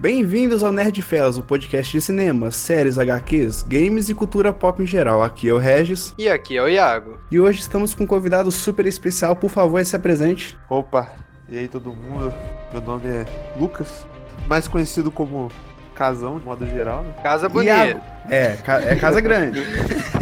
Bem-vindos 0.00 0.64
ao 0.64 0.72
Nerd 0.72 1.02
Fellas, 1.02 1.36
o 1.36 1.42
podcast 1.42 1.92
de 1.92 2.00
cinema, 2.00 2.50
séries, 2.50 2.98
HQs, 2.98 3.62
games 3.64 4.08
e 4.08 4.14
cultura 4.14 4.50
pop 4.50 4.82
em 4.82 4.86
geral. 4.86 5.22
Aqui 5.22 5.50
é 5.50 5.52
o 5.52 5.58
Regis. 5.58 6.14
E 6.16 6.26
aqui 6.26 6.56
é 6.56 6.62
o 6.62 6.68
Iago. 6.68 7.18
E 7.30 7.38
hoje 7.38 7.60
estamos 7.60 7.94
com 7.94 8.04
um 8.04 8.06
convidado 8.06 8.50
super 8.50 8.86
especial. 8.86 9.36
Por 9.36 9.50
favor, 9.50 9.84
se 9.84 9.94
apresente. 9.94 10.56
Opa, 10.70 11.12
e 11.50 11.58
aí 11.58 11.68
todo 11.68 11.92
mundo? 11.92 12.32
Meu 12.72 12.80
nome 12.80 13.08
é 13.08 13.26
Lucas, 13.58 14.06
mais 14.48 14.66
conhecido 14.66 15.10
como 15.10 15.52
Casão, 15.94 16.38
de 16.38 16.46
modo 16.46 16.64
geral. 16.66 17.02
Né? 17.02 17.12
Casa 17.22 17.46
bonita. 17.46 17.74
Iago. 17.74 18.00
É, 18.30 18.56
ca- 18.56 18.80
é 18.80 18.96
casa 18.96 19.20
grande. 19.20 19.60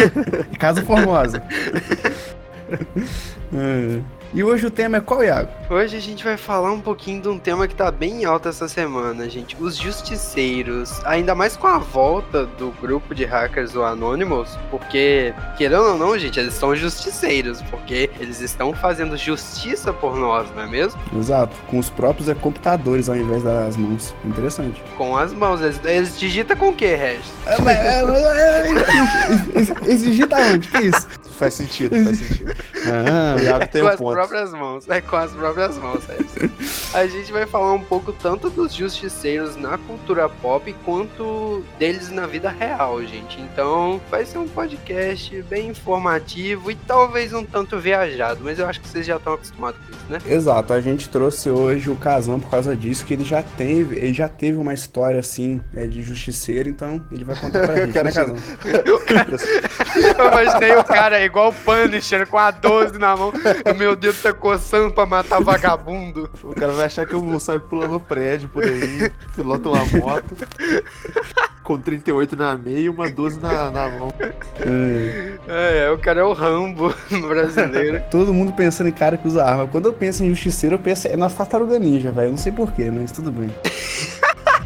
casa 0.58 0.82
formosa. 0.82 1.40
É. 3.50 4.02
E 4.34 4.44
hoje 4.44 4.66
o 4.66 4.70
tema 4.70 4.98
é 4.98 5.00
qual, 5.00 5.24
Iago? 5.24 5.48
Hoje 5.70 5.96
a 5.96 6.00
gente 6.00 6.22
vai 6.22 6.36
falar 6.36 6.70
um 6.70 6.80
pouquinho 6.80 7.22
de 7.22 7.28
um 7.28 7.38
tema 7.38 7.66
que 7.66 7.74
tá 7.74 7.90
bem 7.90 8.26
alto 8.26 8.46
essa 8.48 8.68
semana, 8.68 9.26
gente. 9.28 9.56
Os 9.58 9.74
justiceiros. 9.74 11.00
Ainda 11.06 11.34
mais 11.34 11.56
com 11.56 11.66
a 11.66 11.78
volta 11.78 12.44
do 12.44 12.70
grupo 12.78 13.14
de 13.14 13.24
hackers, 13.24 13.74
o 13.74 13.82
Anonymous, 13.82 14.58
porque, 14.70 15.32
querendo 15.56 15.82
ou 15.82 15.98
não, 15.98 16.18
gente, 16.18 16.38
eles 16.38 16.52
são 16.52 16.76
justiceiros, 16.76 17.62
porque 17.70 18.10
eles 18.20 18.40
estão 18.42 18.74
fazendo 18.74 19.16
justiça 19.16 19.94
por 19.94 20.14
nós, 20.14 20.46
não 20.54 20.62
é 20.62 20.66
mesmo? 20.66 21.00
Exato, 21.18 21.56
com 21.66 21.78
os 21.78 21.88
próprios 21.88 22.28
é, 22.28 22.34
computadores 22.34 23.08
ao 23.08 23.16
invés 23.16 23.42
das 23.42 23.78
mãos. 23.78 24.14
Interessante. 24.26 24.82
Com 24.98 25.16
as 25.16 25.32
mãos. 25.32 25.62
Eles, 25.62 25.80
eles 25.84 26.18
digitam 26.20 26.54
com 26.54 26.68
o 26.68 26.74
quê, 26.74 26.94
Regis? 26.96 27.32
É, 27.46 27.60
mas- 27.62 27.78
é, 27.78 28.02
mas- 28.02 28.22
é, 28.22 28.68
é, 29.56 29.60
esse- 29.60 29.72
Esse 29.88 30.04
digita 30.04 30.36
onde? 30.36 30.68
Que 30.68 30.78
isso? 30.84 31.08
Faz 31.38 31.54
sentido, 31.54 31.94
faz 32.04 32.18
sentido. 32.18 32.52
Ah, 32.86 33.40
Iago 33.40 33.68
tem 33.68 33.82
com 33.82 33.88
um 33.88 33.90
as 33.90 33.96
ponto. 33.96 34.12
próprias 34.12 34.52
mãos. 34.52 34.88
É 34.88 35.00
com 35.00 35.16
as 35.16 35.30
próprias 35.32 35.78
mãos, 35.78 36.04
Regis. 36.06 36.94
A 36.94 37.06
gente 37.06 37.30
vai 37.30 37.46
falar 37.46 37.72
um 37.74 37.82
pouco 37.84 38.12
tanto 38.12 38.50
dos 38.50 38.74
justiceiros 38.74 39.56
na 39.56 39.78
cultura 39.78 40.28
pop 40.28 40.74
quanto 40.84 41.62
deles 41.78 42.10
na 42.10 42.26
vida 42.26 42.48
real, 42.50 43.00
gente. 43.04 43.40
Então 43.40 44.00
vai 44.10 44.24
ser 44.24 44.38
um 44.38 44.48
podcast 44.48 45.40
bem 45.42 45.68
informativo 45.68 46.70
e 46.70 46.74
talvez 46.74 47.32
um 47.32 47.44
tanto 47.44 47.78
viajado, 47.78 48.40
mas 48.42 48.58
eu 48.58 48.66
acho 48.66 48.80
que 48.80 48.88
vocês 48.88 49.06
já 49.06 49.16
estão 49.16 49.34
acostumados 49.34 49.78
com 49.80 49.92
isso, 49.92 50.04
né? 50.08 50.18
Exato, 50.26 50.72
a 50.72 50.80
gente 50.80 51.08
trouxe 51.08 51.50
hoje 51.50 51.90
o 51.90 51.96
Kazan 51.96 52.40
por 52.40 52.50
causa 52.50 52.74
disso, 52.74 53.04
que 53.04 53.14
ele 53.14 53.24
já 53.24 53.42
teve, 53.42 53.96
ele 53.96 54.14
já 54.14 54.28
teve 54.28 54.58
uma 54.58 54.74
história 54.74 55.20
assim, 55.20 55.60
é, 55.74 55.86
de 55.86 56.02
justiceiro, 56.02 56.68
então 56.68 57.00
ele 57.12 57.24
vai 57.24 57.36
contar 57.36 57.66
pra 57.66 57.76
gente, 57.86 58.02
né, 58.02 58.12
Kazan? 58.12 58.34
Eu 60.18 60.28
imaginei 60.28 60.76
o 60.76 60.84
cara 60.84 61.27
igual 61.28 61.50
o 61.50 61.52
Punisher 61.52 62.26
com 62.26 62.36
a 62.38 62.50
12 62.50 62.98
na 62.98 63.16
mão, 63.16 63.32
o 63.32 63.74
meu 63.78 63.94
dedo 63.94 64.16
tá 64.20 64.32
coçando 64.32 64.92
pra 64.92 65.06
matar 65.06 65.40
vagabundo. 65.40 66.28
O 66.42 66.54
cara 66.54 66.72
vai 66.72 66.86
achar 66.86 67.06
que 67.06 67.14
eu 67.14 67.20
vou 67.20 67.38
sair 67.38 67.60
pulando 67.60 68.00
prédio 68.00 68.48
por 68.48 68.64
aí, 68.64 69.10
pilota 69.36 69.68
uma 69.68 69.84
moto, 69.86 70.34
com 71.62 71.78
38 71.78 72.34
na 72.36 72.56
meia 72.56 72.78
e 72.80 72.88
uma 72.88 73.08
12 73.10 73.38
na, 73.40 73.70
na 73.70 73.88
mão. 73.88 74.12
É, 74.60 75.84
É, 75.86 75.90
o 75.90 75.98
cara 75.98 76.20
é 76.20 76.24
o 76.24 76.32
Rambo 76.32 76.94
brasileiro. 77.28 78.02
todo 78.10 78.32
mundo 78.34 78.52
pensando 78.52 78.88
em 78.88 78.92
cara 78.92 79.16
que 79.16 79.28
usa 79.28 79.44
arma. 79.44 79.66
Quando 79.66 79.86
eu 79.86 79.92
penso 79.92 80.24
em 80.24 80.30
justiceiro, 80.30 80.74
eu 80.76 80.78
penso 80.80 81.06
é 81.08 81.16
na 81.16 81.28
tartaruga 81.30 81.78
ninja, 81.78 82.10
velho. 82.10 82.28
Eu 82.28 82.30
não 82.32 82.38
sei 82.38 82.52
porquê, 82.52 82.90
mas 82.90 83.12
tudo 83.12 83.30
bem. 83.30 83.50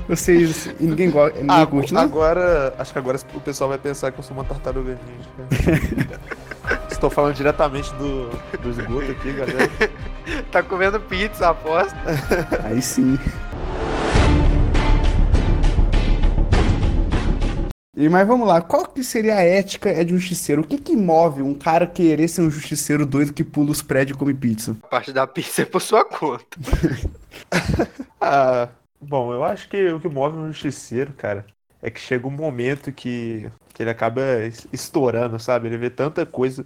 Vocês, 0.08 0.66
e 0.80 0.84
ninguém, 0.84 1.10
go- 1.10 1.26
ninguém 1.28 1.46
Ah, 1.48 1.64
curte, 1.64 1.94
não? 1.94 2.02
agora, 2.02 2.74
acho 2.76 2.92
que 2.92 2.98
agora 2.98 3.18
o 3.34 3.40
pessoal 3.40 3.70
vai 3.70 3.78
pensar 3.78 4.10
que 4.10 4.18
eu 4.18 4.22
sou 4.24 4.36
uma 4.36 4.44
tartaruga 4.44 4.98
ninja. 5.06 6.08
Estou 6.92 7.08
falando 7.08 7.34
diretamente 7.34 7.92
do, 7.94 8.28
do 8.58 8.70
esgoto 8.70 9.10
aqui, 9.10 9.32
galera. 9.32 9.70
Tá 10.52 10.62
comendo 10.62 11.00
pizza, 11.00 11.48
aposta. 11.48 11.96
Aí 12.62 12.80
sim. 12.80 13.18
E, 17.96 18.08
mas 18.08 18.26
vamos 18.26 18.46
lá, 18.46 18.60
qual 18.60 18.86
que 18.86 19.02
seria 19.02 19.36
a 19.36 19.42
ética 19.42 19.90
é 19.90 20.04
de 20.04 20.14
um 20.14 20.18
justiceiro? 20.18 20.62
O 20.62 20.66
que 20.66 20.78
que 20.78 20.94
move 20.94 21.42
um 21.42 21.54
cara 21.54 21.86
querer 21.86 22.28
ser 22.28 22.42
um 22.42 22.50
justiceiro 22.50 23.04
doido 23.04 23.32
que 23.32 23.42
pula 23.42 23.70
os 23.70 23.82
prédios 23.82 24.14
e 24.14 24.18
come 24.18 24.32
pizza? 24.34 24.76
A 24.82 24.88
parte 24.88 25.12
da 25.12 25.26
pizza 25.26 25.62
é 25.62 25.64
por 25.64 25.80
sua 25.80 26.04
conta. 26.04 26.58
Ah, 28.24 28.68
bom, 29.00 29.32
eu 29.32 29.42
acho 29.42 29.68
que 29.68 29.88
o 29.92 29.98
que 29.98 30.08
move 30.08 30.38
um 30.38 30.52
justiceiro, 30.52 31.12
cara, 31.14 31.44
é 31.82 31.90
que 31.90 32.00
chega 32.00 32.26
um 32.26 32.30
momento 32.30 32.92
que, 32.92 33.50
que 33.74 33.82
ele 33.82 33.90
acaba 33.90 34.22
es- 34.46 34.66
estourando, 34.72 35.38
sabe? 35.40 35.68
Ele 35.68 35.78
vê 35.78 35.90
tanta 35.90 36.24
coisa 36.24 36.64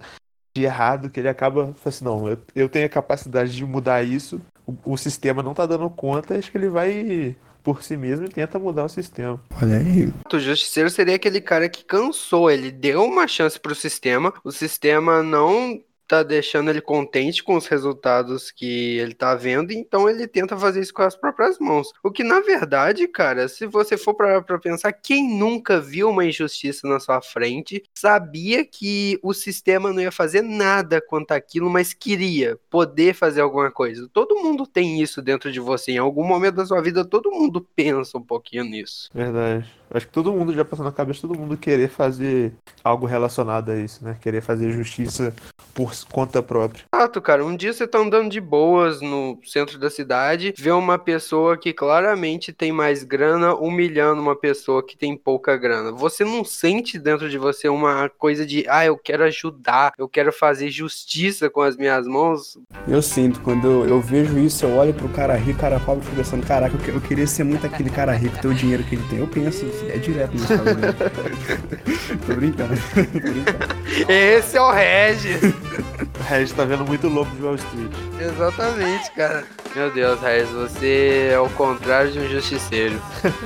de 0.55 0.63
errado 0.63 1.09
que 1.09 1.19
ele 1.19 1.29
acaba 1.29 1.73
falando 1.75 1.79
assim, 1.85 2.05
não, 2.05 2.27
eu, 2.29 2.37
eu 2.55 2.69
tenho 2.69 2.85
a 2.85 2.89
capacidade 2.89 3.55
de 3.55 3.65
mudar 3.65 4.03
isso, 4.03 4.41
o, 4.65 4.93
o 4.93 4.97
sistema 4.97 5.43
não 5.43 5.53
tá 5.53 5.65
dando 5.65 5.89
conta, 5.89 6.37
acho 6.37 6.51
que 6.51 6.57
ele 6.57 6.69
vai 6.69 7.35
por 7.63 7.83
si 7.83 7.97
mesmo 7.97 8.25
e 8.25 8.29
tenta 8.29 8.57
mudar 8.57 8.85
o 8.85 8.89
sistema. 8.89 9.39
Olha 9.61 9.77
aí. 9.77 10.11
O 10.33 10.39
justiceiro 10.39 10.89
seria 10.89 11.15
aquele 11.15 11.41
cara 11.41 11.69
que 11.69 11.83
cansou, 11.83 12.49
ele 12.49 12.71
deu 12.71 13.03
uma 13.03 13.27
chance 13.27 13.59
pro 13.59 13.75
sistema, 13.75 14.33
o 14.43 14.51
sistema 14.51 15.21
não 15.23 15.81
tá 16.07 16.23
deixando 16.23 16.69
ele 16.69 16.81
contente 16.81 17.43
com 17.43 17.55
os 17.55 17.67
resultados 17.67 18.49
que 18.49 18.97
ele 18.97 19.13
tá 19.13 19.35
vendo, 19.35 19.71
então 19.71 20.09
ele 20.09 20.27
tenta 20.27 20.57
fazer 20.57 20.81
isso 20.81 20.93
com 20.93 21.01
as 21.01 21.15
próprias 21.15 21.59
mãos. 21.59 21.91
O 22.03 22.11
que 22.11 22.23
na 22.23 22.39
verdade, 22.39 23.07
cara, 23.07 23.47
se 23.47 23.65
você 23.65 23.97
for 23.97 24.13
para 24.13 24.59
pensar, 24.59 24.91
quem 24.93 25.37
nunca 25.37 25.79
viu 25.79 26.09
uma 26.09 26.25
injustiça 26.25 26.87
na 26.87 26.99
sua 26.99 27.21
frente, 27.21 27.83
sabia 27.93 28.65
que 28.65 29.19
o 29.21 29.33
sistema 29.33 29.91
não 29.91 30.01
ia 30.01 30.11
fazer 30.11 30.41
nada 30.41 31.01
quanto 31.01 31.31
aquilo, 31.31 31.69
mas 31.69 31.93
queria 31.93 32.57
poder 32.69 33.13
fazer 33.13 33.41
alguma 33.41 33.71
coisa. 33.71 34.09
Todo 34.13 34.37
mundo 34.37 34.65
tem 34.65 35.01
isso 35.01 35.21
dentro 35.21 35.51
de 35.51 35.59
você, 35.59 35.93
em 35.93 35.97
algum 35.97 36.23
momento 36.23 36.55
da 36.55 36.65
sua 36.65 36.81
vida 36.81 37.03
todo 37.03 37.31
mundo 37.31 37.67
pensa 37.75 38.17
um 38.17 38.21
pouquinho 38.21 38.63
nisso. 38.63 39.09
Verdade. 39.13 39.65
Acho 39.91 40.05
que 40.05 40.13
todo 40.13 40.31
mundo 40.31 40.53
já 40.53 40.65
passou 40.65 40.85
na 40.85 40.91
cabeça, 40.91 41.21
todo 41.21 41.37
mundo 41.37 41.57
querer 41.57 41.89
fazer 41.89 42.53
algo 42.83 43.05
relacionado 43.05 43.71
a 43.71 43.77
isso, 43.77 44.03
né? 44.03 44.17
Querer 44.21 44.41
fazer 44.41 44.71
justiça 44.71 45.33
por 45.73 45.91
conta 46.11 46.41
própria. 46.41 46.85
Exato, 46.93 47.21
cara. 47.21 47.45
Um 47.45 47.55
dia 47.55 47.71
você 47.71 47.87
tá 47.87 47.99
andando 47.99 48.29
de 48.29 48.41
boas 48.41 49.01
no 49.01 49.39
centro 49.43 49.77
da 49.77 49.89
cidade, 49.89 50.53
vê 50.57 50.71
uma 50.71 50.97
pessoa 50.97 51.57
que 51.57 51.71
claramente 51.71 52.51
tem 52.51 52.71
mais 52.71 53.03
grana 53.03 53.53
humilhando 53.53 54.21
uma 54.21 54.35
pessoa 54.35 54.85
que 54.85 54.97
tem 54.97 55.15
pouca 55.15 55.55
grana. 55.55 55.91
Você 55.91 56.25
não 56.25 56.43
sente 56.43 56.97
dentro 56.97 57.29
de 57.29 57.37
você 57.37 57.69
uma 57.69 58.09
coisa 58.09 58.45
de, 58.45 58.65
ah, 58.67 58.85
eu 58.85 58.97
quero 58.97 59.23
ajudar, 59.23 59.93
eu 59.97 60.09
quero 60.09 60.33
fazer 60.33 60.69
justiça 60.69 61.49
com 61.49 61.61
as 61.61 61.77
minhas 61.77 62.07
mãos. 62.07 62.57
Eu 62.87 63.01
sinto, 63.01 63.39
quando 63.41 63.67
eu, 63.67 63.87
eu 63.87 64.01
vejo 64.01 64.37
isso, 64.39 64.65
eu 64.65 64.75
olho 64.75 64.93
pro 64.93 65.09
cara 65.09 65.35
rico, 65.35 65.59
cara 65.59 65.79
pobre, 65.79 66.03
fico 66.03 66.15
pensando, 66.15 66.45
caraca, 66.45 66.75
eu, 66.87 66.95
eu 66.95 67.01
queria 67.01 67.27
ser 67.27 67.43
muito 67.43 67.65
aquele 67.65 67.89
cara 67.89 68.13
rico, 68.13 68.39
ter 68.41 68.47
o 68.47 68.53
dinheiro 68.53 68.83
que 68.83 68.95
ele 68.95 69.03
tem. 69.09 69.19
Eu 69.19 69.27
penso, 69.27 69.65
é 69.85 69.97
direto 69.97 70.33
nisso. 70.33 70.53
né? 70.53 70.93
Tô 72.25 72.33
brincando, 72.35 72.73
tô 72.95 73.19
brincando. 73.19 74.11
Esse 74.11 74.57
é 74.57 74.61
o 74.61 74.71
Regis. 74.71 75.41
O 75.43 76.23
Regis 76.23 76.51
tá 76.53 76.63
vendo 76.65 76.85
muito 76.85 77.07
lobo 77.07 77.29
de 77.35 77.41
Wall 77.41 77.55
Street. 77.55 77.91
Exatamente, 78.19 79.11
cara. 79.11 79.43
Meu 79.75 79.91
Deus, 79.91 80.19
Regis, 80.21 80.49
você 80.49 81.29
é 81.33 81.39
o 81.39 81.49
contrário 81.49 82.11
de 82.11 82.19
um 82.19 82.27
justiceiro. 82.27 82.99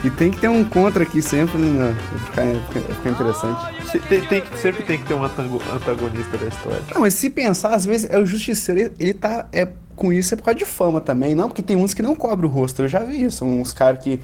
E 0.03 0.09
tem 0.09 0.31
que 0.31 0.39
ter 0.39 0.47
um 0.47 0.63
contra 0.63 1.03
aqui 1.03 1.21
sempre, 1.21 1.57
né? 1.57 1.95
Pra 2.09 2.19
ficar, 2.19 2.81
pra 2.83 2.95
ficar 2.95 3.09
interessante. 3.09 4.07
Tem, 4.07 4.21
tem 4.21 4.41
que- 4.41 4.57
sempre 4.57 4.83
tem 4.83 4.97
que 4.99 5.05
ter 5.05 5.13
um 5.13 5.23
antago- 5.23 5.61
antagonista 5.73 6.37
da 6.37 6.47
história. 6.47 6.81
Não, 6.93 7.01
mas 7.01 7.13
se 7.15 7.29
pensar, 7.29 7.73
às 7.75 7.85
vezes, 7.85 8.09
é 8.09 8.17
o 8.17 8.25
justiceiro, 8.25 8.79
ele, 8.81 8.91
ele 8.99 9.13
tá 9.13 9.47
é, 9.51 9.67
com 9.95 10.11
isso 10.13 10.33
é 10.33 10.37
por 10.37 10.43
causa 10.43 10.57
de 10.59 10.65
fama 10.65 11.01
também, 11.01 11.35
não? 11.35 11.47
Porque 11.49 11.61
tem 11.61 11.75
uns 11.75 11.93
que 11.93 12.01
não 12.01 12.15
cobram 12.15 12.47
o 12.49 12.51
rosto, 12.51 12.81
eu 12.83 12.87
já 12.87 12.99
vi 12.99 13.23
isso, 13.23 13.43
uns 13.45 13.73
caras 13.73 14.01
que 14.03 14.19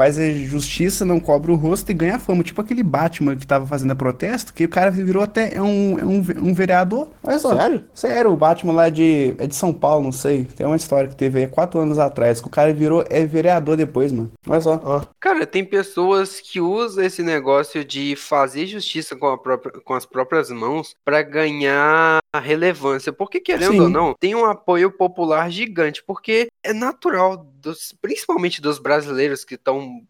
faz 0.00 0.18
a 0.18 0.30
justiça, 0.32 1.04
não 1.04 1.20
cobra 1.20 1.52
o 1.52 1.56
rosto 1.56 1.90
e 1.90 1.94
ganha 1.94 2.18
fama, 2.18 2.42
tipo 2.42 2.58
aquele 2.58 2.82
Batman 2.82 3.36
que 3.36 3.46
tava 3.46 3.66
fazendo 3.66 3.90
a 3.90 3.94
protesto, 3.94 4.54
que 4.54 4.64
o 4.64 4.68
cara 4.68 4.90
virou 4.90 5.22
até 5.22 5.54
é 5.54 5.60
um, 5.60 5.98
é 5.98 6.04
um, 6.06 6.24
um 6.48 6.54
vereador. 6.54 7.08
Olha 7.22 7.38
só. 7.38 7.54
Sério? 7.54 7.84
Sério, 7.92 8.32
o 8.32 8.36
Batman 8.36 8.72
lá 8.72 8.88
de, 8.88 9.34
é 9.36 9.46
de 9.46 9.54
São 9.54 9.74
Paulo, 9.74 10.02
não 10.04 10.12
sei, 10.12 10.44
tem 10.56 10.66
uma 10.66 10.76
história 10.76 11.06
que 11.06 11.14
teve 11.14 11.40
aí 11.40 11.46
quatro 11.46 11.78
anos 11.78 11.98
atrás, 11.98 12.40
que 12.40 12.46
o 12.46 12.50
cara 12.50 12.72
virou 12.72 13.04
é 13.10 13.26
vereador 13.26 13.76
depois, 13.76 14.10
mano. 14.10 14.32
Olha 14.48 14.60
só. 14.62 14.80
Ó, 14.82 15.02
Cara, 15.20 15.46
tem 15.46 15.62
pessoas 15.66 16.40
que 16.40 16.62
usam 16.62 17.04
esse 17.04 17.22
negócio 17.22 17.84
de 17.84 18.16
fazer 18.16 18.66
justiça 18.66 19.14
com, 19.14 19.26
a 19.26 19.36
própria- 19.36 19.82
com 19.84 19.92
as 19.92 20.06
próprias 20.06 20.48
mãos 20.50 20.94
pra 21.04 21.20
ganhar 21.20 22.20
relevância. 22.42 23.12
Porque, 23.12 23.38
querendo 23.40 23.72
Sim. 23.72 23.80
ou 23.80 23.88
não, 23.90 24.14
tem 24.18 24.34
um 24.34 24.46
apoio 24.46 24.90
popular 24.90 25.50
gigante. 25.50 26.02
Porque 26.06 26.48
é 26.62 26.72
natural, 26.72 27.36
dos- 27.60 27.94
principalmente 28.00 28.60
dos 28.60 28.78
brasileiros 28.78 29.44
que 29.44 29.54
estão 29.54 30.02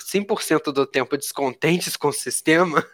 100% 0.00 0.72
do 0.72 0.86
tempo 0.86 1.16
descontentes 1.16 1.96
com 1.96 2.08
o 2.08 2.12
sistema, 2.12 2.84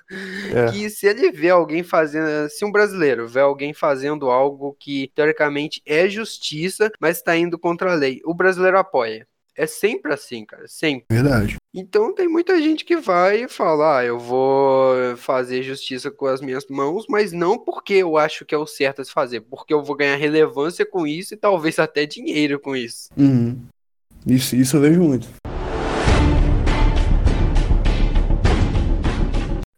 É. 0.54 0.70
que 0.72 0.90
se 0.90 1.06
ele 1.06 1.30
vê 1.32 1.50
alguém 1.50 1.82
fazendo. 1.82 2.48
Se 2.50 2.64
um 2.64 2.72
brasileiro 2.72 3.26
vê 3.28 3.40
alguém 3.40 3.72
fazendo 3.74 4.30
algo 4.30 4.76
que 4.78 5.10
teoricamente 5.14 5.80
é 5.86 6.08
justiça, 6.08 6.90
mas 7.00 7.18
está 7.18 7.36
indo 7.36 7.58
contra 7.58 7.92
a 7.92 7.94
lei, 7.94 8.20
o 8.24 8.34
brasileiro 8.34 8.78
apoia. 8.78 9.26
É 9.58 9.66
sempre 9.66 10.12
assim, 10.12 10.44
cara, 10.44 10.68
sempre. 10.68 11.06
Verdade. 11.10 11.56
Então 11.72 12.14
tem 12.14 12.28
muita 12.28 12.60
gente 12.60 12.84
que 12.84 12.98
vai 12.98 13.48
falar, 13.48 14.00
ah, 14.00 14.04
eu 14.04 14.18
vou 14.18 15.16
fazer 15.16 15.62
justiça 15.62 16.10
com 16.10 16.26
as 16.26 16.42
minhas 16.42 16.66
mãos, 16.68 17.06
mas 17.08 17.32
não 17.32 17.56
porque 17.56 17.94
eu 17.94 18.18
acho 18.18 18.44
que 18.44 18.54
é 18.54 18.58
o 18.58 18.66
certo 18.66 19.00
a 19.00 19.04
se 19.04 19.10
fazer, 19.10 19.40
porque 19.40 19.72
eu 19.72 19.82
vou 19.82 19.96
ganhar 19.96 20.16
relevância 20.16 20.84
com 20.84 21.06
isso 21.06 21.32
e 21.32 21.38
talvez 21.38 21.78
até 21.78 22.04
dinheiro 22.04 22.60
com 22.60 22.76
isso. 22.76 23.08
Uhum. 23.16 23.58
Isso, 24.26 24.54
isso 24.54 24.76
eu 24.76 24.80
vejo 24.82 25.00
muito. 25.00 25.26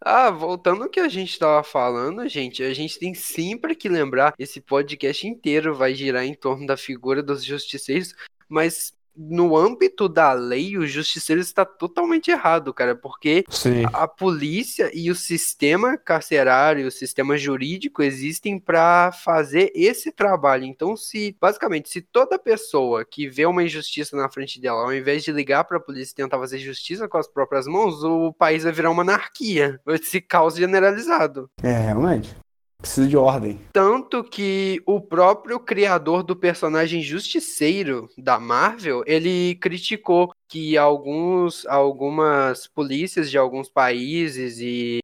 Ah, 0.04 0.30
voltando 0.30 0.82
ao 0.82 0.90
que 0.90 0.98
a 0.98 1.08
gente 1.08 1.30
estava 1.30 1.62
falando, 1.62 2.26
gente, 2.28 2.64
a 2.64 2.74
gente 2.74 2.98
tem 2.98 3.14
sempre 3.14 3.76
que 3.76 3.88
lembrar, 3.88 4.34
esse 4.38 4.60
podcast 4.60 5.24
inteiro 5.24 5.72
vai 5.72 5.94
girar 5.94 6.24
em 6.24 6.34
torno 6.34 6.66
da 6.66 6.76
figura 6.76 7.22
dos 7.22 7.44
justiceiros, 7.44 8.14
mas 8.48 8.97
no 9.18 9.56
âmbito 9.56 10.08
da 10.08 10.32
lei, 10.32 10.78
o 10.78 10.86
justiceiro 10.86 11.40
está 11.40 11.64
totalmente 11.64 12.30
errado, 12.30 12.72
cara, 12.72 12.94
porque 12.94 13.44
Sim. 13.50 13.84
a 13.92 14.06
polícia 14.06 14.90
e 14.94 15.10
o 15.10 15.14
sistema 15.14 15.98
carcerário, 15.98 16.86
o 16.86 16.90
sistema 16.90 17.36
jurídico 17.36 18.02
existem 18.02 18.60
para 18.60 19.10
fazer 19.10 19.72
esse 19.74 20.12
trabalho. 20.12 20.64
Então, 20.64 20.96
se 20.96 21.36
basicamente, 21.40 21.88
se 21.88 22.00
toda 22.00 22.38
pessoa 22.38 23.04
que 23.04 23.28
vê 23.28 23.44
uma 23.44 23.64
injustiça 23.64 24.16
na 24.16 24.28
frente 24.30 24.60
dela, 24.60 24.82
ao 24.82 24.94
invés 24.94 25.24
de 25.24 25.32
ligar 25.32 25.64
para 25.64 25.78
a 25.78 25.80
polícia 25.80 26.12
e 26.12 26.16
tentar 26.16 26.38
fazer 26.38 26.58
justiça 26.58 27.08
com 27.08 27.18
as 27.18 27.26
próprias 27.26 27.66
mãos, 27.66 28.04
o 28.04 28.32
país 28.32 28.62
vai 28.62 28.72
virar 28.72 28.90
uma 28.90 29.02
anarquia, 29.02 29.80
esse 29.88 30.20
caos 30.20 30.54
generalizado. 30.54 31.50
É, 31.62 31.72
realmente. 31.72 32.36
Precisa 32.80 33.08
de 33.08 33.16
ordem. 33.16 33.58
Tanto 33.72 34.22
que 34.22 34.80
o 34.86 35.00
próprio 35.00 35.58
criador 35.58 36.22
do 36.22 36.36
personagem 36.36 37.02
Justiceiro 37.02 38.08
da 38.16 38.38
Marvel, 38.38 39.02
ele 39.04 39.56
criticou 39.56 40.32
que 40.48 40.78
alguns, 40.78 41.66
algumas 41.66 42.68
polícias 42.68 43.28
de 43.30 43.36
alguns 43.36 43.68
países 43.68 44.60
e, 44.60 45.00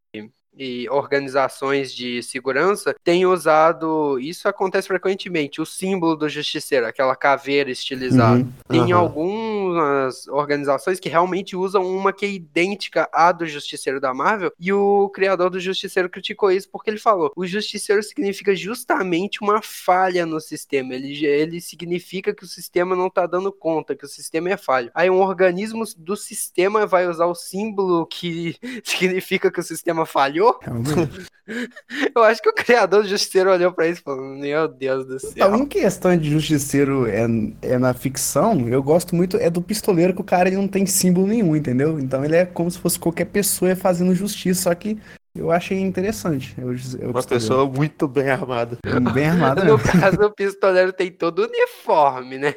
e 0.56 0.88
organizações 0.88 1.92
de 1.92 2.22
segurança 2.22 2.94
têm 3.02 3.26
usado, 3.26 4.20
isso 4.20 4.48
acontece 4.48 4.86
frequentemente, 4.86 5.60
o 5.60 5.66
símbolo 5.66 6.14
do 6.14 6.28
Justiceiro, 6.28 6.86
aquela 6.86 7.16
caveira 7.16 7.72
estilizada. 7.72 8.40
Uhum, 8.40 8.52
Tem 8.68 8.92
aham. 8.92 9.02
Algumas 9.78 10.26
organizações 10.28 11.00
que 11.00 11.08
realmente 11.08 11.56
usam 11.56 11.84
uma 11.84 12.12
que 12.12 12.24
é 12.24 12.30
idêntica 12.30 13.08
à 13.12 13.32
do 13.32 13.46
Justiceiro 13.46 14.00
da 14.00 14.14
Marvel, 14.14 14.52
e 14.58 14.72
o 14.72 15.08
criador 15.10 15.50
do 15.50 15.60
Justiceiro 15.60 16.08
criticou 16.08 16.50
isso 16.50 16.68
porque 16.70 16.90
ele 16.90 16.98
falou: 16.98 17.32
o 17.36 17.46
Justiceiro 17.46 18.02
significa 18.02 18.54
justamente 18.54 19.42
uma 19.42 19.60
falha 19.62 20.26
no 20.26 20.40
sistema. 20.40 20.94
Ele, 20.94 21.24
ele 21.24 21.60
significa 21.60 22.34
que 22.34 22.44
o 22.44 22.48
sistema 22.48 22.94
não 22.94 23.10
tá 23.10 23.26
dando 23.26 23.52
conta, 23.52 23.94
que 23.94 24.04
o 24.04 24.08
sistema 24.08 24.50
é 24.50 24.56
falho. 24.56 24.90
Aí 24.94 25.10
um 25.10 25.20
organismo 25.20 25.84
do 25.96 26.16
sistema 26.16 26.86
vai 26.86 27.06
usar 27.06 27.26
o 27.26 27.34
símbolo 27.34 28.06
que 28.06 28.56
significa 28.84 29.50
que 29.50 29.60
o 29.60 29.64
sistema 29.64 30.06
falhou? 30.06 30.58
Eu 32.14 32.22
acho 32.22 32.40
que 32.40 32.48
o 32.48 32.54
criador 32.54 33.02
do 33.02 33.08
Justiceiro 33.08 33.50
olhou 33.50 33.70
pra 33.70 33.86
isso 33.86 34.00
e 34.00 34.04
falou: 34.04 34.24
Meu 34.24 34.66
Deus 34.66 35.06
do 35.06 35.20
céu. 35.20 35.30
Então, 35.32 35.56
em 35.56 35.66
questão 35.66 36.16
de 36.16 36.30
justiceiro 36.30 37.06
é, 37.06 37.26
é 37.60 37.78
na 37.78 37.92
ficção, 37.92 38.66
eu 38.68 38.82
gosto 38.82 39.14
muito 39.14 39.36
é 39.36 39.50
do 39.50 39.60
pistoleiro 39.64 40.14
que 40.14 40.20
o 40.20 40.24
cara 40.24 40.48
ele 40.48 40.56
não 40.56 40.68
tem 40.68 40.86
símbolo 40.86 41.26
nenhum, 41.26 41.56
entendeu? 41.56 41.98
Então 41.98 42.24
ele 42.24 42.36
é 42.36 42.46
como 42.46 42.70
se 42.70 42.78
fosse 42.78 42.98
qualquer 42.98 43.24
pessoa 43.26 43.74
fazendo 43.74 44.14
justiça, 44.14 44.62
só 44.62 44.74
que 44.74 44.98
eu 45.36 45.50
achei 45.50 45.80
interessante. 45.80 46.54
Eu, 46.56 46.72
eu 47.00 47.10
Uma 47.10 47.22
pessoa 47.24 47.66
muito 47.66 48.06
bem 48.06 48.30
armada. 48.30 48.78
bem 49.12 49.26
armada 49.30 49.64
No 49.64 49.76
caso, 49.80 50.16
o 50.22 50.30
pistoleiro 50.30 50.92
tem 50.92 51.10
todo 51.10 51.40
o 51.40 51.46
uniforme, 51.48 52.38
né? 52.38 52.54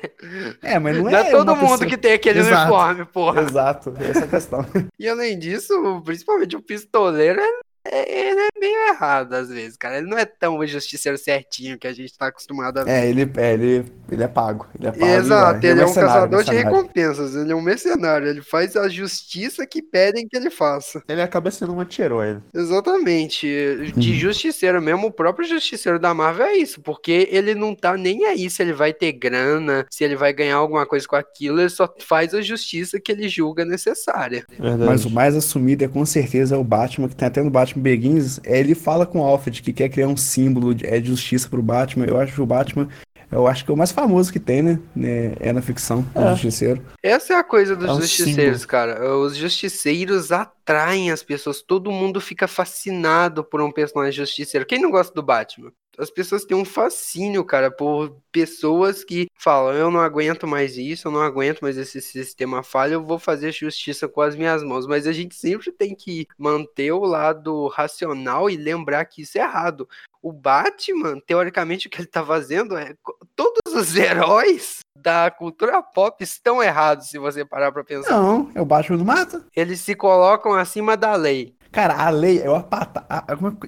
É, 0.61 0.77
mas 0.77 0.95
não 0.95 1.05
Não 1.05 1.09
é 1.17 1.27
é 1.27 1.31
todo 1.31 1.55
mundo 1.55 1.71
pessoa- 1.71 1.87
que 1.89 1.97
tem 1.97 2.13
aquele 2.13 2.39
Exato. 2.39 2.61
uniforme, 2.71 3.05
porra. 3.05 3.41
Exato, 3.41 3.93
essa 3.99 4.19
é 4.19 4.23
a 4.23 4.27
questão. 4.27 4.63
E 4.99 5.07
além 5.09 5.39
disso, 5.39 5.73
principalmente 6.05 6.55
o 6.55 6.61
pistoleiro, 6.61 7.39
é- 7.39 7.59
ele 7.91 8.39
é 8.41 8.59
meio 8.59 8.87
errado 8.89 9.33
às 9.33 9.49
vezes, 9.49 9.77
cara. 9.77 9.97
Ele 9.97 10.07
não 10.07 10.17
é 10.17 10.25
tão 10.25 10.57
o 10.57 10.65
justiceiro 10.67 11.17
certinho 11.17 11.77
que 11.77 11.87
a 11.87 11.93
gente 11.93 12.17
tá 12.17 12.27
acostumado 12.27 12.79
a 12.79 12.83
ver. 12.83 12.91
É, 12.91 13.09
ele 13.09 13.29
é, 13.37 13.53
ele, 13.53 13.85
ele 14.11 14.23
é 14.23 14.27
pago. 14.27 14.67
Ele 14.77 14.87
é 14.87 14.91
pago 14.91 15.05
Exato, 15.05 15.61
vai. 15.61 15.69
ele 15.71 15.81
é 15.81 15.85
um 15.85 15.93
caçador 15.93 16.43
de 16.43 16.51
recompensas, 16.51 17.35
ele 17.35 17.51
é 17.51 17.55
um 17.55 17.61
mercenário, 17.61 18.27
ele 18.27 18.41
faz 18.41 18.75
a 18.75 18.87
justiça 18.87 19.65
que 19.65 19.81
pedem 19.81 20.27
que 20.27 20.35
ele 20.37 20.49
faça. 20.49 21.01
Ele 21.07 21.21
acaba 21.21 21.51
sendo 21.51 21.73
um 21.73 21.79
anti-herói. 21.79 22.35
né? 22.35 22.41
Exatamente. 22.53 23.47
De 23.95 24.11
Uhum. 24.11 24.15
justiceiro 24.17 24.81
mesmo, 24.81 25.07
o 25.07 25.11
próprio 25.11 25.47
justiceiro 25.47 25.99
da 25.99 26.13
Marvel 26.13 26.45
é 26.45 26.55
isso, 26.57 26.81
porque 26.81 27.27
ele 27.31 27.53
não 27.55 27.73
tá 27.75 27.95
nem 27.97 28.25
aí 28.25 28.49
se 28.49 28.61
ele 28.61 28.73
vai 28.73 28.93
ter 28.93 29.11
grana, 29.11 29.85
se 29.89 30.03
ele 30.03 30.15
vai 30.15 30.31
ganhar 30.33 30.55
alguma 30.57 30.85
coisa 30.85 31.07
com 31.07 31.15
aquilo, 31.15 31.59
ele 31.59 31.69
só 31.69 31.93
faz 31.99 32.33
a 32.33 32.41
justiça 32.41 32.99
que 32.99 33.11
ele 33.11 33.27
julga 33.27 33.65
necessária. 33.65 34.45
Verdade. 34.59 34.83
Mas 34.85 35.05
o 35.05 35.09
mais 35.09 35.35
assumido 35.35 35.83
é 35.83 35.87
com 35.87 36.05
certeza 36.05 36.55
é 36.55 36.57
o 36.57 36.63
Batman, 36.63 37.07
que 37.09 37.15
tem 37.15 37.27
até 37.27 37.41
no 37.41 37.49
Batman 37.49 37.76
Begins, 37.77 38.39
é, 38.43 38.59
ele 38.59 38.75
fala 38.75 39.05
com 39.05 39.19
o 39.19 39.23
Alfred 39.23 39.61
que 39.61 39.73
quer 39.73 39.89
criar 39.89 40.07
um 40.07 40.17
símbolo 40.17 40.73
de, 40.75 40.85
é, 40.85 40.99
de 40.99 41.07
justiça 41.09 41.47
pro 41.49 41.61
Batman. 41.61 42.05
Eu 42.05 42.19
acho 42.19 42.33
que 42.33 42.41
o 42.41 42.45
Batman, 42.45 42.87
eu 43.31 43.45
acho 43.47 43.65
que 43.65 43.71
é 43.71 43.73
o 43.73 43.77
mais 43.77 43.91
famoso 43.91 44.31
que 44.31 44.39
tem, 44.39 44.61
né? 44.61 44.79
É, 45.01 45.49
é 45.49 45.53
na 45.53 45.61
ficção, 45.61 46.05
o 46.15 46.19
É. 46.19 46.31
Justiceiro. 46.31 46.81
Essa 47.03 47.33
é 47.33 47.35
a 47.37 47.43
coisa 47.43 47.75
dos 47.75 47.89
É 47.89 47.91
um 47.93 48.01
justiceiros, 48.01 48.61
símbolo. 48.61 48.67
cara. 48.67 49.15
Os 49.17 49.35
justiceiros 49.35 50.31
atraem 50.31 51.11
as 51.11 51.21
pessoas. 51.23 51.61
Todo 51.61 51.91
mundo 51.91 52.21
fica 52.21 52.47
fascinado 52.47 53.43
por 53.43 53.61
um 53.61 53.71
personagem 53.71 54.13
justiceiro. 54.13 54.65
Quem 54.65 54.81
não 54.81 54.91
gosta 54.91 55.13
do 55.13 55.23
Batman? 55.23 55.71
As 55.97 56.11
pessoas 56.11 56.45
têm 56.45 56.55
um 56.55 56.63
fascínio, 56.63 57.43
cara, 57.43 57.71
por 57.71 58.15
pessoas 58.31 59.03
que 59.03 59.27
falam: 59.35 59.73
eu 59.73 59.89
não 59.89 59.99
aguento 59.99 60.45
mais 60.45 60.77
isso, 60.77 61.07
eu 61.07 61.11
não 61.11 61.21
aguento 61.21 61.61
mais 61.61 61.77
esse 61.77 62.01
sistema 62.01 62.61
falho, 62.61 62.93
eu 62.93 63.03
vou 63.03 63.17
fazer 63.17 63.51
justiça 63.51 64.07
com 64.07 64.21
as 64.21 64.35
minhas 64.35 64.63
mãos. 64.63 64.85
Mas 64.85 65.07
a 65.07 65.11
gente 65.11 65.35
sempre 65.35 65.71
tem 65.71 65.95
que 65.95 66.27
manter 66.37 66.91
o 66.91 67.03
lado 67.03 67.67
racional 67.67 68.49
e 68.49 68.55
lembrar 68.55 69.05
que 69.05 69.23
isso 69.23 69.37
é 69.37 69.41
errado. 69.41 69.89
O 70.21 70.31
Batman, 70.31 71.19
teoricamente, 71.25 71.87
o 71.87 71.89
que 71.89 71.99
ele 71.99 72.07
tá 72.07 72.23
fazendo 72.23 72.77
é. 72.77 72.93
Todos 73.35 73.73
os 73.73 73.95
heróis 73.95 74.79
da 74.95 75.31
cultura 75.31 75.81
pop 75.81 76.23
estão 76.23 76.61
errados, 76.61 77.09
se 77.09 77.17
você 77.17 77.45
parar 77.45 77.71
pra 77.71 77.83
pensar. 77.83 78.11
Não, 78.11 78.51
é 78.53 78.61
o 78.61 78.65
Batman 78.65 78.97
do 78.97 79.05
mata. 79.05 79.45
Eles 79.55 79.79
se 79.79 79.95
colocam 79.95 80.53
acima 80.53 80.97
da 80.97 81.15
lei. 81.15 81.55
Cara, 81.77 81.93
a 82.05 82.09
lei 82.09 82.37
é 82.41 82.49
o 82.49 82.55
apartheid. 82.55 83.05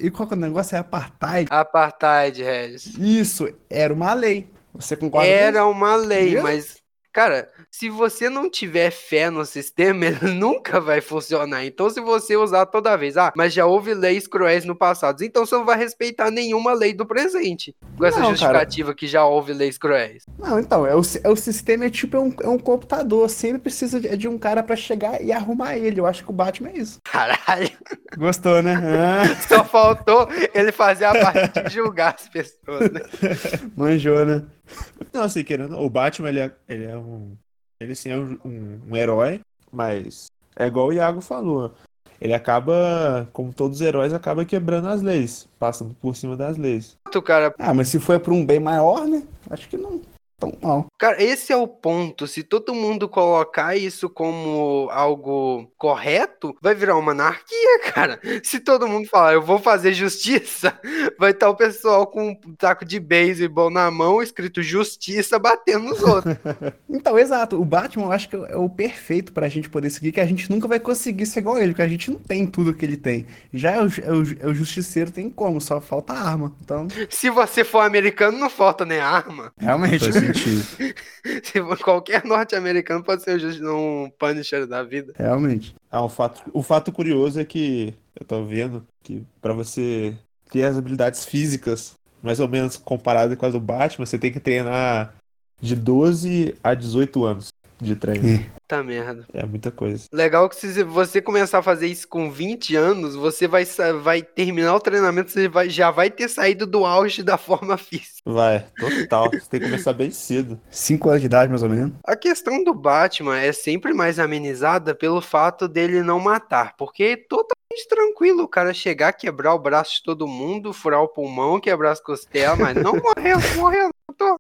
E 0.06 0.10
qual 0.12 0.28
que 0.28 0.34
é 0.34 0.38
o 0.38 0.40
negócio? 0.40 0.76
É 0.76 0.80
apartheid. 0.80 1.50
Apartheid, 1.50 2.42
Regis. 2.42 2.98
Isso, 2.98 3.48
era 3.70 3.94
uma 3.94 4.14
lei. 4.14 4.50
Você 4.74 4.96
concorda 4.98 5.34
com 5.34 5.36
Era 5.36 5.66
uma 5.68 5.96
lei, 5.96 6.36
Viu? 6.36 6.44
mas, 6.44 6.82
cara, 7.12 7.50
se 7.72 7.90
você 7.90 8.30
não 8.30 8.50
tiver 8.50 8.92
fé 8.92 9.30
no 9.30 9.46
sistema, 9.46 10.06
ele 10.08 10.34
nunca 10.34 10.80
vai 10.80 11.02
funcionar. 11.02 11.66
Então, 11.66 11.90
se 11.90 12.00
você 12.02 12.36
usar 12.36 12.66
toda 12.66 12.96
vez, 12.98 13.18
ah, 13.18 13.32
mas 13.36 13.54
já 13.54 13.66
houve 13.66 13.94
leis 13.94 14.28
cruéis 14.28 14.66
no 14.66 14.76
passado, 14.76 15.24
então 15.24 15.46
você 15.46 15.56
não 15.56 15.66
vai 15.66 15.78
respeitar 15.78 16.32
nenhuma 16.32 16.74
lei 16.74 16.94
do 16.94 17.06
presente. 17.06 17.76
Com 17.98 18.06
essa 18.06 18.18
Não, 18.18 18.26
cara. 18.26 18.36
justificativa 18.36 18.94
que 18.94 19.08
já 19.08 19.26
houve 19.26 19.54
leis 19.54 19.78
cruéis. 19.78 20.26
Não, 20.38 20.60
então, 20.60 20.86
é 20.86 20.96
o, 20.96 21.02
é 21.24 21.30
o 21.30 21.36
sistema 21.36 21.86
é 21.86 21.90
tipo 21.90 22.18
é 22.18 22.20
um, 22.20 22.34
é 22.44 22.50
um 22.50 22.58
computador, 22.60 23.30
sempre 23.30 23.60
precisa 23.60 24.00
de, 24.00 24.16
de 24.16 24.28
um 24.28 24.38
cara 24.38 24.64
pra 24.64 24.76
chegar 24.76 25.22
e 25.22 25.32
arrumar 25.32 25.78
ele. 25.78 26.00
Eu 26.00 26.06
acho 26.06 26.24
que 26.24 26.30
o 26.30 26.34
Batman 26.34 26.70
é 26.70 26.78
isso. 26.78 27.00
Caralho, 27.04 27.70
Gostou, 28.18 28.62
né? 28.62 28.80
Ah, 29.10 29.36
só 29.48 29.64
faltou 29.64 30.28
ele 30.54 30.72
fazer 30.72 31.06
a 31.06 31.14
parte 31.14 31.64
de 31.64 31.74
julgar 31.74 32.16
as 32.16 32.28
pessoas, 32.28 32.92
né? 32.92 33.02
manjou, 33.76 34.26
né? 34.26 34.44
Não, 35.14 35.24
assim, 35.24 35.44
querendo. 35.44 35.78
O 35.80 35.90
Batman, 35.90 36.30
ele 36.30 36.40
é, 36.40 36.52
ele 36.68 36.86
é 36.86 36.98
um. 36.98 37.36
Ele 37.80 37.96
sim 37.96 38.10
é 38.10 38.18
um, 38.18 38.38
um- 38.46 38.80
um 38.90 38.96
herói, 38.96 39.40
mas 39.72 40.28
é 40.56 40.68
igual 40.68 40.88
o 40.88 40.94
Iago 40.94 41.22
falou. 41.22 41.74
Ele 42.22 42.34
acaba, 42.34 43.30
como 43.32 43.54
todos 43.54 43.80
os 43.80 43.86
heróis, 43.86 44.14
acaba 44.14 44.44
quebrando 44.44 44.90
as 44.90 45.02
leis, 45.02 45.48
passando 45.58 45.94
por 45.96 46.16
cima 46.18 46.36
das 46.36 46.58
leis. 46.58 46.98
Tu, 47.12 47.22
cara, 47.22 47.54
Ah, 47.58 47.74
mas 47.74 47.88
se 47.88 47.98
for 48.00 48.20
pra 48.20 48.34
um 48.34 48.46
bem 48.46 48.60
maior, 48.60 49.08
né? 49.08 49.24
Acho 49.50 49.70
que 49.70 49.78
não 49.78 50.02
tão 50.40 50.54
mal. 50.62 50.88
Cara, 50.98 51.22
esse 51.24 51.52
é 51.52 51.58
o 51.58 51.68
ponto. 51.68 52.26
Se 52.28 52.44
todo 52.44 52.74
mundo 52.74 53.08
colocar 53.10 53.76
isso 53.76 54.10
como 54.10 54.88
algo 54.92 55.70
correto, 55.78 56.56
vai 56.62 56.74
virar 56.74 56.96
uma 56.98 57.12
anarquia, 57.12 57.80
cara. 57.94 58.20
Se 58.44 58.60
todo 58.60 58.88
mundo 58.88 59.08
falar, 59.08 59.34
eu 59.34 59.42
vou 59.42 59.60
fazer 59.60 59.94
justiça, 59.94 60.78
vai 61.20 61.32
estar 61.32 61.50
o 61.50 61.56
pessoal 61.56 62.08
com 62.08 62.30
um 62.30 62.56
taco 62.58 62.86
de 62.86 63.00
beisebol 63.00 63.70
na 63.70 63.90
mão, 63.92 64.22
escrito 64.22 64.62
justiça, 64.64 65.38
batendo 65.40 65.86
nos 65.86 66.02
outros. 66.02 66.36
Então, 66.90 67.18
exato. 67.18 67.60
O 67.60 67.64
Batman 67.66 68.06
eu 68.06 68.12
acho 68.12 68.28
que 68.30 68.36
é 68.36 68.56
o 68.58 68.68
perfeito 68.70 69.32
pra 69.32 69.48
gente 69.48 69.70
poder 69.70 69.90
seguir, 69.90 70.12
que 70.12 70.20
a 70.20 70.26
gente 70.26 70.50
nunca 70.50 70.68
vai 70.68 70.80
conseguir 70.80 71.26
ser 71.26 71.40
igual 71.40 71.56
a 71.56 71.62
ele, 71.62 71.70
porque 71.72 71.82
a 71.82 71.88
gente 71.88 72.10
não 72.12 72.20
tem 72.20 72.46
tudo 72.48 72.74
que 72.74 72.84
ele 72.86 72.98
tem. 72.98 73.26
Já 73.54 73.72
é 73.72 73.80
o, 73.82 73.86
é 73.86 74.12
o- 74.12 74.38
é 74.42 74.48
o 74.48 74.54
Justiceiro, 74.54 75.12
tem 75.12 75.30
como, 75.30 75.62
só 75.62 75.80
falta 75.80 76.14
arma. 76.14 76.54
Então, 76.64 76.88
Se 77.10 77.30
você 77.30 77.64
for 77.64 77.80
americano, 77.82 78.38
não 78.38 78.50
falta 78.50 78.86
nem 78.86 79.00
arma. 79.00 79.52
realmente. 79.58 80.10
for 81.62 81.78
qualquer 81.80 82.26
norte-americano 82.26 83.04
pode 83.04 83.24
ser 83.24 83.40
um 83.40 83.70
um 83.70 84.10
Punisher 84.18 84.66
da 84.66 84.84
vida. 84.84 85.14
Realmente. 85.18 85.76
Ah, 85.92 86.04
um 86.04 86.10
fato, 86.10 86.42
o 86.54 86.64
fato 86.64 86.92
curioso 86.92 87.40
é 87.40 87.46
que 87.46 87.94
eu 88.20 88.26
tô 88.26 88.44
vendo 88.44 88.86
que 89.04 89.24
pra 89.42 89.54
você 89.54 90.16
ter 90.52 90.64
as 90.64 90.78
habilidades 90.78 91.26
físicas 91.26 91.94
mais 92.22 92.40
ou 92.40 92.48
menos 92.48 92.76
comparadas 92.78 93.38
com 93.38 93.46
as 93.46 93.54
do 93.54 93.60
Batman, 93.60 94.06
você 94.06 94.18
tem 94.18 94.32
que 94.32 94.40
treinar 94.40 95.16
de 95.62 95.76
12 95.76 96.56
a 96.64 96.74
18 96.74 97.24
anos 97.24 97.49
de 97.82 97.96
treino. 97.96 98.46
Tá 98.68 98.84
merda. 98.84 99.26
É 99.34 99.46
muita 99.46 99.72
coisa. 99.72 100.08
Legal 100.14 100.48
que 100.50 100.56
se 100.56 100.84
você 100.84 101.22
começar 101.22 101.60
a 101.60 101.64
fazer 101.64 101.88
isso 101.88 102.08
com 102.08 102.30
20 102.32 102.76
anos, 102.76 103.16
você 103.16 103.48
vai, 103.48 103.66
vai 104.02 104.22
terminar 104.22 104.76
o 104.76 104.80
treinamento, 104.80 105.32
você 105.32 105.48
vai- 105.48 105.70
já 105.70 105.90
vai 105.90 106.12
ter 106.12 106.28
saído 106.28 106.68
do 106.68 106.86
auge 106.86 107.24
da 107.24 107.38
forma 107.38 107.76
física. 107.80 108.22
Vai, 108.26 108.66
total. 108.80 109.32
Você 109.32 109.50
tem 109.50 109.60
que 109.60 109.66
começar 109.68 109.94
bem 109.94 110.12
cedo. 110.12 110.60
Cinco 110.70 111.10
anos 111.10 111.22
de 111.22 111.26
idade, 111.26 111.50
mais 111.50 111.64
ou 111.64 111.70
menos. 111.70 111.94
A 112.06 112.16
questão 112.16 112.64
do 112.64 112.74
Batman 112.74 113.40
é 113.40 113.52
sempre 113.52 113.94
mais 113.94 114.20
amenizada 114.20 114.94
pelo 114.94 115.22
fato 115.22 115.68
dele 115.68 116.04
não 116.04 116.20
matar, 116.20 116.76
porque 116.78 117.18
toda 117.18 117.48
tranquilo 117.88 118.44
o 118.44 118.48
cara 118.48 118.74
chegar, 118.74 119.14
quebrar 119.14 119.54
o 119.54 119.60
braço 119.60 119.96
de 119.96 120.04
todo 120.04 120.28
mundo, 120.28 120.74
furar 120.74 121.02
o 121.02 121.08
pulmão, 121.08 121.60
quebrar 121.60 121.92
as 121.92 122.02
costelas, 122.02 122.58
mas 122.60 122.76
não 122.76 122.94
morreu, 123.02 123.38
morreu, 123.56 123.90
tô. 124.20 124.40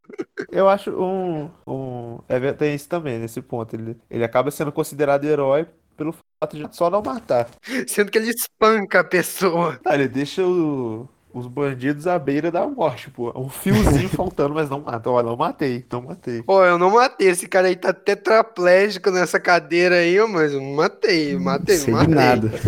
Eu 0.51 0.69
acho 0.69 0.91
um. 0.91 1.49
um 1.67 2.19
é, 2.27 2.53
tem 2.53 2.75
isso 2.75 2.87
também, 2.89 3.19
nesse 3.19 3.41
ponto. 3.41 3.75
Ele, 3.75 3.97
ele 4.09 4.23
acaba 4.23 4.51
sendo 4.51 4.71
considerado 4.71 5.25
herói 5.25 5.67
pelo 5.97 6.13
fato 6.13 6.55
de 6.57 6.75
só 6.75 6.89
não 6.89 7.01
matar. 7.01 7.49
Sendo 7.87 8.11
que 8.11 8.17
ele 8.17 8.29
espanca 8.29 9.01
a 9.01 9.03
pessoa. 9.03 9.79
Ah, 9.85 9.95
ele 9.95 10.07
deixa 10.07 10.45
o, 10.45 11.07
os 11.33 11.47
bandidos 11.47 12.07
à 12.07 12.17
beira 12.17 12.51
da 12.51 12.65
morte, 12.67 13.09
pô. 13.09 13.31
Um 13.35 13.49
fiozinho 13.49 14.09
faltando, 14.09 14.55
mas 14.55 14.69
não 14.69 14.81
mata. 14.81 15.09
Olha, 15.09 15.27
não 15.27 15.35
matei, 15.37 15.85
não 15.91 16.01
matei. 16.01 16.41
Pô, 16.43 16.63
eu 16.63 16.77
não 16.77 16.91
matei. 16.91 17.27
Esse 17.27 17.47
cara 17.47 17.67
aí 17.67 17.75
tá 17.75 17.93
tetraplégico 17.93 19.11
nessa 19.11 19.39
cadeira 19.39 19.95
aí, 19.95 20.19
mas 20.27 20.53
eu 20.53 20.61
matei, 20.61 21.37
matei, 21.37 21.77
Sei 21.77 21.93
matei. 21.93 22.15
nada. 22.15 22.49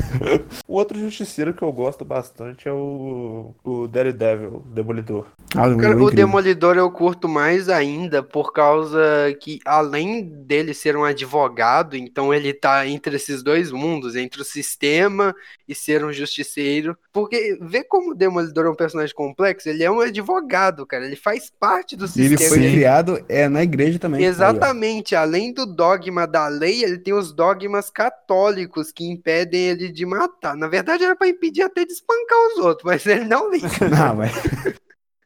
O 0.68 0.76
outro 0.76 0.98
justiceiro 0.98 1.54
que 1.54 1.62
eu 1.62 1.72
gosto 1.72 2.06
bastante 2.06 2.68
é 2.68 2.72
o, 2.72 3.54
o 3.64 3.88
Daredevil, 3.88 4.64
o 4.66 4.70
Demolidor. 4.70 5.26
Ah, 5.56 5.68
o 5.68 5.78
Cara, 5.78 6.02
o. 6.02 6.10
Demolidor 6.12 6.78
eu 6.78 6.90
curto 6.92 7.28
mais 7.28 7.68
ainda 7.68 8.24
por 8.24 8.54
causa 8.54 9.00
que, 9.42 9.60
além 9.66 10.24
dele 10.24 10.74
ser 10.74 10.96
um 10.96 11.04
advogado, 11.04 11.96
então 11.98 12.34
ele 12.34 12.54
tá 12.54 12.88
entre 12.88 13.16
esses 13.18 13.44
dois 13.44 13.72
mundos, 13.72 14.16
entre 14.16 14.42
o 14.42 14.46
sistema 14.46 15.36
e 15.68 15.76
ser 15.76 16.06
um 16.06 16.14
justiceiro. 16.14 16.98
Porque 17.12 17.58
vê 17.62 17.84
como 17.84 18.12
o 18.12 18.16
Demolidor 18.16 18.51
é 18.60 18.70
um 18.70 18.76
personagem 18.76 19.14
complexo, 19.16 19.70
ele 19.70 19.84
é 19.84 19.90
um 19.92 20.00
advogado, 20.02 20.86
cara, 20.86 21.06
ele 21.06 21.16
faz 21.16 21.50
parte 21.60 21.96
do 21.96 22.06
E 22.16 22.22
ele 22.22 22.38
sistema. 22.38 22.50
foi 22.50 22.60
Sim. 22.60 22.72
criado 22.72 23.26
é, 23.30 23.48
na 23.48 23.64
igreja 23.64 23.98
também. 24.00 24.24
Exatamente, 24.24 25.16
além 25.16 25.54
do 25.54 25.66
dogma 25.66 26.28
da 26.28 26.48
lei, 26.48 26.84
ele 26.84 26.98
tem 26.98 27.14
os 27.14 27.34
dogmas 27.34 27.90
católicos 27.90 28.92
que 28.92 29.06
impedem 29.06 29.70
ele 29.70 29.92
de 29.92 30.06
matar. 30.06 30.56
Na 30.56 30.68
verdade, 30.68 31.04
era 31.04 31.16
pra 31.16 31.28
impedir 31.28 31.62
até 31.64 31.86
de 31.86 31.94
espancar 31.94 32.38
os 32.54 32.58
outros, 32.66 32.84
mas 32.86 33.06
ele 33.06 33.26
não 33.26 33.50
liga. 33.52 33.68
Aí. 33.68 33.90
Não, 33.92 34.16
mas 34.16 34.32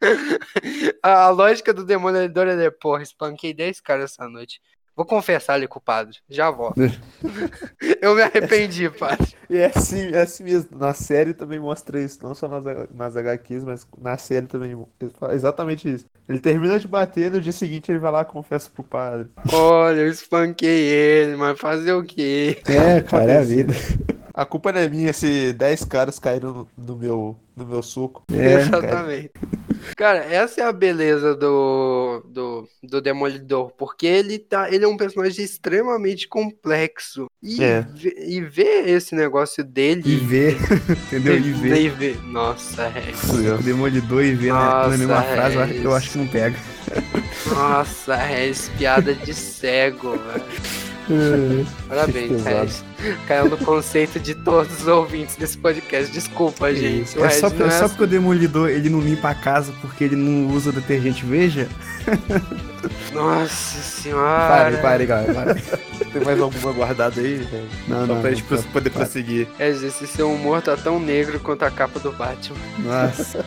A 1.02 1.30
lógica 1.30 1.74
do 1.74 1.86
demolidor 1.86 2.48
é, 2.48 2.70
porra, 2.70 3.02
espanquei 3.04 3.54
10 3.54 3.80
caras 3.82 4.12
essa 4.12 4.28
noite. 4.30 4.60
Vou 4.96 5.06
confessar 5.06 5.56
ali 5.56 5.68
com 5.68 5.78
o 5.78 5.82
padre. 5.82 6.18
Já 6.30 6.50
volto. 6.50 6.80
Eu 8.02 8.16
me 8.16 8.22
arrependi, 8.22 8.90
padre. 8.90 9.36
E 9.50 9.58
é 9.58 9.72
assim, 9.76 10.14
é 10.14 10.22
assim 10.22 10.44
mesmo. 10.44 10.78
Na 10.78 10.94
série 10.94 11.34
também 11.34 11.60
mostra 11.60 12.02
isso. 12.02 12.20
Não 12.24 12.34
só 12.34 12.48
nas, 12.48 12.64
nas 12.94 13.18
HQs, 13.18 13.64
mas 13.64 13.88
na 14.02 14.18
série 14.18 14.48
também. 14.48 14.78
Exatamente 15.34 15.94
isso. 15.94 16.06
Ele 16.28 16.40
termina 16.40 16.80
de 16.80 16.88
bater, 16.88 17.30
no 17.30 17.42
dia 17.42 17.52
seguinte 17.52 17.92
ele 17.92 18.00
vai 18.00 18.12
lá 18.12 18.22
e 18.22 18.26
confessa 18.26 18.70
pro 18.70 18.84
padre. 18.84 19.28
Olha, 19.52 20.00
eu 20.00 20.08
espanquei 20.08 20.88
ele, 20.88 21.36
mas 21.36 21.60
fazer 21.60 21.94
o 21.94 22.04
quê? 22.04 22.62
é, 22.66 23.02
cara, 23.02 23.32
é 23.32 23.38
a 23.38 23.42
vida. 23.42 23.74
A 24.34 24.46
culpa 24.46 24.72
não 24.72 24.82
é 24.82 24.90
minha 24.90 25.14
se 25.14 25.54
10 25.54 25.86
caras 25.86 26.20
caíram 26.20 26.54
no, 26.54 26.68
no 26.78 26.96
meu, 26.98 27.40
no 27.56 27.66
meu 27.66 27.82
soco. 27.82 28.24
É, 28.34 28.56
Exatamente. 28.56 29.30
Cara, 29.30 29.65
essa 30.30 30.62
é 30.62 30.64
a 30.64 30.72
beleza 30.72 31.36
do, 31.36 32.24
do, 32.28 32.68
do 32.84 33.02
Demolidor, 33.02 33.72
porque 33.78 34.06
ele 34.06 34.40
tá, 34.40 34.72
ele 34.72 34.86
é 34.86 34.88
um 34.88 34.98
personagem 34.98 35.44
extremamente 35.44 36.28
complexo. 36.28 37.28
E, 37.42 37.64
É. 37.64 37.86
e 38.28 38.42
ver 38.42 38.88
esse 38.88 39.14
negócio 39.16 39.64
dele. 39.64 40.02
E 40.06 40.16
ver, 40.16 40.58
entendeu? 41.08 41.38
E 41.38 41.52
ver. 41.52 41.82
E 41.82 41.90
ver. 41.90 42.24
Nossa, 42.24 42.84
é. 42.84 43.12
O 43.58 43.62
Demolidor 43.62 44.24
e 44.24 44.34
ver 44.36 44.50
na, 44.50 44.60
na 44.60 44.76
Nossa, 44.84 44.98
mesma 44.98 45.22
frase, 45.22 45.56
eu 45.56 45.62
acho, 45.62 45.74
é 45.74 45.86
eu 45.86 45.96
acho 45.96 46.12
que 46.12 46.18
não 46.18 46.28
pega. 46.28 46.58
Nossa, 47.48 48.16
Regis, 48.16 48.70
piada 48.78 49.14
de 49.14 49.34
cego, 49.34 50.18
velho. 50.18 50.95
Parabéns. 51.88 52.44
Regis. 52.44 52.84
Caiu 53.28 53.50
no 53.50 53.58
conceito 53.58 54.20
de 54.20 54.34
todos 54.34 54.82
os 54.82 54.88
ouvintes 54.88 55.36
desse 55.36 55.58
podcast. 55.58 56.12
Desculpa, 56.12 56.74
gente. 56.74 57.18
O 57.18 57.26
É 57.26 57.30
só, 57.30 57.50
não 57.50 57.66
é 57.66 57.70
é 57.70 57.72
só 57.72 57.88
porque 57.88 58.04
o 58.04 58.08
Demolidor 58.08 58.70
ele 58.70 58.90
não 58.90 59.00
limpa 59.00 59.30
a 59.30 59.36
casa 59.36 59.74
porque 59.82 60.04
ele 60.04 60.16
não 60.16 60.48
usa 60.54 60.72
detergente 60.72 61.26
veja? 61.26 61.68
Nossa 63.14 63.82
senhora. 63.82 64.48
Pare, 64.48 64.78
pare, 64.78 65.06
galera. 65.06 65.34
Pare. 65.34 65.64
Tem 66.12 66.24
mais 66.24 66.40
alguma 66.40 66.72
guardada 66.72 67.20
aí? 67.20 67.36
velho? 67.38 67.68
Não, 67.88 68.08
Só 68.08 68.14
não. 68.14 68.22
pra 68.22 68.32
gente 68.32 68.46
não, 68.50 68.64
poder 68.64 68.90
para. 68.90 69.00
prosseguir. 69.06 69.48
Regis, 69.58 69.84
esse 69.84 70.08
seu 70.08 70.32
humor 70.32 70.62
tá 70.62 70.76
tão 70.78 71.00
negro 71.00 71.40
quanto 71.40 71.64
a 71.64 71.72
capa 71.72 72.00
do 72.00 72.12
Batman. 72.12 72.58
Nossa. 72.80 73.46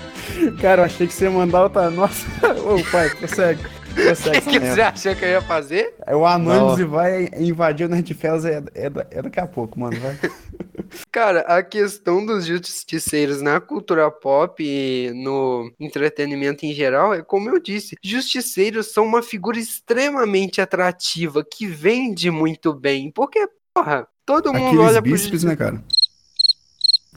Cara, 0.61 0.83
eu 0.83 0.87
achei 0.87 1.07
que 1.07 1.15
você 1.15 1.25
ia 1.25 1.31
mandar 1.31 1.63
outra. 1.65 1.91
Nossa. 1.91 2.27
Ô, 2.65 2.83
pai, 2.91 3.11
prossegue. 3.11 3.61
O 3.99 4.43
que 4.51 4.59
você 4.61 4.81
achou 4.81 5.15
que 5.17 5.25
eu 5.25 5.29
ia 5.29 5.43
fazer? 5.43 5.95
É 6.07 6.15
o 6.15 6.25
Anonymous 6.27 6.79
e 6.79 6.85
vai 6.85 7.29
invadir 7.39 7.87
o 7.87 7.89
Nerdfellas 7.89 8.45
é, 8.45 8.63
é, 8.75 8.89
da- 8.91 9.07
é 9.11 9.23
daqui 9.23 9.41
a 9.41 9.47
pouco, 9.47 9.79
mano. 9.79 9.99
Vai. 10.01 10.19
Cara, 11.13 11.41
a 11.41 11.63
questão 11.63 12.25
dos 12.25 12.47
justiceiros 12.47 13.43
na 13.43 13.61
cultura 13.61 14.11
pop 14.11 14.63
e 14.65 15.11
no 15.15 15.71
entretenimento 15.79 16.65
em 16.65 16.73
geral 16.73 17.13
é 17.13 17.23
como 17.23 17.51
eu 17.51 17.61
disse, 17.61 17.95
justiceiros 18.03 18.93
são 18.93 19.05
uma 19.05 19.23
figura 19.23 19.59
extremamente 19.59 20.61
atrativa 20.61 21.45
que 21.45 21.67
vende 21.67 22.31
muito 22.31 22.73
bem, 22.73 23.11
porque, 23.11 23.47
porra, 23.75 24.07
todo 24.25 24.53
mundo 24.53 24.67
Aqueles 24.69 24.87
olha 24.87 25.03
pro 25.03 25.11
bíceps, 25.13 25.45
né, 25.45 25.57
cara? 25.57 25.83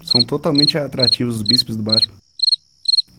São 0.03 0.23
totalmente 0.23 0.77
atrativos 0.77 1.37
os 1.37 1.43
bíceps 1.43 1.77
do 1.77 1.83
Batman. 1.83 2.15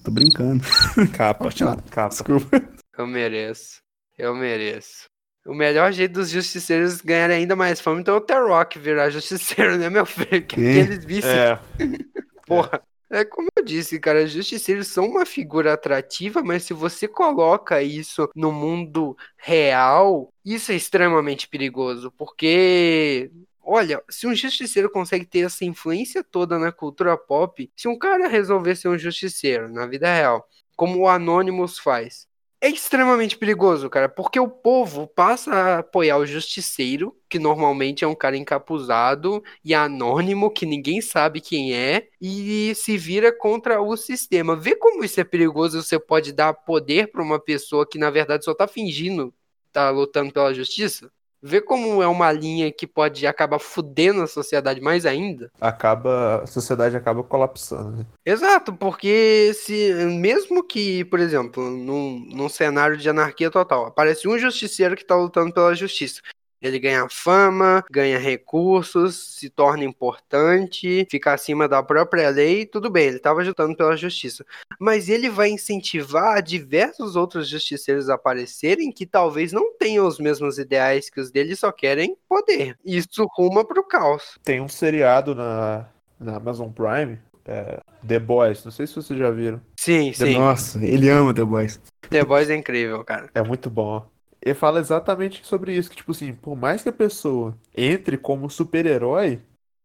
Tô 0.05 0.11
brincando. 0.11 0.65
Capa. 1.13 1.49
Capa. 1.91 2.09
Desculpa. 2.09 2.63
Eu 2.97 3.07
mereço. 3.07 3.81
Eu 4.19 4.35
mereço. 4.35 5.07
O 5.45 5.55
melhor 5.55 5.93
jeito 5.93 6.13
dos 6.13 6.31
justiceiros 6.31 7.01
ganharem 7.01 7.39
ainda 7.39 7.57
mais 7.57 7.81
fama, 7.81 8.01
então 8.01 8.15
é 8.15 8.19
o 8.19 8.21
The 8.21 8.39
Rock 8.39 8.79
virar 8.79 9.11
justiceiro, 9.11 9.77
né, 9.77 9.91
meu 9.91 10.07
filho? 10.07 10.47
Que 10.47 10.55
aqueles 10.55 11.05
bíceps 11.05 11.27
É, 11.27 11.59
Porra. 12.47 12.83
É 13.11 13.27
como 13.27 13.49
eu 13.55 13.63
disse, 13.63 14.01
cara, 14.01 14.27
justiceiros 14.27 14.87
são 14.89 15.05
uma 15.05 15.27
figura 15.27 15.75
atrativa, 15.75 16.43
mas 16.43 16.63
se 16.63 16.73
você 16.73 17.07
coloca 17.07 17.83
isso 17.83 18.31
no 18.35 18.51
mundo 18.51 19.15
real, 19.37 20.33
isso 20.43 20.73
é 20.73 20.77
extremamente 20.77 21.47
perigoso, 21.47 22.11
porque 22.13 23.31
olha, 23.61 24.03
se 24.09 24.27
um 24.27 24.35
justiceiro 24.35 24.89
consegue 24.89 25.27
ter 25.27 25.41
essa 25.41 25.63
influência 25.63 26.25
toda 26.25 26.59
na 26.59 26.73
cultura 26.73 27.15
pop, 27.15 27.71
se 27.77 27.87
um 27.87 27.99
cara 27.99 28.29
resolver 28.29 28.77
ser 28.77 28.89
um 28.89 28.97
justiceiro 28.97 29.69
na 29.71 29.87
vida 29.87 30.11
real, 30.11 30.49
como 30.75 31.01
o 31.01 31.09
Anonymous 31.09 31.79
faz, 31.79 32.27
é 32.63 32.69
extremamente 32.69 33.37
perigoso, 33.37 33.91
cara, 33.91 34.09
porque 34.09 34.39
o 34.39 34.49
povo 34.49 35.09
passa 35.09 35.53
a 35.53 35.79
apoiar 35.81 36.17
o 36.19 36.25
justiceiro, 36.27 37.17
que 37.29 37.37
normalmente 37.39 38.05
é 38.05 38.07
um 38.07 38.15
cara 38.15 38.37
encapuzado 38.37 39.43
e 39.65 39.75
anônimo, 39.75 40.49
que 40.49 40.65
ninguém 40.65 41.01
sabe 41.01 41.41
quem 41.41 41.75
é, 41.75 42.09
e 42.21 42.73
se 42.77 42.97
vira 42.97 43.37
contra 43.37 43.83
o 43.83 43.97
sistema. 43.97 44.55
Vê 44.55 44.77
como 44.77 45.03
isso 45.05 45.21
é 45.21 45.25
perigoso, 45.25 45.83
você 45.83 45.99
pode 45.99 46.33
dar 46.33 46.55
poder 46.55 47.11
pra 47.11 47.23
uma 47.23 47.41
pessoa 47.41 47.85
que 47.89 47.99
na 47.99 48.11
verdade 48.11 48.45
só 48.45 48.55
tá 48.55 48.69
fingindo 48.69 49.35
tá 49.73 49.91
lutando 49.91 50.33
pela 50.33 50.55
justiça? 50.55 51.11
Vê 51.43 51.61
como 51.61 52.03
é 52.03 52.07
uma 52.07 52.31
linha 52.31 52.71
que 52.71 52.87
pode 52.87 53.27
acabar 53.27 53.59
fudendo 53.59 54.23
a 54.23 54.27
sociedade 54.27 54.81
mais 54.81 55.05
ainda? 55.05 55.51
acaba. 55.61 56.43
A 56.43 56.47
sociedade 56.47 56.97
acaba 56.97 57.23
colapsando, 57.23 57.97
né? 57.99 58.07
Exato, 58.25 58.73
porque 58.73 59.53
se 59.55 59.93
mesmo 60.21 60.63
que, 60.63 61.05
por 61.07 61.19
exemplo, 61.19 61.69
num, 61.69 62.25
num 62.33 62.49
cenário 62.49 62.97
de 62.97 63.09
anarquia 63.09 63.51
total, 63.51 63.87
aparece 63.87 64.29
um 64.29 64.39
justiceiro 64.39 64.97
que 64.97 65.05
tá 65.05 65.17
lutando 65.17 65.53
pela 65.53 65.75
justiça. 65.75 66.21
Ele 66.63 66.79
ganha 66.79 67.07
fama, 67.11 67.85
ganha 67.91 68.19
recursos, 68.19 69.37
se 69.39 69.51
torna 69.51 69.85
importante, 69.85 71.07
fica 71.11 71.35
acima 71.35 71.69
da 71.69 71.83
própria 71.83 72.29
lei, 72.29 72.65
tudo 72.65 72.89
bem, 72.89 73.07
ele 73.09 73.17
estava 73.17 73.43
lutando 73.43 73.77
pela 73.77 73.97
justiça. 73.97 74.45
Mas 74.79 75.09
ele 75.09 75.29
vai 75.29 75.51
incentivar 75.51 76.41
diversos 76.41 77.17
outros 77.17 77.49
justiceiros 77.49 78.09
a 78.09 78.15
aparecerem 78.15 78.93
que 78.93 79.05
talvez 79.05 79.53
não 79.53 79.77
tenham 79.77 80.07
os 80.07 80.19
mesmos 80.19 80.59
ideais 80.59 81.11
que 81.11 81.21
os 81.21 81.31
dele, 81.31 81.57
só 81.57 81.73
querem 81.73 82.17
poder. 82.29 82.77
Isso 82.85 83.27
ruma 83.37 83.65
pro 83.65 83.83
caos. 83.83 84.39
Tem 84.45 84.61
um 84.61 84.69
seriado 84.69 85.35
na, 85.35 85.89
na 86.21 86.37
Amazon 86.37 86.71
Prime, 86.71 87.19
é, 87.45 87.81
The 88.07 88.19
Boys. 88.19 88.65
Não 88.65 88.71
sei 88.71 88.87
se 88.87 88.95
vocês 88.95 89.19
já 89.19 89.31
viram. 89.31 89.61
Sim, 89.77 90.13
sim. 90.13 90.39
Nossa, 90.39 90.85
ele 90.85 91.09
ama 91.09 91.35
The 91.35 91.45
Boys. 91.45 91.81
The 92.09 92.25
Boys 92.25 92.51
é 92.51 92.55
incrível, 92.55 93.03
cara. 93.05 93.31
É 93.35 93.43
muito 93.43 93.69
bom. 93.69 94.07
Ele 94.45 94.55
fala 94.55 94.81
exatamente 94.81 95.47
sobre 95.47 95.75
isso, 95.75 95.89
que 95.89 95.97
tipo 95.97 96.11
assim, 96.11 96.35
por 96.35 96.57
mais 96.57 96.83
que 96.83 96.89
a 96.89 96.93
pessoa 96.93 97.57
entre 97.77 98.19
como 98.19 98.51
super-herói, 98.51 99.41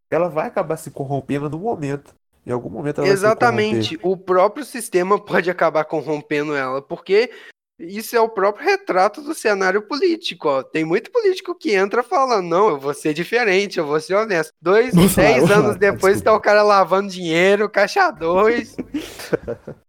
ela 0.10 0.30
vai 0.30 0.48
acabar 0.48 0.78
se 0.78 0.90
corrompendo 0.90 1.50
no 1.50 1.60
momento. 1.60 2.16
Em 2.44 2.52
algum 2.52 2.70
momento 2.70 3.02
ela 3.02 3.08
vai 3.08 3.18
se 3.18 3.36
corromper. 3.36 4.00
O 4.02 4.18
próprio 4.18 4.66
sistema 4.66 5.24
pode 5.24 5.52
acabar 5.52 5.86
corrompendo 5.86 6.56
ela, 6.56 6.82
porque 6.82 7.30
isso 7.80 8.16
é 8.16 8.20
o 8.20 8.30
próprio 8.30 8.66
retrato 8.66 9.22
do 9.22 9.34
cenário 9.34 9.82
político. 9.82 10.48
Ó. 10.48 10.64
Tem 10.64 10.84
muito 10.84 11.12
político 11.12 11.54
que 11.54 11.74
entra 11.76 12.02
falando: 12.02 12.48
não, 12.48 12.70
eu 12.70 12.80
vou 12.80 12.94
ser 12.94 13.14
diferente, 13.14 13.78
eu 13.78 13.86
vou 13.86 14.00
ser 14.00 14.16
honesto. 14.16 14.54
Dois, 14.62 14.94
dez 14.94 15.50
anos 15.52 15.76
depois 15.78 16.16
desculpa. 16.16 16.32
tá 16.32 16.34
o 16.34 16.42
cara 16.42 16.64
lavando 16.64 17.10
dinheiro, 17.10 17.70
caixa 17.70 18.10
dois. 18.12 18.76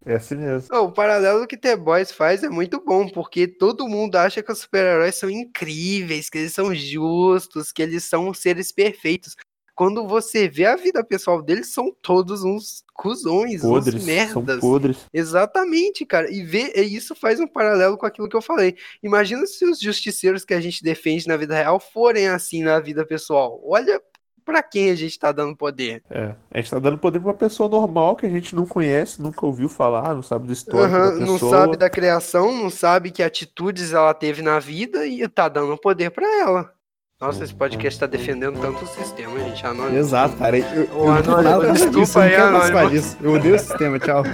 É 0.05 0.15
assim 0.15 0.37
mesmo. 0.37 0.75
O 0.77 0.93
paralelo 0.93 1.47
que 1.47 1.57
The 1.57 1.77
Boys 1.77 2.13
faz 2.13 2.43
é 2.43 2.49
muito 2.49 2.83
bom, 2.85 3.09
porque 3.09 3.47
todo 3.47 3.89
mundo 3.89 4.17
acha 4.17 4.43
que 4.43 4.53
os 4.53 4.61
super-heróis 4.61 5.15
são 5.15 5.31
incríveis, 5.31 6.31
que 6.31 6.39
eles 6.39 6.53
são 6.53 6.75
justos, 6.75 7.73
que 7.73 7.83
eles 7.83 8.05
são 8.05 8.33
seres 8.33 8.73
perfeitos. 8.73 9.37
Quando 9.79 10.09
você 10.09 10.49
vê 10.49 10.67
a 10.67 10.75
vida 10.75 11.05
pessoal 11.05 11.41
deles, 11.41 11.73
são 11.73 11.95
todos 12.03 12.43
uns 12.43 12.83
cuzões, 12.93 13.63
Podres, 13.63 13.95
uns 13.95 14.03
são 14.03 14.43
merdas. 14.43 14.61
podres. 14.61 15.07
Exatamente, 15.15 16.05
cara. 16.05 16.29
E 16.29 16.43
ver, 16.43 16.77
e 16.77 16.97
isso 16.97 17.15
faz 17.15 17.39
um 17.39 17.47
paralelo 17.47 17.97
com 17.97 18.05
aquilo 18.05 18.29
que 18.29 18.35
eu 18.35 18.43
falei. 18.43 18.77
Imagina 19.01 19.47
se 19.47 19.65
os 19.65 19.79
justiceiros 19.79 20.45
que 20.45 20.53
a 20.53 20.61
gente 20.61 20.83
defende 20.83 21.29
na 21.29 21.37
vida 21.37 21.55
real 21.55 21.79
forem 21.79 22.27
assim 22.27 22.65
na 22.65 22.81
vida 22.81 23.07
pessoal. 23.07 23.61
Olha 23.63 24.03
pra 24.45 24.65
quem 24.65 24.91
a 24.91 24.97
gente 24.97 25.17
tá 25.17 25.31
dando 25.31 25.57
poder. 25.57 26.03
É, 26.11 26.35
a 26.51 26.59
gente 26.59 26.73
tá 26.73 26.81
dando 26.81 26.99
poder 26.99 27.21
pra 27.21 27.29
uma 27.29 27.35
pessoa 27.35 27.69
normal 27.69 28.17
que 28.17 28.27
a 28.27 28.31
gente 28.31 28.57
não 28.57 28.67
conhece, 28.67 29.23
nunca 29.23 29.47
ouviu 29.47 29.69
falar, 29.69 30.13
não 30.13 30.25
sabe 30.25 30.49
do 30.49 30.53
histórico 30.53 30.93
Aham, 30.93 31.21
da 31.21 31.25
não 31.25 31.39
sabe 31.39 31.77
da 31.77 31.89
criação, 31.89 32.53
não 32.53 32.69
sabe 32.69 33.13
que 33.13 33.23
atitudes 33.23 33.93
ela 33.93 34.13
teve 34.13 34.43
na 34.43 34.59
vida 34.59 35.07
e 35.07 35.29
tá 35.29 35.49
dando 35.49 35.79
poder 35.79 36.11
pra 36.11 36.27
ela. 36.41 36.78
Nossa, 37.21 37.43
esse 37.43 37.53
podcast 37.53 37.99
tá 37.99 38.07
defendendo 38.07 38.61
tanto 38.61 38.85
o 38.85 38.87
sistema, 38.87 39.41
gente. 39.41 39.67
Anônimo. 39.67 39.99
Exato, 39.99 40.37
cara. 40.37 40.57
Eu, 40.57 40.65
eu 40.83 40.87
tô 40.87 41.03
Anônimo, 41.11 41.43
nada 41.43 41.73
desculpa 41.73 41.99
disso, 42.01 42.19
eu 42.21 42.51
não 42.53 42.61
aí, 42.61 42.71
Anônimo. 42.71 42.91
disso. 42.91 43.17
Eu 43.21 43.33
odeio 43.33 43.55
o 43.57 43.59
sistema, 43.59 43.99
tchau. 43.99 44.23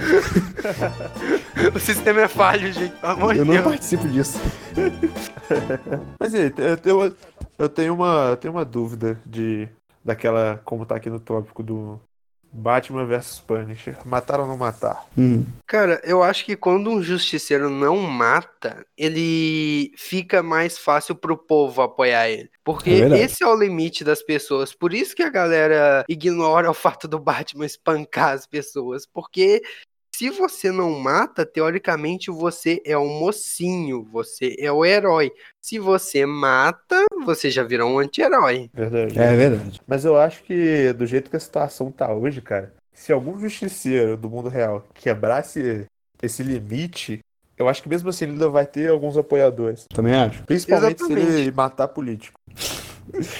O 1.73 1.79
sistema 1.79 2.21
é 2.21 2.27
falho, 2.27 2.71
gente. 2.71 2.93
Pelo 2.97 3.13
amor 3.13 3.33
de 3.33 3.39
Eu 3.39 3.45
não 3.45 3.53
Deus. 3.53 3.65
participo 3.65 4.07
disso. 4.09 4.39
Mas 6.19 6.33
e 6.33 6.37
aí, 6.37 6.53
eu, 6.83 6.99
eu, 7.01 7.15
eu 7.57 7.69
tenho 7.69 7.93
uma, 7.93 8.27
eu 8.31 8.37
tenho 8.37 8.53
uma 8.53 8.65
dúvida 8.65 9.19
de 9.25 9.67
daquela, 10.03 10.61
como 10.65 10.85
tá 10.85 10.95
aqui 10.97 11.09
no 11.09 11.19
tópico 11.19 11.63
do 11.63 11.99
Batman 12.57 13.05
vs 13.05 13.41
Punisher. 13.41 13.97
Matar 14.05 14.39
ou 14.39 14.47
não 14.47 14.55
matar? 14.55 15.05
Hum. 15.17 15.45
Cara, 15.67 15.99
eu 16.05 16.23
acho 16.23 16.45
que 16.45 16.55
quando 16.55 16.89
um 16.89 17.03
justiceiro 17.03 17.69
não 17.69 17.97
mata, 17.97 18.85
ele 18.97 19.91
fica 19.97 20.41
mais 20.41 20.77
fácil 20.77 21.15
pro 21.15 21.37
povo 21.37 21.81
apoiar 21.81 22.29
ele. 22.29 22.49
Porque 22.63 22.91
É 22.91 23.19
esse 23.19 23.43
é 23.43 23.47
o 23.47 23.55
limite 23.55 24.05
das 24.05 24.23
pessoas. 24.23 24.73
Por 24.73 24.93
isso 24.93 25.13
que 25.13 25.21
a 25.21 25.29
galera 25.29 26.05
ignora 26.07 26.71
o 26.71 26.73
fato 26.73 27.09
do 27.09 27.19
Batman 27.19 27.65
espancar 27.65 28.29
as 28.29 28.47
pessoas. 28.47 29.05
Porque 29.05 29.61
se 30.17 30.29
você 30.29 30.71
não 30.71 30.97
mata, 30.97 31.45
teoricamente 31.45 32.31
você 32.31 32.81
é 32.85 32.97
o 32.97 33.05
mocinho, 33.05 34.01
você 34.05 34.55
é 34.57 34.71
o 34.71 34.85
herói. 34.85 35.29
Se 35.61 35.77
você 35.77 36.25
mata, 36.25 37.03
você 37.25 37.49
já 37.49 37.63
virou 37.63 37.91
um 37.91 37.99
anti-herói. 37.99 38.69
Verdade. 38.73 39.19
É 39.19 39.35
verdade. 39.35 39.81
Mas 39.85 40.05
eu 40.05 40.17
acho 40.17 40.41
que 40.43 40.93
do 40.93 41.05
jeito 41.05 41.29
que 41.29 41.35
a 41.35 41.39
situação 41.39 41.91
tá 41.91 42.13
hoje, 42.13 42.41
cara, 42.41 42.73
se 42.93 43.11
algum 43.11 43.37
justiceiro 43.37 44.15
do 44.15 44.29
mundo 44.29 44.47
real 44.47 44.87
quebrasse 44.93 45.85
esse 46.23 46.41
limite, 46.43 47.19
eu 47.57 47.67
acho 47.67 47.83
que 47.83 47.89
mesmo 47.89 48.07
assim 48.07 48.23
ele 48.23 48.33
ainda 48.33 48.47
vai 48.47 48.65
ter 48.65 48.89
alguns 48.89 49.17
apoiadores. 49.17 49.85
Também 49.93 50.15
acho. 50.15 50.43
Principalmente 50.43 50.99
se 50.99 51.11
Exatamente. 51.11 51.41
ele 51.41 51.51
matar 51.51 51.89
político. 51.89 52.39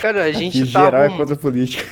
Cara, 0.01 0.23
a 0.23 0.31
gente 0.31 0.59
tá 0.71 0.83
geral 0.83 1.03
é 1.03 1.17
contra 1.17 1.35
a 1.35 1.37
política. 1.37 1.85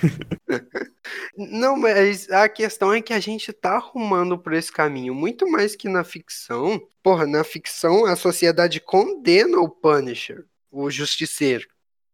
Não, 1.35 1.75
mas 1.75 2.29
a 2.29 2.47
questão 2.47 2.93
é 2.93 3.01
que 3.01 3.13
a 3.13 3.19
gente 3.19 3.51
tá 3.51 3.75
arrumando 3.75 4.37
por 4.37 4.53
esse 4.53 4.71
caminho, 4.71 5.15
muito 5.15 5.49
mais 5.49 5.75
que 5.75 5.89
na 5.89 6.03
ficção. 6.03 6.79
Porra, 7.01 7.25
na 7.25 7.43
ficção 7.43 8.05
a 8.05 8.15
sociedade 8.15 8.79
condena 8.79 9.57
o 9.59 9.67
Punisher, 9.67 10.45
o 10.71 10.91
justiceiro, 10.91 11.67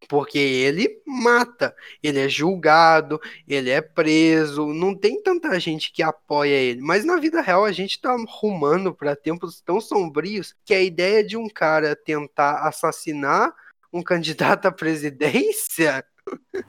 porque 0.08 0.38
ele 0.38 1.02
mata, 1.06 1.74
ele 2.02 2.18
é 2.18 2.28
julgado, 2.28 3.20
ele 3.46 3.68
é 3.70 3.82
preso, 3.82 4.68
não 4.68 4.94
tem 4.94 5.22
tanta 5.22 5.60
gente 5.60 5.92
que 5.92 6.02
apoia 6.02 6.54
ele. 6.54 6.80
Mas 6.80 7.04
na 7.04 7.16
vida 7.16 7.42
real 7.42 7.64
a 7.64 7.72
gente 7.72 8.00
tá 8.00 8.12
arrumando 8.12 8.94
para 8.94 9.14
tempos 9.14 9.60
tão 9.60 9.80
sombrios 9.82 10.54
que 10.64 10.72
a 10.72 10.80
ideia 10.82 11.22
de 11.22 11.36
um 11.36 11.48
cara 11.48 11.94
tentar 11.94 12.66
assassinar 12.66 13.52
um 13.92 14.02
candidato 14.02 14.66
à 14.66 14.72
presidência 14.72 16.04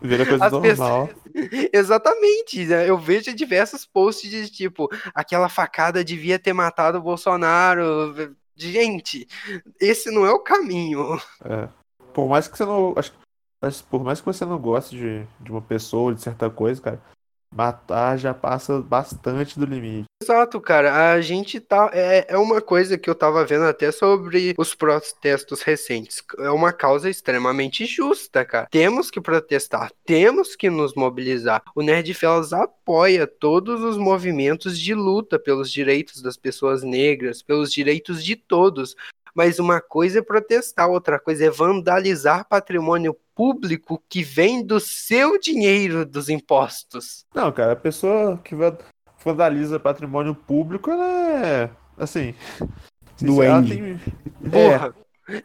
Vira 0.02 0.26
coisa 0.26 0.46
As 0.46 0.52
normal. 0.52 1.10
Exatamente, 1.74 2.66
né? 2.66 2.90
Eu 2.90 2.98
vejo 2.98 3.34
diversos 3.34 3.86
posts 3.86 4.30
de 4.30 4.50
tipo, 4.50 4.90
aquela 5.14 5.50
facada 5.50 6.04
devia 6.04 6.40
ter 6.40 6.54
matado 6.54 6.98
o 6.98 7.02
Bolsonaro. 7.02 8.36
Gente, 8.56 9.28
esse 9.80 10.12
não 10.12 10.26
é 10.26 10.32
o 10.32 10.40
caminho. 10.40 11.20
É. 11.44 11.68
Por 12.14 12.28
mais 12.28 12.48
que 12.48 12.58
você 12.58 12.66
não. 12.66 12.94
Acho, 12.96 13.14
mas 13.62 13.82
por 13.82 14.04
mais 14.04 14.20
que 14.20 14.26
você 14.26 14.44
não 14.46 14.60
goste 14.60 14.96
de, 14.96 15.28
de 15.40 15.52
uma 15.52 15.62
pessoa 15.62 16.04
ou 16.04 16.14
de 16.14 16.22
certa 16.22 16.50
coisa, 16.50 16.82
cara, 16.82 17.02
matar 17.54 18.18
já 18.18 18.34
passa 18.34 18.80
bastante 18.80 19.60
do 19.60 19.66
limite. 19.66 20.06
Exato, 20.22 20.62
cara. 20.62 21.12
A 21.12 21.22
gente 21.22 21.60
tá. 21.60 21.90
É, 21.94 22.28
é 22.30 22.38
uma 22.38 22.62
coisa 22.62 22.98
que 22.98 23.10
eu 23.10 23.16
tava 23.16 23.44
vendo 23.44 23.66
até 23.66 23.92
sobre 23.92 24.54
os 24.58 24.74
protestos 24.74 25.62
recentes. 25.62 26.24
É 26.40 26.50
uma 26.50 26.72
causa 26.72 27.10
extremamente 27.10 27.86
justa, 27.86 28.46
cara. 28.46 28.68
Temos 28.70 29.10
que 29.10 29.20
protestar, 29.20 29.92
temos 30.06 30.56
que 30.56 30.70
nos 30.70 30.94
mobilizar. 30.94 31.62
O 31.76 31.82
Nerd 31.82 32.14
Fellas 32.14 32.54
apoia 32.54 33.26
todos 33.28 33.82
os 33.82 33.98
movimentos 33.98 34.80
de 34.80 34.94
luta 34.94 35.40
pelos 35.40 35.72
direitos 35.72 36.22
das 36.22 36.38
pessoas 36.38 36.84
negras, 36.84 37.42
pelos 37.42 37.72
direitos 37.72 38.24
de 38.24 38.36
todos. 38.36 38.96
Mas 39.36 39.60
uma 39.60 39.80
coisa 39.82 40.20
é 40.20 40.22
protestar, 40.22 40.90
outra 40.90 41.20
coisa 41.20 41.46
é 41.46 41.50
vandalizar 41.50 42.48
patrimônio 42.48 43.16
público 43.36 44.02
que 44.10 44.24
vem 44.24 44.64
do 44.66 44.80
seu 44.80 45.40
dinheiro 45.40 46.06
dos 46.06 46.30
impostos. 46.30 47.26
Não, 47.34 47.52
cara, 47.52 47.74
a 47.74 47.76
pessoa 47.78 48.38
que 48.44 48.54
va- 48.56 48.78
vandaliza 49.24 49.80
patrimônio 49.80 50.36
público, 50.36 50.92
ela 50.92 51.06
é. 51.06 51.70
Assim. 51.98 52.34
Duende. 53.22 53.76
tem- 53.76 54.00
É, 54.44 54.50
Burra. 54.50 54.96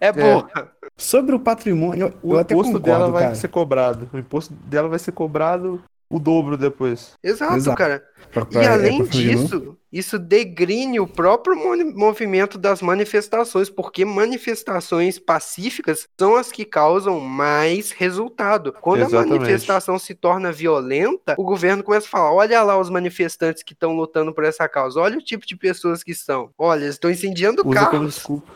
É 0.00 0.12
burra. 0.12 0.72
Sobre 0.96 1.34
o 1.34 1.38
patrimônio, 1.40 2.06
eu 2.24 2.30
o 2.30 2.38
até 2.38 2.54
imposto 2.54 2.72
concordo, 2.72 2.98
dela 2.98 3.10
vai 3.10 3.22
cara. 3.24 3.34
ser 3.34 3.48
cobrado. 3.48 4.08
O 4.12 4.18
imposto 4.18 4.52
dela 4.54 4.88
vai 4.88 4.98
ser 4.98 5.12
cobrado 5.12 5.82
o 6.08 6.18
dobro 6.18 6.56
depois. 6.56 7.14
Exato, 7.22 7.56
Exato. 7.56 7.76
cara. 7.76 8.02
Pra- 8.32 8.42
E 8.42 8.46
pra- 8.46 8.62
é, 8.62 8.68
além 8.68 8.98
não? 9.00 9.06
disso, 9.06 9.76
isso 9.92 10.18
degrine 10.18 11.00
o 11.00 11.06
próprio 11.06 11.56
mo- 11.56 11.92
movimento 11.98 12.58
das 12.58 12.80
manifestações, 12.82 13.68
porque 13.70 14.04
manifestações 14.04 15.18
pacíficas 15.18 16.06
são 16.18 16.36
as 16.36 16.52
que 16.52 16.64
causam 16.64 17.18
mais 17.20 17.90
resultado. 17.92 18.72
Quando 18.80 19.00
Exatamente. 19.02 19.32
a 19.36 19.38
manifestação 19.40 19.98
se 19.98 20.14
torna 20.14 20.52
violenta, 20.52 21.34
o 21.38 21.44
governo 21.44 21.82
começa 21.82 22.06
a 22.06 22.10
falar: 22.10 22.32
olha 22.32 22.62
lá 22.62 22.78
os 22.78 22.90
manifestantes 22.90 23.62
que 23.62 23.72
estão 23.72 23.96
lutando 23.96 24.32
por 24.34 24.44
essa 24.44 24.68
causa, 24.68 25.00
olha 25.00 25.18
o 25.18 25.22
tipo 25.22 25.46
de 25.46 25.56
pessoas 25.56 26.02
que 26.02 26.14
são. 26.14 26.50
Olha, 26.58 26.82
eles 26.82 26.94
estão 26.94 27.10
incendiando 27.10 27.62
Usa 27.66 27.74
carros. 27.80 28.14
desculpa. 28.14 28.52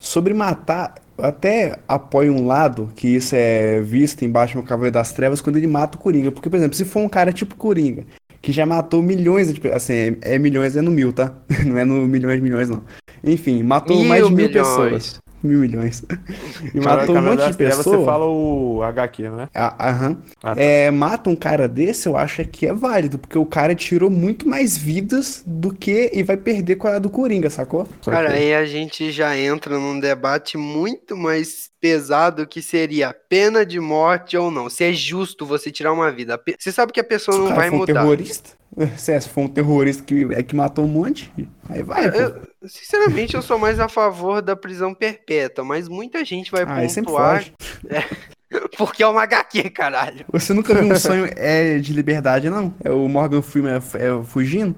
Sobre 0.00 0.32
matar, 0.34 0.94
até 1.18 1.78
apoio 1.88 2.32
um 2.32 2.46
lado 2.46 2.90
que 2.96 3.08
isso 3.08 3.34
é 3.36 3.80
visto 3.80 4.24
em 4.24 4.30
Batman 4.30 4.62
Cavaleiro 4.62 4.94
das 4.94 5.12
Trevas 5.12 5.40
quando 5.40 5.56
ele 5.56 5.66
mata 5.66 5.96
o 5.96 6.00
Coringa. 6.00 6.32
Porque, 6.32 6.50
por 6.50 6.56
exemplo, 6.56 6.76
se 6.76 6.84
for 6.84 7.00
um 7.00 7.08
cara 7.08 7.32
tipo 7.32 7.54
Coringa, 7.56 8.04
que 8.42 8.52
já 8.52 8.66
matou 8.66 9.02
milhões 9.02 9.52
de 9.52 9.60
pessoas, 9.60 9.82
assim, 9.82 9.94
é, 9.94 10.34
é 10.34 10.38
milhões, 10.38 10.76
é 10.76 10.82
no 10.82 10.90
mil, 10.90 11.12
tá? 11.12 11.34
Não 11.66 11.78
é 11.78 11.84
no 11.84 12.06
milhões 12.06 12.36
de 12.36 12.42
milhões, 12.42 12.68
não. 12.68 12.82
Enfim, 13.22 13.62
matou 13.62 13.96
Mil 13.98 14.04
mais 14.04 14.26
de 14.26 14.34
mil 14.34 14.48
milhões. 14.48 14.68
pessoas. 14.68 15.23
Mil 15.44 15.58
milhões. 15.60 16.02
E 16.74 16.80
Cara, 16.80 17.00
matou 17.00 17.16
um 17.16 17.22
monte 17.22 17.46
de 17.50 17.52
pessoas. 17.56 17.84
Você 17.84 18.04
fala 18.04 18.24
o 18.26 18.82
HQ, 18.82 19.28
né? 19.28 19.48
Ah, 19.54 19.90
Aham. 19.90 20.16
Ah, 20.42 20.54
tá. 20.54 20.60
É, 20.60 20.90
mata 20.90 21.28
um 21.30 21.36
cara 21.36 21.68
desse, 21.68 22.08
eu 22.08 22.16
acho 22.16 22.44
que 22.46 22.66
é 22.66 22.72
válido, 22.72 23.18
porque 23.18 23.38
o 23.38 23.44
cara 23.46 23.74
tirou 23.74 24.08
muito 24.10 24.48
mais 24.48 24.76
vidas 24.76 25.42
do 25.46 25.72
que 25.72 26.10
e 26.12 26.22
vai 26.22 26.36
perder 26.36 26.76
com 26.76 26.88
a 26.88 26.98
do 26.98 27.10
Coringa, 27.10 27.50
sacou? 27.50 27.86
Cara, 28.04 28.30
aí 28.30 28.54
a 28.54 28.64
gente 28.64 29.12
já 29.12 29.36
entra 29.36 29.78
num 29.78 30.00
debate 30.00 30.56
muito 30.56 31.16
mais 31.16 31.70
pesado 31.80 32.46
que 32.46 32.62
seria 32.62 33.12
pena 33.12 33.64
de 33.66 33.78
morte 33.78 34.36
ou 34.36 34.50
não. 34.50 34.70
Se 34.70 34.84
é 34.84 34.92
justo 34.92 35.44
você 35.44 35.70
tirar 35.70 35.92
uma 35.92 36.10
vida. 36.10 36.40
Você 36.58 36.72
sabe 36.72 36.92
que 36.92 37.00
a 37.00 37.04
pessoa 37.04 37.36
não 37.36 37.54
vai 37.54 37.68
for 37.68 37.76
um 37.76 37.78
mudar. 37.80 38.00
terrorista, 38.00 38.50
se 38.96 39.12
é, 39.12 39.20
se 39.20 39.28
for 39.28 39.42
um 39.42 39.48
terrorista 39.48 40.02
que, 40.02 40.26
é 40.32 40.42
que 40.42 40.56
matou 40.56 40.84
um 40.84 40.88
monte, 40.88 41.30
aí 41.68 41.82
vai, 41.82 42.10
pô. 42.10 42.16
Eu- 42.18 42.53
sinceramente, 42.68 43.34
eu 43.34 43.42
sou 43.42 43.58
mais 43.58 43.78
a 43.80 43.88
favor 43.88 44.40
da 44.42 44.54
prisão 44.56 44.94
perpétua, 44.94 45.64
mas 45.64 45.88
muita 45.88 46.24
gente 46.24 46.50
vai 46.50 46.62
Ah, 46.62 46.86
pontuar 46.94 47.42
foge. 47.42 47.54
porque 48.76 49.02
é 49.02 49.06
uma 49.06 49.22
HQ, 49.22 49.70
caralho. 49.70 50.24
Você 50.32 50.52
nunca 50.52 50.74
viu 50.74 50.92
um 50.92 50.96
sonho 50.96 51.28
é 51.36 51.78
de 51.78 51.92
liberdade, 51.92 52.48
não? 52.50 52.74
É 52.84 52.90
o 52.90 53.08
Morgan 53.08 53.42
Freeman 53.42 53.74
é, 53.74 53.76
é 53.76 54.24
fugindo? 54.24 54.74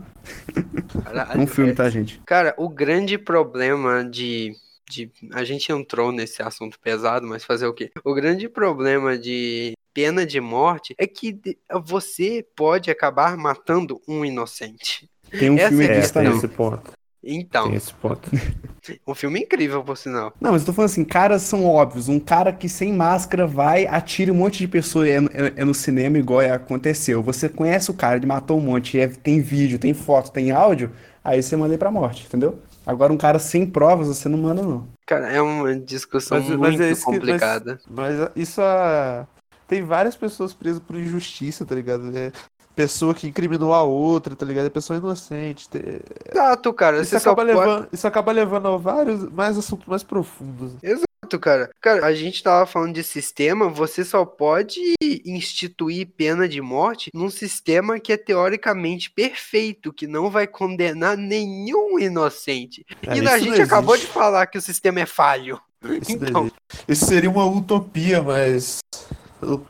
É 1.35 1.39
um 1.39 1.47
filme, 1.47 1.73
tá, 1.73 1.89
gente? 1.89 2.21
Cara, 2.27 2.55
o 2.57 2.69
grande 2.69 3.17
problema 3.19 4.05
de, 4.05 4.53
de. 4.91 5.11
A 5.33 5.45
gente 5.45 5.71
entrou 5.71 6.11
nesse 6.11 6.43
assunto 6.43 6.79
pesado, 6.81 7.27
mas 7.27 7.45
fazer 7.45 7.67
o 7.67 7.73
quê? 7.75 7.91
O 8.05 8.15
grande 8.15 8.49
problema 8.49 9.17
de 9.17 9.75
pena 9.95 10.27
de 10.27 10.41
morte 10.41 10.95
é 10.99 11.07
que 11.07 11.39
você 11.85 12.45
pode 12.57 12.91
acabar 12.91 13.37
matando 13.37 14.01
um 14.09 14.25
inocente. 14.25 15.09
Tem 15.39 15.51
um 15.51 15.57
Essa 15.57 15.69
filme 15.69 15.85
é 15.87 15.91
É, 15.91 15.93
que 16.01 16.05
está 16.07 16.21
tem 16.21 16.31
não. 16.31 16.37
esse 16.37 16.49
ponto. 16.49 16.93
Então, 17.29 17.65
Tem 17.69 17.75
esse 17.75 17.93
ponto. 17.95 18.31
um 19.07 19.15
filme 19.15 19.41
incrível, 19.41 19.83
por 19.83 19.97
sinal. 19.97 20.33
Não, 20.41 20.53
mas 20.53 20.63
eu 20.63 20.67
tô 20.67 20.73
falando 20.73 20.91
assim, 20.91 21.05
caras 21.05 21.43
são 21.43 21.67
óbvios. 21.67 22.09
Um 22.09 22.21
cara 22.21 22.53
que 22.53 22.69
sem 22.69 22.93
máscara 22.93 23.47
vai, 23.47 23.87
atira 23.87 24.33
um 24.33 24.37
monte 24.37 24.59
de 24.59 24.69
pessoas 24.69 25.09
é, 25.09 25.21
no- 25.21 25.31
é- 25.33 25.53
é 25.57 25.65
no 25.65 25.75
cinema 25.75 26.19
igual 26.19 26.41
aconteceu. 26.41 27.23
Você 27.23 27.49
conhece 27.49 27.91
o 27.91 27.95
cara, 27.95 28.17
ele 28.17 28.27
matou 28.27 28.59
um 28.59 28.63
monte, 28.63 28.99
é- 28.99 29.09
tem 29.09 29.41
vídeo, 29.41 29.79
tem 29.79 29.93
foto, 29.93 30.31
tem 30.31 30.51
áudio. 30.53 30.93
aí 31.25 31.43
você 31.43 31.57
manda 31.57 31.71
ele 31.75 31.79
pra 31.79 31.91
morte, 31.91 32.25
entendeu? 32.25 32.61
Agora 32.87 33.13
um 33.13 33.17
cara 33.17 33.41
sem 33.41 33.67
provas, 33.67 34.07
você 34.07 34.29
não 34.29 34.39
manda, 34.39 34.63
não. 34.63 34.87
Cara, 35.05 35.27
é 35.29 35.43
uma 35.43 35.75
discussão 35.75 36.39
Mas- 36.39 36.49
mas 36.51 36.57
muito 36.71 36.83
é 36.85 36.91
isso 36.93 37.05
que- 37.05 37.11
mas- 37.11 37.19
complicada. 37.19 37.81
Mas 37.91 38.15
isso 38.37 38.61
a... 38.63 39.27
tem 39.67 39.83
várias 39.83 40.15
pessoas 40.15 40.55
presas 40.55 40.79
por 40.81 40.95
injustiça, 40.97 41.67
tá 41.67 41.75
ligado? 41.75 42.17
É 42.17 42.31
pessoa 42.77 43.15
que 43.15 43.27
incriminou 43.27 43.73
a 43.73 43.83
outra, 43.83 44.37
tá 44.37 44.45
ligado? 44.45 44.67
É 44.67 44.71
pessoa 44.71 44.99
inocente. 44.99 45.69
Te- 45.69 46.03
Exato, 46.31 46.73
cara. 46.75 47.01
Isso 47.01 47.17
acaba, 47.17 47.37
pode... 47.37 47.49
levando, 47.49 47.89
isso 47.91 48.07
acaba 48.07 48.33
levando 48.33 48.69
a 48.69 48.77
vários 48.77 49.29
mais 49.33 49.57
assuntos 49.57 49.87
mais 49.87 50.03
profundos. 50.05 50.75
Exato, 50.83 51.41
cara. 51.41 51.71
Cara, 51.81 52.05
a 52.07 52.15
gente 52.15 52.43
tava 52.43 52.67
falando 52.67 52.93
de 52.95 53.03
sistema, 53.03 53.69
você 53.69 54.05
só 54.05 54.25
pode 54.27 54.79
instituir 55.25 56.07
pena 56.17 56.47
de 56.47 56.61
morte 56.61 57.11
num 57.15 57.31
sistema 57.31 57.99
que 57.99 58.13
é 58.13 58.17
teoricamente 58.19 59.11
perfeito, 59.11 59.93
que 59.93 60.07
não 60.07 60.31
vai 60.31 60.47
condenar 60.47 61.17
nenhum 61.17 61.99
inocente. 61.99 62.85
É, 63.07 63.17
e 63.17 63.27
a 63.27 63.39
gente 63.39 63.61
acabou 63.63 63.97
de 63.97 64.07
falar 64.07 64.47
que 64.47 64.59
o 64.59 64.63
sistema 64.63 65.01
é 65.01 65.07
falho. 65.07 65.59
Isso, 66.03 66.13
Então. 66.13 66.51
isso 66.87 67.07
seria 67.07 67.31
uma 67.31 67.47
utopia, 67.47 68.23
mas 68.23 68.79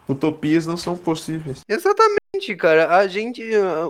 utopias 0.09 0.67
não 0.67 0.77
são 0.77 0.97
possíveis. 0.97 1.63
Exatamente, 1.69 2.55
cara. 2.57 2.97
A 2.97 3.07
gente, 3.07 3.43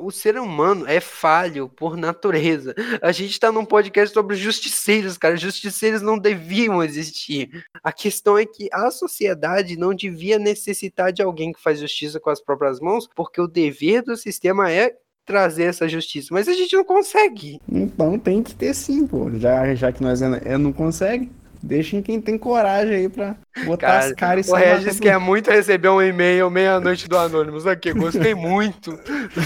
o 0.02 0.10
ser 0.10 0.38
humano 0.38 0.86
é 0.86 1.00
falho 1.00 1.68
por 1.68 1.96
natureza. 1.96 2.74
A 3.02 3.12
gente 3.12 3.38
tá 3.38 3.50
num 3.50 3.64
podcast 3.64 4.12
sobre 4.14 4.36
justiceiros, 4.36 5.18
cara. 5.18 5.36
Justiceiros 5.36 6.02
não 6.02 6.18
deviam 6.18 6.82
existir. 6.82 7.50
A 7.82 7.92
questão 7.92 8.38
é 8.38 8.46
que 8.46 8.68
a 8.72 8.90
sociedade 8.90 9.76
não 9.76 9.94
devia 9.94 10.38
necessitar 10.38 11.12
de 11.12 11.22
alguém 11.22 11.52
que 11.52 11.62
faz 11.62 11.80
justiça 11.80 12.20
com 12.20 12.30
as 12.30 12.40
próprias 12.40 12.80
mãos, 12.80 13.08
porque 13.14 13.40
o 13.40 13.48
dever 13.48 14.02
do 14.02 14.16
sistema 14.16 14.70
é 14.70 14.94
trazer 15.26 15.64
essa 15.64 15.88
justiça. 15.88 16.28
Mas 16.30 16.48
a 16.48 16.54
gente 16.54 16.74
não 16.76 16.84
consegue. 16.84 17.60
Então 17.68 18.18
tem 18.18 18.42
que 18.42 18.54
ter 18.54 18.72
sim, 18.72 19.06
pô. 19.06 19.28
Já, 19.34 19.74
já 19.74 19.90
que 19.90 20.02
nós 20.02 20.22
é, 20.22 20.40
é- 20.44 20.56
não 20.56 20.72
consegue, 20.72 21.30
deixem 21.62 22.02
quem 22.02 22.20
tem 22.20 22.36
coragem 22.38 22.94
aí 22.94 23.08
pra 23.08 23.36
botar 23.64 23.86
Cara, 23.86 24.04
as 24.04 24.12
caras 24.12 24.48
e 24.48 24.50
O 24.50 24.54
Regis 24.54 25.00
quer 25.00 25.18
muito 25.18 25.50
receber 25.50 25.88
um 25.88 26.02
e-mail 26.02 26.50
meia-noite 26.50 27.08
do 27.08 27.16
Anônimos. 27.16 27.66
Aqui, 27.66 27.92
gostei 27.92 28.34
muito. 28.34 28.98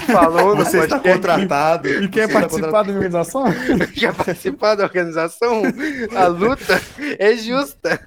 Falou 0.07 0.57
Você 0.57 0.81
está 0.81 0.99
contratado. 0.99 1.89
E 1.89 2.09
quer 2.09 2.27
Você 2.27 2.33
participar 2.33 2.83
da 2.83 2.93
organização? 2.93 3.45
quer 3.95 4.15
participar 4.15 4.75
da 4.75 4.85
organização, 4.85 5.63
a 6.15 6.27
luta 6.27 6.81
é 7.19 7.37
justa. 7.37 8.01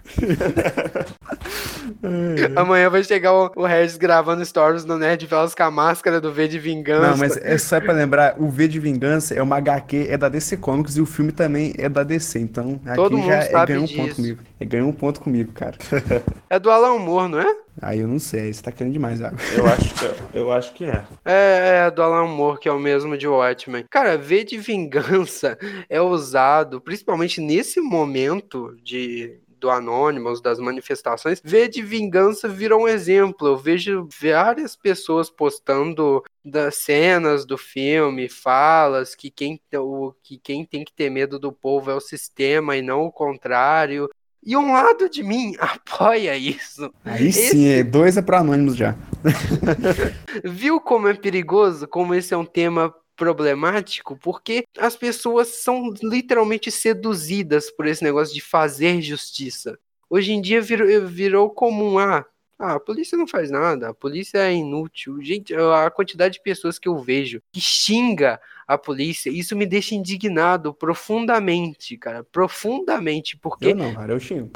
Amanhã 2.56 2.90
vai 2.90 3.04
chegar 3.04 3.34
o, 3.34 3.52
o 3.56 3.66
Regis 3.66 3.98
gravando 3.98 4.46
stories 4.46 4.86
no 4.86 4.98
Nerd 4.98 5.26
Velas 5.26 5.56
com 5.56 5.64
a 5.64 5.72
máscara 5.72 6.20
do 6.20 6.32
V 6.32 6.48
de 6.48 6.60
Vingança. 6.60 7.10
Não, 7.10 7.18
mas 7.18 7.38
é 7.38 7.58
só 7.58 7.80
pra 7.80 7.94
lembrar, 7.94 8.36
o 8.38 8.50
V 8.50 8.68
de 8.68 8.80
Vingança 8.80 9.34
é 9.34 9.42
uma 9.42 9.58
HQ, 9.58 10.08
é 10.10 10.18
da 10.18 10.30
DC 10.30 10.58
Comics 10.58 10.98
e 10.98 11.02
o 11.02 11.06
filme 11.06 11.32
também 11.32 11.74
é 11.78 11.88
da 11.88 12.04
DC, 12.04 12.40
então 12.40 12.80
aqui 12.86 12.96
Todo 12.96 13.18
mundo 13.18 13.28
já 13.28 13.36
é, 13.36 13.42
sabe 13.42 13.74
ganhou 13.74 13.84
um 13.84 13.88
disso. 13.88 14.02
Ponto 14.04 14.16
comigo. 14.16 14.42
É, 14.60 14.66
ganhou 14.66 14.90
um 14.90 14.94
ponto 14.94 15.22
comigo, 15.22 15.52
cara. 15.52 15.78
É 16.50 16.60
do 16.60 16.70
Alan 16.70 17.00
Moore, 17.00 17.32
não 17.32 17.40
é? 17.40 17.56
Aí 17.82 18.00
eu 18.00 18.08
não 18.08 18.20
sei, 18.20 18.54
você 18.54 18.62
tá 18.62 18.72
querendo 18.72 18.94
demais, 18.94 19.20
Água. 19.22 19.40
Eu 19.58 19.66
acho 19.66 19.94
que, 19.96 20.38
eu 20.38 20.52
acho 20.52 20.74
que 20.74 20.86
é. 20.86 21.04
É, 21.26 21.86
é 21.88 21.92
do 21.92 22.04
Alan 22.04 22.28
Moore, 22.28 22.60
que 22.60 22.70
é 22.70 22.72
o 22.72 22.80
mesmo 22.80 23.18
de 23.18 23.28
Watchmen. 23.28 23.86
Cara, 23.90 24.16
V 24.18 24.44
de 24.44 24.58
Vingança 24.60 25.58
é 25.90 26.00
usado, 26.00 26.80
principalmente 26.80 27.42
nesse 27.42 27.82
momento 27.82 28.76
de 28.84 29.40
do 29.64 29.70
Anonymous, 29.70 30.42
das 30.42 30.60
manifestações, 30.60 31.42
V 31.42 31.70
de 31.70 31.82
Vingança 31.82 32.50
virou 32.50 32.82
um 32.82 32.88
exemplo. 32.88 33.48
Eu 33.48 33.56
vejo 33.56 34.10
várias 34.22 34.76
pessoas 34.76 35.30
postando 35.30 36.22
das 36.44 36.76
cenas 36.76 37.46
do 37.46 37.58
filme, 37.58 38.28
falas 38.28 39.16
que 39.16 39.32
quem, 39.32 39.62
o, 39.76 40.12
que 40.22 40.38
quem 40.38 40.66
tem 40.66 40.84
que 40.84 40.92
ter 40.92 41.10
medo 41.10 41.40
do 41.40 41.50
povo 41.54 41.90
é 41.90 41.96
o 41.96 42.02
sistema 42.02 42.76
e 42.76 42.82
não 42.82 43.06
o 43.06 43.12
contrário. 43.12 44.10
E 44.46 44.58
um 44.58 44.74
lado 44.74 45.08
de 45.10 45.24
mim 45.24 45.56
apoia 45.62 46.36
isso. 46.36 46.92
Aí 47.06 47.30
Esse- 47.30 47.52
sim, 47.52 47.68
é, 47.70 47.82
dois 47.86 48.18
é 48.18 48.22
pra 48.22 48.40
Anônimos 48.40 48.76
já. 48.76 48.94
Viu 50.44 50.82
como 50.82 51.08
é 51.08 51.14
perigoso? 51.14 51.88
Como 51.88 52.14
esse 52.14 52.34
é 52.34 52.38
um 52.38 52.44
tema 52.44 52.94
problemático? 53.16 54.18
Porque 54.18 54.66
as 54.78 54.96
pessoas 54.96 55.48
são 55.48 55.94
literalmente 56.02 56.72
seduzidas 56.72 57.72
por 57.72 57.88
esse 57.88 58.04
negócio 58.04 58.34
de 58.34 58.42
fazer 58.42 59.02
justiça. 59.02 59.78
Hoje 60.10 60.34
em 60.34 60.42
dia 60.42 60.62
virou, 60.62 61.08
virou 61.08 61.50
comum. 61.50 61.98
Ah, 61.98 62.26
ah, 62.60 62.76
a 62.76 62.80
polícia 62.80 63.18
não 63.18 63.28
faz 63.28 63.50
nada, 63.50 63.90
a 63.90 63.94
polícia 63.94 64.38
é 64.38 64.54
inútil. 64.54 65.22
Gente, 65.22 65.54
a 65.56 65.90
quantidade 65.90 66.36
de 66.36 66.42
pessoas 66.42 66.78
que 66.78 66.88
eu 66.88 66.98
vejo 66.98 67.42
que 67.52 67.60
xinga 67.60 68.40
a 68.68 68.78
polícia, 68.78 69.30
isso 69.30 69.56
me 69.56 69.66
deixa 69.66 69.96
indignado 69.96 70.74
profundamente, 70.74 71.98
cara. 71.98 72.24
Profundamente, 72.24 73.38
porque 73.38 73.68
Eu 73.68 73.76
não, 73.76 73.94
cara, 73.94 74.14
eu 74.14 74.20
xingo. 74.20 74.52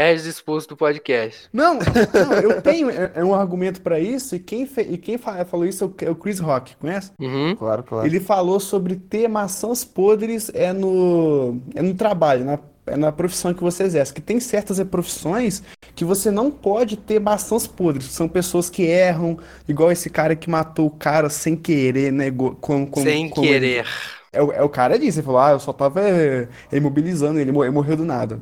Regis 0.00 0.26
expulso 0.26 0.68
do 0.68 0.76
podcast. 0.76 1.48
Não, 1.52 1.74
não, 1.74 2.32
eu 2.34 2.60
tenho 2.62 2.88
é, 2.90 3.12
é 3.16 3.24
um 3.24 3.34
argumento 3.34 3.80
pra 3.82 4.00
isso, 4.00 4.34
e 4.34 4.38
quem, 4.38 4.64
fe- 4.66 4.86
e 4.90 4.96
quem 4.96 5.18
fa- 5.18 5.44
falou 5.44 5.66
isso 5.66 5.84
é 5.84 5.86
o- 5.86 5.94
é 6.08 6.10
o 6.10 6.14
Chris 6.14 6.38
Rock, 6.40 6.74
conhece? 6.76 7.10
Uhum. 7.20 7.54
Claro, 7.56 7.82
claro. 7.82 8.06
Ele 8.06 8.18
falou 8.18 8.58
sobre 8.58 8.96
ter 8.96 9.28
maçãs 9.28 9.84
podres 9.84 10.50
é 10.54 10.72
no, 10.72 11.60
é 11.74 11.82
no 11.82 11.92
trabalho, 11.94 12.44
na, 12.44 12.58
é 12.86 12.96
na 12.96 13.12
profissão 13.12 13.52
que 13.52 13.62
você 13.62 13.82
exerce. 13.84 14.12
Que 14.14 14.20
tem 14.22 14.40
certas 14.40 14.80
profissões 14.84 15.62
que 15.94 16.04
você 16.04 16.30
não 16.30 16.50
pode 16.50 16.96
ter 16.96 17.20
maçãs 17.20 17.66
podres. 17.66 18.06
São 18.06 18.26
pessoas 18.28 18.70
que 18.70 18.82
erram, 18.84 19.38
igual 19.68 19.92
esse 19.92 20.08
cara 20.08 20.34
que 20.34 20.48
matou 20.48 20.86
o 20.86 20.90
cara 20.90 21.28
sem 21.28 21.54
querer, 21.54 22.10
né? 22.12 22.30
Como, 22.30 22.86
como- 22.86 23.04
Sem 23.06 23.26
ele- 23.26 23.32
querer. 23.34 23.86
É, 24.32 24.42
o- 24.42 24.52
é 24.52 24.62
o 24.62 24.68
cara 24.68 24.98
disse, 24.98 25.18
ele 25.18 25.26
falou, 25.26 25.40
ah, 25.40 25.50
eu 25.52 25.60
só 25.60 25.72
tava 25.72 26.00
é, 26.00 26.48
imobilizando 26.72 27.40
ele, 27.40 27.50
mo- 27.52 27.64
ele 27.64 27.72
morreu 27.72 27.96
do 27.96 28.04
nada. 28.04 28.38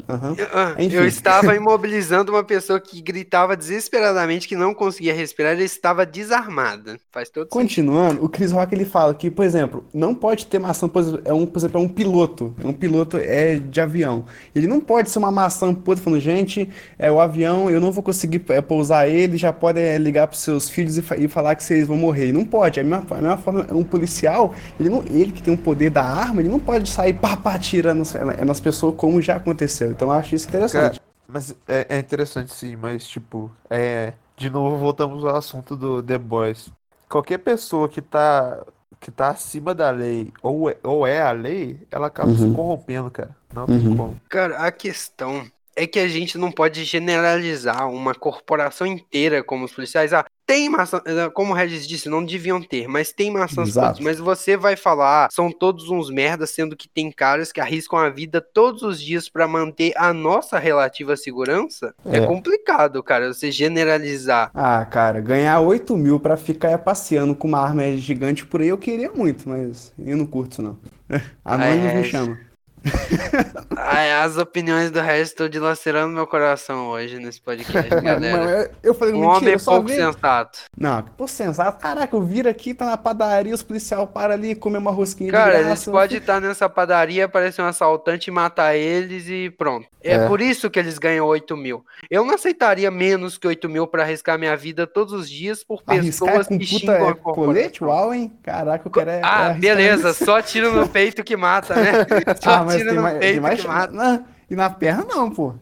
Ah, 0.52 0.74
Enfim. 0.78 0.96
Eu 0.96 1.06
estava 1.06 1.54
imobilizando 1.56 2.32
uma 2.32 2.44
pessoa 2.44 2.80
que 2.80 3.00
gritava 3.00 3.56
desesperadamente 3.56 4.46
que 4.48 4.56
não 4.56 4.74
conseguia 4.74 5.14
respirar 5.14 5.58
e 5.58 5.64
estava 5.64 6.04
desarmada. 6.06 7.00
Faz 7.10 7.30
todo 7.30 7.52
sentido. 7.52 7.88
Continuando, 7.88 8.22
o 8.22 8.28
Chris 8.28 8.52
Rock 8.52 8.74
ele 8.74 8.84
fala 8.84 9.14
que, 9.14 9.30
por 9.30 9.42
exemplo, 9.42 9.82
não 9.92 10.14
pode 10.14 10.46
ter 10.46 10.58
maçã, 10.58 10.86
por 10.86 11.00
exemplo, 11.00 11.22
é 11.24 11.32
um, 11.32 11.46
por 11.46 11.58
exemplo, 11.58 11.80
é 11.80 11.82
um 11.82 11.88
piloto, 11.88 12.54
é 12.62 12.66
um 12.66 12.74
piloto 12.74 13.16
é 13.16 13.58
de 13.58 13.80
avião. 13.80 14.26
Ele 14.54 14.66
não 14.66 14.80
pode 14.80 15.08
ser 15.08 15.18
uma 15.18 15.30
maçã 15.32 15.72
podre 15.74 16.04
falando, 16.04 16.20
gente, 16.20 16.68
é 16.98 17.10
o 17.10 17.18
avião, 17.18 17.70
eu 17.70 17.80
não 17.80 17.90
vou 17.90 18.02
conseguir 18.02 18.44
é, 18.50 18.60
pousar 18.60 19.08
ele, 19.08 19.38
já 19.38 19.50
pode 19.50 19.80
é, 19.80 19.96
ligar 19.96 20.26
para 20.26 20.36
seus 20.36 20.68
filhos 20.68 20.98
e, 20.98 21.02
e 21.20 21.26
falar 21.28 21.54
que 21.54 21.64
vocês 21.64 21.86
vão 21.86 21.96
morrer. 21.96 22.24
Ele 22.24 22.32
não 22.32 22.44
pode. 22.44 22.78
A 22.80 22.84
mesma, 22.84 23.06
a 23.10 23.14
mesma 23.14 23.38
forma, 23.38 23.66
um 23.72 23.82
policial, 23.82 24.54
ele 24.78 24.90
não, 24.90 25.02
ele 25.06 25.32
que 25.32 25.42
tem 25.42 25.54
o 25.54 25.58
poder 25.58 25.77
da 25.90 26.02
arma, 26.04 26.40
ele 26.40 26.48
não 26.48 26.60
pode 26.60 26.88
sair 26.90 27.14
pá, 27.14 27.36
pá, 27.36 27.58
tirando 27.58 27.98
nas, 27.98 28.12
nas 28.46 28.60
pessoas 28.60 28.94
como 28.96 29.20
já 29.22 29.36
aconteceu. 29.36 29.90
Então 29.92 30.08
eu 30.08 30.12
acho 30.14 30.34
isso 30.34 30.48
interessante. 30.48 31.00
Mas 31.26 31.50
é, 31.66 31.86
é 31.96 31.98
interessante 31.98 32.52
sim, 32.52 32.76
mas 32.76 33.06
tipo, 33.06 33.54
é. 33.70 34.14
De 34.36 34.48
novo 34.48 34.76
voltamos 34.78 35.24
ao 35.24 35.36
assunto 35.36 35.76
do 35.76 36.02
The 36.02 36.16
Boys. 36.18 36.70
Qualquer 37.08 37.38
pessoa 37.38 37.88
que 37.88 38.00
tá, 38.00 38.64
que 39.00 39.10
tá 39.10 39.30
acima 39.30 39.74
da 39.74 39.90
lei 39.90 40.32
ou 40.42 40.70
é, 40.70 40.78
ou 40.84 41.06
é 41.06 41.20
a 41.20 41.32
lei, 41.32 41.86
ela 41.90 42.06
acaba 42.06 42.36
se 42.36 42.48
Uhum. 42.48 42.50
corrompendo, 42.50 43.10
cara. 43.10 43.36
Não 43.50 43.66
tem 43.68 43.84
Uhum. 43.84 43.94
como. 43.94 44.20
Cara, 44.28 44.58
a 44.66 44.70
questão 44.72 45.50
é 45.78 45.86
que 45.86 45.98
a 45.98 46.08
gente 46.08 46.36
não 46.36 46.50
pode 46.50 46.84
generalizar 46.84 47.88
uma 47.88 48.14
corporação 48.14 48.86
inteira 48.86 49.42
como 49.42 49.64
os 49.64 49.72
policiais. 49.72 50.12
Ah, 50.12 50.24
tem 50.46 50.68
maçã, 50.68 51.00
como 51.34 51.52
o 51.52 51.54
Regis 51.54 51.86
disse, 51.86 52.08
não 52.08 52.24
deviam 52.24 52.60
ter, 52.60 52.88
mas 52.88 53.12
tem 53.12 53.30
maçãs 53.30 53.74
podres. 53.74 54.00
Mas 54.04 54.18
você 54.18 54.56
vai 54.56 54.76
falar, 54.76 55.26
ah, 55.26 55.28
são 55.30 55.52
todos 55.52 55.90
uns 55.90 56.10
merdas, 56.10 56.50
sendo 56.50 56.74
que 56.74 56.88
tem 56.88 57.12
caras 57.12 57.52
que 57.52 57.60
arriscam 57.60 57.98
a 57.98 58.08
vida 58.08 58.40
todos 58.40 58.82
os 58.82 59.00
dias 59.00 59.28
pra 59.28 59.46
manter 59.46 59.92
a 59.96 60.12
nossa 60.12 60.58
relativa 60.58 61.16
segurança? 61.16 61.94
É, 62.06 62.16
É. 62.18 62.26
complicado, 62.26 63.02
cara, 63.02 63.32
você 63.32 63.50
generalizar. 63.52 64.50
Ah, 64.54 64.84
cara, 64.86 65.20
ganhar 65.20 65.60
8 65.60 65.96
mil 65.96 66.18
pra 66.18 66.36
ficar 66.36 66.78
passeando 66.78 67.34
com 67.36 67.46
uma 67.46 67.60
arma 67.60 67.96
gigante 67.96 68.44
por 68.46 68.60
aí 68.62 68.68
eu 68.68 68.78
queria 68.78 69.12
muito, 69.12 69.48
mas 69.48 69.92
eu 69.98 70.16
não 70.16 70.26
curto 70.26 70.52
isso 70.52 70.62
não. 70.62 70.78
Anônimos 71.44 71.92
É, 71.92 71.94
me 71.94 72.04
chama. 72.04 72.47
As 74.22 74.36
opiniões 74.36 74.90
do 74.90 75.00
Regis 75.00 75.28
estão 75.28 75.48
dilacerando 75.48 76.12
meu 76.12 76.26
coração 76.26 76.88
hoje 76.88 77.18
nesse 77.18 77.40
podcast, 77.40 77.88
galera. 78.02 78.70
eu- 78.82 78.94
falei, 78.94 79.14
Um 79.14 79.20
mentira, 79.20 79.36
homem 79.52 79.58
pouco 79.64 79.86
vi- 79.88 79.94
sensato. 79.96 80.58
Não, 80.76 81.02
pô, 81.02 81.26
sensato. 81.28 81.80
Caraca, 81.80 82.14
eu 82.14 82.22
viro 82.22 82.48
aqui, 82.48 82.74
tá 82.74 82.84
na 82.86 82.96
padaria, 82.96 83.54
os 83.54 83.62
policial 83.62 84.06
param 84.06 84.34
ali, 84.34 84.54
comer 84.54 84.78
uma 84.78 84.90
rosquinha 84.90 85.30
Cara, 85.30 85.52
graça. 85.52 85.66
eles 85.68 85.84
podem 85.84 86.18
estar 86.18 86.40
nessa 86.40 86.68
padaria, 86.68 87.24
aparecer 87.26 87.62
um 87.62 87.66
assaltante 87.66 88.30
matar 88.30 88.74
eles 88.74 89.26
e 89.28 89.50
pronto. 89.50 89.86
É, 90.02 90.14
É. 90.14 90.26
por 90.28 90.40
isso 90.40 90.70
que 90.70 90.78
eles 90.78 90.96
ganham 90.98 91.26
8 91.26 91.56
mil. 91.56 91.84
Eu 92.10 92.24
não 92.24 92.34
aceitaria 92.34 92.90
menos 92.90 93.36
que 93.36 93.46
8 93.48 93.68
mil 93.68 93.86
pra 93.86 94.02
arriscar 94.04 94.38
minha 94.38 94.56
vida 94.56 94.86
todos 94.86 95.12
os 95.12 95.28
dias 95.28 95.64
por 95.64 95.82
Arriscar 95.86 96.28
pessoas 96.28 96.46
com 96.46 96.58
que 96.58 96.66
puta 96.66 96.78
xingam 96.78 97.08
a 97.08 97.10
é, 97.10 97.14
colete? 97.14 97.84
Uau, 97.84 98.14
hein? 98.14 98.32
Caraca, 98.42 98.86
eu 98.86 98.92
quero 98.92 99.10
é, 99.10 99.18
é 99.18 99.20
Ah, 99.24 99.28
arriscar 99.46 99.60
beleza, 99.60 100.10
isso. 100.10 100.24
só 100.24 100.40
tiro 100.40 100.72
no 100.72 100.88
peito 100.88 101.22
que 101.24 101.36
mata, 101.36 101.74
né? 101.74 101.92
Ah, 102.46 102.64
mas 102.64 102.77
tiro 102.78 102.94
no 102.94 103.02
mais, 103.02 103.18
peito 103.18 103.42
mais 103.42 103.60
que 103.60 103.66
mata. 103.66 103.92
Não, 103.92 104.24
E 104.50 104.56
na 104.56 104.70
perna 104.70 105.04
não, 105.04 105.30
pô. 105.30 105.54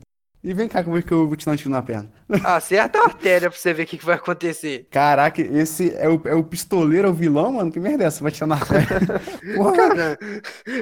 E 0.42 0.54
vem 0.54 0.68
cá, 0.68 0.84
como 0.84 0.96
é 0.96 1.02
que 1.02 1.10
eu 1.12 1.26
vou 1.26 1.36
te 1.36 1.44
dar 1.44 1.52
um 1.52 1.56
tiro 1.56 1.70
na 1.70 1.82
perna? 1.82 2.08
Acerta 2.44 2.98
a 2.98 3.04
artéria 3.04 3.48
pra 3.48 3.58
você 3.58 3.72
ver 3.72 3.84
o 3.84 3.86
que, 3.86 3.98
que 3.98 4.04
vai 4.04 4.16
acontecer. 4.16 4.86
Caraca, 4.90 5.40
esse 5.40 5.94
é 5.96 6.08
o, 6.08 6.20
é 6.24 6.34
o 6.34 6.42
pistoleiro, 6.42 7.06
é 7.06 7.10
o 7.10 7.14
vilão, 7.14 7.52
mano? 7.52 7.70
Que 7.70 7.78
merda 7.78 8.04
é 8.04 8.06
essa? 8.08 8.22
Vai 8.22 8.32
tirar 8.32 8.48
na. 8.48 8.58
Cara, 9.76 10.18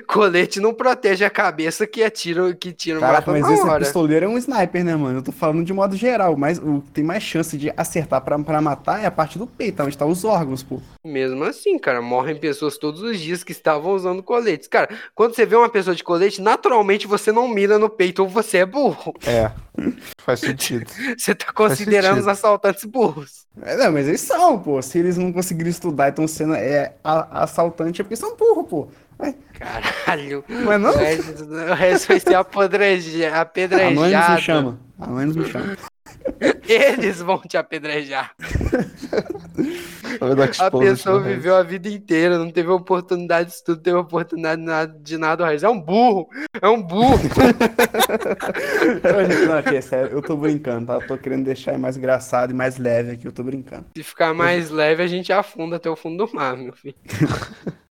colete 0.07 0.61
não 0.61 0.73
protege 0.73 1.25
a 1.25 1.31
cabeça 1.31 1.87
que 1.87 2.03
atira, 2.03 2.55
que 2.55 2.73
tira 2.73 2.99
Caraca, 2.99 3.31
mas 3.31 3.49
esse 3.51 3.63
hora. 3.63 3.81
pistoleiro 3.81 4.27
é 4.27 4.29
um 4.29 4.39
sniper, 4.39 4.85
né, 4.85 4.97
mano? 4.97 5.19
Eu 5.19 5.23
tô 5.23 5.33
falando 5.33 5.65
de 5.65 5.73
modo 5.73 5.97
geral, 5.97 6.37
mas 6.37 6.59
o 6.59 6.81
que 6.81 6.91
tem 6.93 7.05
mais 7.05 7.23
chance 7.23 7.59
de 7.59 7.73
acertar 7.77 8.23
pra, 8.23 8.39
pra 8.39 8.61
matar 8.63 9.03
é 9.03 9.07
a 9.07 9.11
parte 9.11 9.39
do 9.39 9.47
peito, 9.47 9.83
onde 9.83 9.99
tá 9.99 10.07
os 10.07 10.25
órgãos, 10.25 10.63
pô. 10.63 10.81
Mesmo 11.05 11.45
assim, 11.45 11.79
cara, 11.79 12.01
morrem 12.01 12.37
pessoas 12.37 12.79
todos 12.79 13.03
os 13.03 13.21
dias 13.21 13.45
que 13.45 13.53
estavam 13.53 13.93
usando 13.93 14.23
coletes. 14.23 14.67
Cara, 14.67 14.89
quando 15.15 15.35
você 15.35 15.45
vê 15.45 15.57
uma 15.57 15.69
pessoa 15.69 15.95
de 15.95 16.03
colete, 16.03 16.41
naturalmente 16.41 17.07
você 17.07 17.31
não 17.31 17.47
mira 17.49 17.79
no 17.79 17.91
peito 17.91 18.23
ou 18.23 18.29
você 18.29 18.59
é 18.59 18.67
burro. 18.67 19.15
É. 19.27 19.51
Faz 20.19 20.41
sentido. 20.41 20.87
Você 21.19 21.34
tá 21.35 21.53
considerando 21.53 22.21
os 22.21 22.29
assaltantes 22.29 22.85
burros. 22.85 23.47
É, 23.63 23.77
não, 23.77 23.93
mas 23.93 24.09
eles 24.09 24.21
são, 24.21 24.59
pô. 24.59 24.81
Se 24.83 24.99
eles 24.99 25.17
não 25.17 25.33
conseguirem 25.33 25.71
estudar 25.71 26.07
e 26.07 26.11
estão 26.11 26.27
sendo 26.27 26.55
é, 26.55 26.95
a- 27.05 27.43
assaltante, 27.45 28.01
é 28.01 28.05
porque 28.05 28.17
são 28.17 28.37
burros, 28.37 28.67
pô. 28.69 28.89
Caralho. 29.59 30.45
Não 30.49 30.73
é 30.73 30.79
não? 30.79 30.91
O 30.91 30.97
resto, 30.97 31.45
o 31.45 31.75
resto 31.75 32.09
vai 32.09 32.21
ser 32.21 32.35
Anônimos 32.35 33.41
apedrejado. 33.41 34.35
me 34.35 34.41
chama. 34.41 34.81
Anônimos 34.99 35.37
me 35.37 35.45
chama. 35.47 35.77
Eles 36.67 37.21
vão 37.21 37.41
te 37.41 37.57
apedrejar. 37.57 38.35
A 40.61 40.71
pessoa 40.71 41.21
viveu 41.21 41.57
a 41.57 41.63
vida 41.63 41.89
inteira, 41.89 42.39
não 42.39 42.51
teve 42.51 42.69
oportunidade 42.69 43.51
de 43.51 43.57
estudo, 43.57 43.81
teve 43.81 43.97
oportunidade 43.97 44.63
de 45.03 45.19
nada, 45.19 45.45
o 45.45 45.47
resto. 45.47 45.67
É 45.67 45.69
um 45.69 45.81
burro. 45.81 46.29
É 46.61 46.69
um 46.69 46.83
burro. 46.83 47.21
Não, 49.47 49.59
aqui, 49.59 49.77
é 49.77 49.81
sério, 49.81 50.13
eu 50.13 50.23
tô 50.23 50.37
brincando, 50.37 50.87
tá? 50.87 50.95
Eu 50.95 51.07
tô 51.07 51.19
querendo 51.19 51.45
deixar 51.45 51.79
mais 51.79 51.97
engraçado 51.97 52.51
e 52.51 52.55
mais 52.55 52.79
leve 52.79 53.13
aqui, 53.13 53.27
eu 53.27 53.33
tô 53.33 53.43
brincando. 53.43 53.87
Se 53.97 54.03
ficar 54.03 54.33
mais 54.35 54.71
leve, 54.71 55.03
a 55.03 55.07
gente 55.07 55.33
afunda 55.33 55.77
até 55.77 55.91
o 55.91 55.97
fundo 55.97 56.27
do 56.27 56.35
mar, 56.35 56.57
meu 56.57 56.73
filho. 56.73 56.97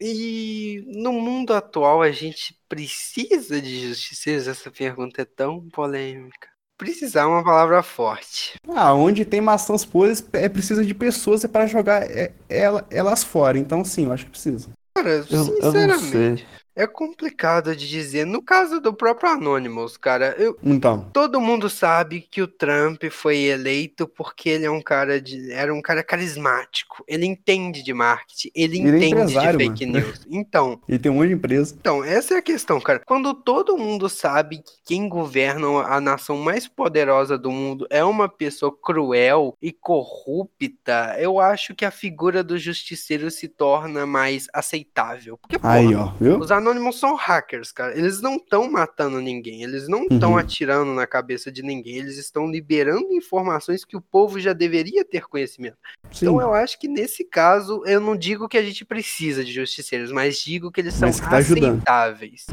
E 0.00 0.84
no 0.86 1.12
mundo 1.12 1.52
atual 1.52 2.02
a 2.02 2.10
gente 2.10 2.58
precisa 2.68 3.60
de 3.60 3.88
justiceiros? 3.88 4.46
Essa 4.48 4.70
pergunta 4.70 5.22
é 5.22 5.24
tão 5.24 5.68
polêmica. 5.70 6.48
Precisar 6.76 7.22
é 7.22 7.26
uma 7.26 7.42
palavra 7.42 7.82
forte. 7.82 8.54
Ah, 8.68 8.94
onde 8.94 9.24
tem 9.24 9.40
maçãs 9.40 9.84
podres, 9.84 10.24
é 10.32 10.48
preciso 10.48 10.84
de 10.84 10.94
pessoas 10.94 11.44
para 11.46 11.66
jogar 11.66 12.02
é, 12.08 12.32
ela- 12.48 12.86
elas 12.90 13.24
fora. 13.24 13.58
Então, 13.58 13.84
sim, 13.84 14.04
eu 14.04 14.12
acho 14.12 14.24
que 14.26 14.30
precisa. 14.30 14.68
Cara, 14.94 15.22
Eu, 15.30 15.56
eu 15.60 15.72
não 15.72 15.90
sinceramente, 15.90 15.92
sei. 15.92 16.46
É 16.78 16.86
complicado 16.86 17.74
de 17.74 17.88
dizer. 17.88 18.24
No 18.24 18.40
caso 18.42 18.80
do 18.80 18.92
próprio 18.94 19.30
Anonymous, 19.30 19.96
cara, 19.96 20.34
eu, 20.38 20.56
Então, 20.62 21.08
Todo 21.12 21.40
mundo 21.40 21.68
sabe 21.68 22.20
que 22.20 22.40
o 22.40 22.46
Trump 22.46 23.02
foi 23.10 23.38
eleito 23.38 24.06
porque 24.06 24.48
ele 24.48 24.64
é 24.64 24.70
um 24.70 24.80
cara 24.80 25.20
de, 25.20 25.50
era 25.52 25.74
um 25.74 25.82
cara 25.82 26.02
carismático. 26.02 27.04
Ele 27.06 27.26
entende 27.26 27.82
de 27.82 27.92
marketing, 27.92 28.50
ele, 28.54 28.78
Ele 28.78 28.88
é 28.88 28.96
entende 28.96 29.08
de 29.08 29.14
empresário, 29.32 29.58
fake 29.60 29.86
mano. 29.86 29.98
news. 30.06 30.26
Então, 30.30 30.80
ele 30.88 30.98
tem 30.98 31.10
um 31.10 31.16
monte 31.16 31.28
de 31.28 31.34
empresa. 31.34 31.74
então, 31.78 32.04
essa 32.04 32.34
é 32.34 32.38
a 32.38 32.42
questão, 32.42 32.80
cara. 32.80 33.00
Quando 33.04 33.34
todo 33.34 33.76
mundo 33.76 34.08
sabe 34.08 34.58
que 34.58 34.72
quem 34.86 35.08
governa 35.08 35.66
a 35.82 36.00
nação 36.00 36.36
mais 36.36 36.68
poderosa 36.68 37.36
do 37.36 37.50
mundo 37.50 37.86
é 37.90 38.04
uma 38.04 38.28
pessoa 38.28 38.72
cruel 38.80 39.56
e 39.60 39.72
corrupta, 39.72 41.16
eu 41.18 41.40
acho 41.40 41.74
que 41.74 41.84
a 41.84 41.90
figura 41.90 42.42
do 42.44 42.56
justiceiro 42.58 43.30
se 43.30 43.48
torna 43.48 44.06
mais 44.06 44.46
aceitável. 44.54 45.36
Porque, 45.38 45.58
porra, 45.58 45.74
Aí, 45.74 45.94
ó, 45.94 46.12
viu? 46.20 46.38
os 46.38 46.50
Anonymous 46.50 46.67
são 46.92 47.14
hackers, 47.14 47.72
cara. 47.72 47.96
Eles 47.96 48.20
não 48.20 48.36
estão 48.36 48.70
matando 48.70 49.20
ninguém. 49.20 49.62
Eles 49.62 49.88
não 49.88 50.04
estão 50.04 50.32
Uhum. 50.32 50.38
atirando 50.38 50.92
na 50.94 51.06
cabeça 51.06 51.50
de 51.52 51.62
ninguém. 51.62 51.96
Eles 51.96 52.16
estão 52.18 52.50
liberando 52.50 53.12
informações 53.12 53.84
que 53.84 53.96
o 53.96 54.00
povo 54.00 54.40
já 54.40 54.52
deveria 54.52 55.04
ter 55.04 55.26
conhecimento. 55.26 55.76
Sim. 56.10 56.26
Então 56.26 56.40
eu 56.40 56.54
acho 56.54 56.78
que 56.78 56.88
nesse 56.88 57.24
caso, 57.24 57.82
eu 57.86 58.00
não 58.00 58.16
digo 58.16 58.48
que 58.48 58.58
a 58.58 58.62
gente 58.62 58.84
precisa 58.84 59.44
de 59.44 59.52
justiceiros, 59.52 60.10
mas 60.10 60.38
digo 60.38 60.70
que 60.72 60.80
eles 60.80 60.94
são 60.94 61.10
que 61.10 61.20
tá 61.20 61.36
aceitáveis. 61.38 62.46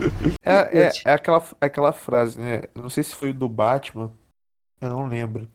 É, 0.43 0.79
é, 0.79 0.91
é 1.05 1.11
aquela, 1.13 1.43
aquela 1.59 1.93
frase, 1.93 2.39
né? 2.39 2.63
Não 2.75 2.89
sei 2.89 3.03
se 3.03 3.15
foi 3.15 3.33
do 3.33 3.49
Batman, 3.49 4.11
eu 4.81 4.89
não 4.89 5.07
lembro. 5.07 5.49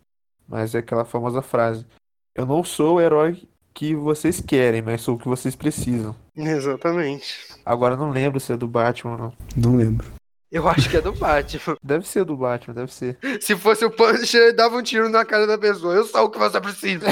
Mas 0.49 0.75
é 0.75 0.79
aquela 0.79 1.05
famosa 1.05 1.42
frase. 1.42 1.87
Eu 2.35 2.46
não 2.46 2.64
sou 2.64 2.96
o 2.96 3.01
herói 3.01 3.49
que 3.74 3.94
vocês 3.94 4.40
querem, 4.40 4.83
mas 4.83 5.00
sou 5.02 5.14
o 5.16 5.18
que 5.18 5.28
vocês 5.28 5.54
precisam. 5.54 6.14
Exatamente. 6.37 7.37
Agora 7.64 7.96
não 7.96 8.11
lembro 8.11 8.40
se 8.40 8.52
é 8.52 8.56
do 8.56 8.68
Batman 8.68 9.12
ou 9.12 9.18
não. 9.18 9.33
Não 9.56 9.76
lembro. 9.76 10.19
Eu 10.51 10.69
acho 10.69 10.91
que 10.91 10.97
é 10.97 11.01
do 11.01 11.13
Batman. 11.13 11.77
Deve 11.83 12.09
ser 12.09 12.25
do 12.25 12.37
Batman, 12.37 12.75
deve 12.75 12.93
ser. 12.93 13.17
Se 13.41 13.55
fosse 13.55 13.85
o 13.85 13.91
Punisher, 13.91 14.41
ele 14.41 14.53
dava 14.53 14.77
um 14.77 14.83
tiro 14.83 15.09
na 15.09 15.25
cara 15.25 15.47
da 15.47 15.57
pessoa. 15.57 15.95
Eu 15.95 16.05
sou 16.05 16.25
o 16.25 16.31
que 16.31 16.39
você 16.39 16.61
precisa. 16.61 17.07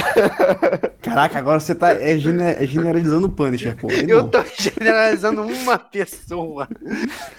Caraca, 1.00 1.38
agora 1.38 1.60
você 1.60 1.74
tá 1.74 1.92
é, 1.92 2.14
é 2.14 2.66
generalizando 2.66 3.28
o 3.28 3.30
Punisher, 3.30 3.76
pô. 3.76 3.88
Eu 3.90 4.22
não. 4.22 4.28
tô 4.28 4.42
generalizando 4.58 5.42
uma 5.42 5.78
pessoa. 5.78 6.68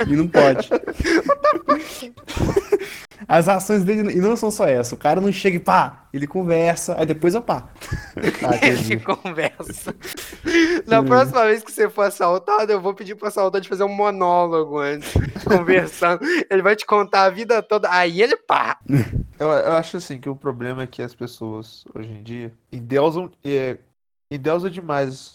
E 0.07 0.15
não 0.15 0.27
pode. 0.27 0.69
As 3.27 3.47
ações 3.47 3.83
dele 3.83 4.13
e 4.13 4.21
não 4.21 4.35
são 4.35 4.49
só 4.49 4.65
essa. 4.65 4.95
O 4.95 4.97
cara 4.97 5.19
não 5.19 5.31
chega 5.31 5.57
e 5.57 5.59
pá, 5.59 6.07
ele 6.13 6.25
conversa, 6.25 6.95
aí 6.97 7.05
depois 7.05 7.35
eu 7.35 7.41
pá. 7.41 7.69
Ah, 8.17 8.57
Ele 8.65 8.99
conversa. 8.99 9.93
Na 10.87 11.03
próxima 11.03 11.45
vez 11.45 11.63
que 11.63 11.71
você 11.71 11.89
for 11.89 12.03
assaltado, 12.03 12.71
eu 12.71 12.81
vou 12.81 12.93
pedir 12.93 13.15
pro 13.15 13.27
assaltante 13.27 13.69
fazer 13.69 13.83
um 13.83 13.93
monólogo 13.93 14.79
antes, 14.79 15.13
conversando. 15.89 16.21
Ele 16.49 16.61
vai 16.61 16.75
te 16.75 16.85
contar 16.85 17.23
a 17.23 17.29
vida 17.29 17.61
toda. 17.61 17.91
Aí 17.91 18.21
ele 18.21 18.35
pá. 18.37 18.77
Eu, 19.39 19.47
eu 19.47 19.71
acho 19.77 19.95
assim 19.95 20.19
que 20.19 20.29
o 20.29 20.35
problema 20.35 20.83
é 20.83 20.87
que 20.87 21.01
as 21.01 21.15
pessoas 21.15 21.85
hoje 21.95 22.09
em 22.09 22.21
dia 22.21 22.53
endeusam, 22.73 23.31
é, 23.41 23.77
endeusam 24.29 24.69
demais 24.69 25.31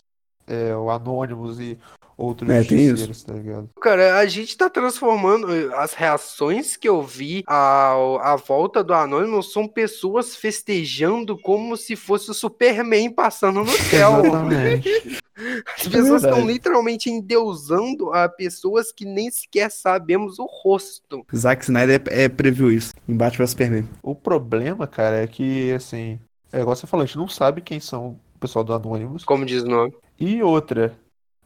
é, 0.46 0.76
o 0.76 0.90
Anonymous 0.90 1.58
e 1.58 1.78
outros 2.14 2.50
É, 2.50 2.62
tem 2.62 2.76
isso. 2.80 2.88
justiceiros, 2.98 3.22
tá 3.24 3.32
ligado? 3.32 3.70
Cara, 3.80 4.18
a 4.18 4.26
gente 4.26 4.58
tá 4.58 4.68
transformando. 4.68 5.46
As 5.76 5.94
reações 5.94 6.76
que 6.76 6.86
eu 6.86 7.00
vi 7.02 7.42
ao- 7.46 8.18
à 8.20 8.36
volta 8.36 8.84
do 8.84 8.92
Anonymous 8.92 9.54
são 9.54 9.66
pessoas 9.66 10.36
festejando 10.36 11.38
como 11.40 11.74
se 11.74 11.96
fosse 11.96 12.30
o 12.30 12.34
Superman 12.34 13.10
passando 13.10 13.60
no 13.64 13.72
céu. 13.72 14.20
Exatamente. 14.20 15.18
As 15.36 15.82
pessoas 15.88 16.22
estão 16.22 16.36
verdade. 16.36 16.46
literalmente 16.46 17.10
endeusando 17.10 18.12
a 18.12 18.28
pessoas 18.28 18.92
que 18.92 19.04
nem 19.04 19.30
sequer 19.30 19.70
sabemos 19.70 20.38
o 20.38 20.46
rosto. 20.46 21.24
Zack 21.34 21.64
Snyder 21.64 22.02
é, 22.10 22.24
é, 22.24 22.28
previu 22.28 22.70
isso. 22.70 22.92
Em 23.08 23.16
Batman 23.16 23.46
Superman. 23.46 23.88
O 24.02 24.14
problema, 24.14 24.86
cara, 24.86 25.16
é 25.22 25.26
que, 25.26 25.72
assim, 25.72 26.18
é 26.52 26.60
igual 26.60 26.76
você 26.76 26.86
falou, 26.86 27.02
a 27.02 27.06
gente 27.06 27.18
não 27.18 27.28
sabe 27.28 27.60
quem 27.60 27.80
são 27.80 28.18
o 28.36 28.38
pessoal 28.38 28.64
do 28.64 28.72
Anonymous. 28.72 29.24
Como 29.24 29.44
diz 29.44 29.62
o 29.62 29.68
nome. 29.68 29.94
E 30.18 30.42
outra, 30.42 30.96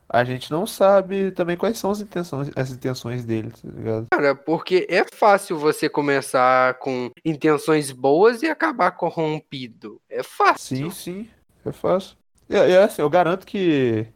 a 0.08 0.24
gente 0.24 0.50
não 0.50 0.66
sabe 0.66 1.30
também 1.32 1.56
quais 1.56 1.78
são 1.78 1.90
as 1.90 2.00
intenções, 2.00 2.50
as 2.56 2.70
intenções 2.70 3.24
deles, 3.24 3.60
tá 3.60 3.68
ligado? 3.68 4.06
Cara, 4.10 4.34
porque 4.34 4.86
é 4.88 5.04
fácil 5.04 5.58
você 5.58 5.88
começar 5.88 6.74
com 6.78 7.10
intenções 7.24 7.90
boas 7.92 8.42
e 8.42 8.48
acabar 8.48 8.92
corrompido. 8.92 10.00
É 10.08 10.22
fácil. 10.22 10.76
Sim, 10.76 10.90
sim, 10.90 11.28
é 11.64 11.72
fácil. 11.72 12.16
E, 12.48 12.54
e 12.54 12.76
assim, 12.78 13.02
eu 13.02 13.10
garanto 13.10 13.46
que 13.46 14.06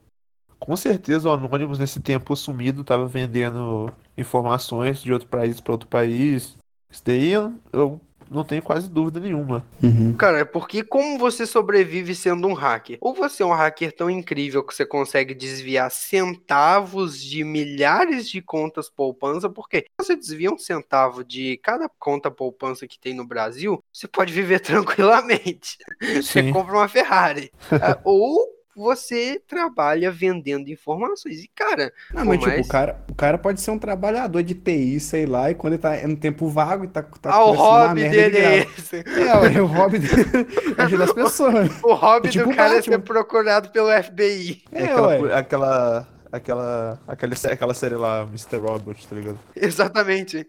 com 0.59 0.77
certeza 0.77 1.29
o 1.29 1.33
Anonymous 1.33 1.79
nesse 1.79 2.01
tempo 2.01 2.37
sumido 2.37 2.85
tava 2.85 3.07
vendendo 3.07 3.93
informações 4.17 5.03
de 5.03 5.13
outro 5.13 5.29
país 5.29 5.61
para 5.61 5.73
outro 5.73 5.89
país. 5.89 6.57
Isso 6.91 7.03
daí 7.05 7.31
eu, 7.31 7.55
eu 7.73 8.01
não 8.33 8.45
tenho 8.45 8.63
quase 8.63 8.89
dúvida 8.89 9.21
nenhuma. 9.21 9.65
Uhum. 9.83 10.15
Cara, 10.15 10.41
é 10.41 10.45
porque 10.45 10.83
como 10.83 11.19
você 11.19 11.47
sobrevive 11.47 12.15
sendo 12.15 12.49
um 12.49 12.55
hacker? 12.55 12.99
Ou 13.01 13.15
você 13.15 13.43
é 13.43 13.47
um 13.47 13.53
hacker 13.53 13.95
tão 13.95 14.11
incrível 14.11 14.63
que 14.63 14.75
você 14.75 14.87
consegue 14.87 15.35
desviar 15.35 15.91
centavos 15.91 17.21
de 17.21 17.45
milhares 17.45 18.29
de 18.29 18.41
contas 18.41 18.89
poupança, 18.89 19.49
porque 19.49 19.81
se 19.81 20.07
você 20.07 20.17
desvia 20.17 20.51
um 20.51 20.59
centavo 20.59 21.25
de 21.25 21.59
cada 21.59 21.89
conta 21.99 22.31
poupança 22.31 22.87
que 22.87 22.99
tem 22.99 23.15
no 23.15 23.27
Brasil, 23.27 23.83
você 23.93 24.09
pode 24.09 24.33
viver 24.33 24.61
tranquilamente. 24.61 25.79
Você 26.01 26.43
Sim. 26.43 26.53
compra 26.53 26.75
uma 26.75 26.89
Ferrari. 26.89 27.53
Ah, 27.71 27.99
Ou 28.05 28.62
você 28.77 29.41
trabalha 29.47 30.11
vendendo 30.11 30.69
informações. 30.69 31.43
E, 31.45 31.49
cara, 31.55 31.93
Não, 32.13 32.25
mas 32.25 32.39
tipo, 32.41 32.51
mas- 32.51 32.67
o 32.67 32.69
cara, 32.69 33.05
o 33.11 33.15
cara 33.15 33.39
pode 33.39 33.61
ser 33.61 33.71
um 33.71 33.79
trabalhador 33.79 34.43
de 34.43 34.55
TI, 34.55 34.99
sei 35.01 35.27
lá, 35.27 35.51
e 35.51 35.55
quando 35.55 35.75
ele 35.75 35.83
tá 35.83 35.97
no 36.07 36.17
tempo 36.17 36.49
vago 36.49 36.85
e 36.85 36.89
tá, 36.89 37.03
tá 37.03 37.31
ah, 37.33 37.45
o 37.45 37.53
hobby 37.53 38.09
dele 38.09 38.39
é 38.39 38.59
esse. 38.63 38.97
É, 39.07 39.37
ué, 39.39 39.61
o 39.61 39.67
hobby 39.67 39.99
dele 39.99 40.13
é 40.79 40.83
ajudar 40.83 41.05
as 41.05 41.13
pessoas. 41.15 41.71
O 41.83 41.95
hobby 41.95 42.29
É 42.29 42.31
tipo 42.31 42.49
do 42.49 42.57
cara 42.57 42.77
é 42.77 42.83
ser 42.83 42.99
procurado 43.01 43.71
pelo 43.71 43.89
FBI. 44.03 44.63
É, 44.73 44.85
aquela, 44.85 45.09
ué. 45.09 45.35
aquela, 45.35 46.09
aquela, 46.33 47.01
aquela, 47.07 47.37
sé- 47.37 47.53
aquela 47.53 47.75
série 47.75 47.95
lá, 47.95 48.23
Mr. 48.23 48.57
Robot, 48.57 49.07
tá 49.07 49.15
ligado? 49.17 49.39
Exatamente. 49.55 50.47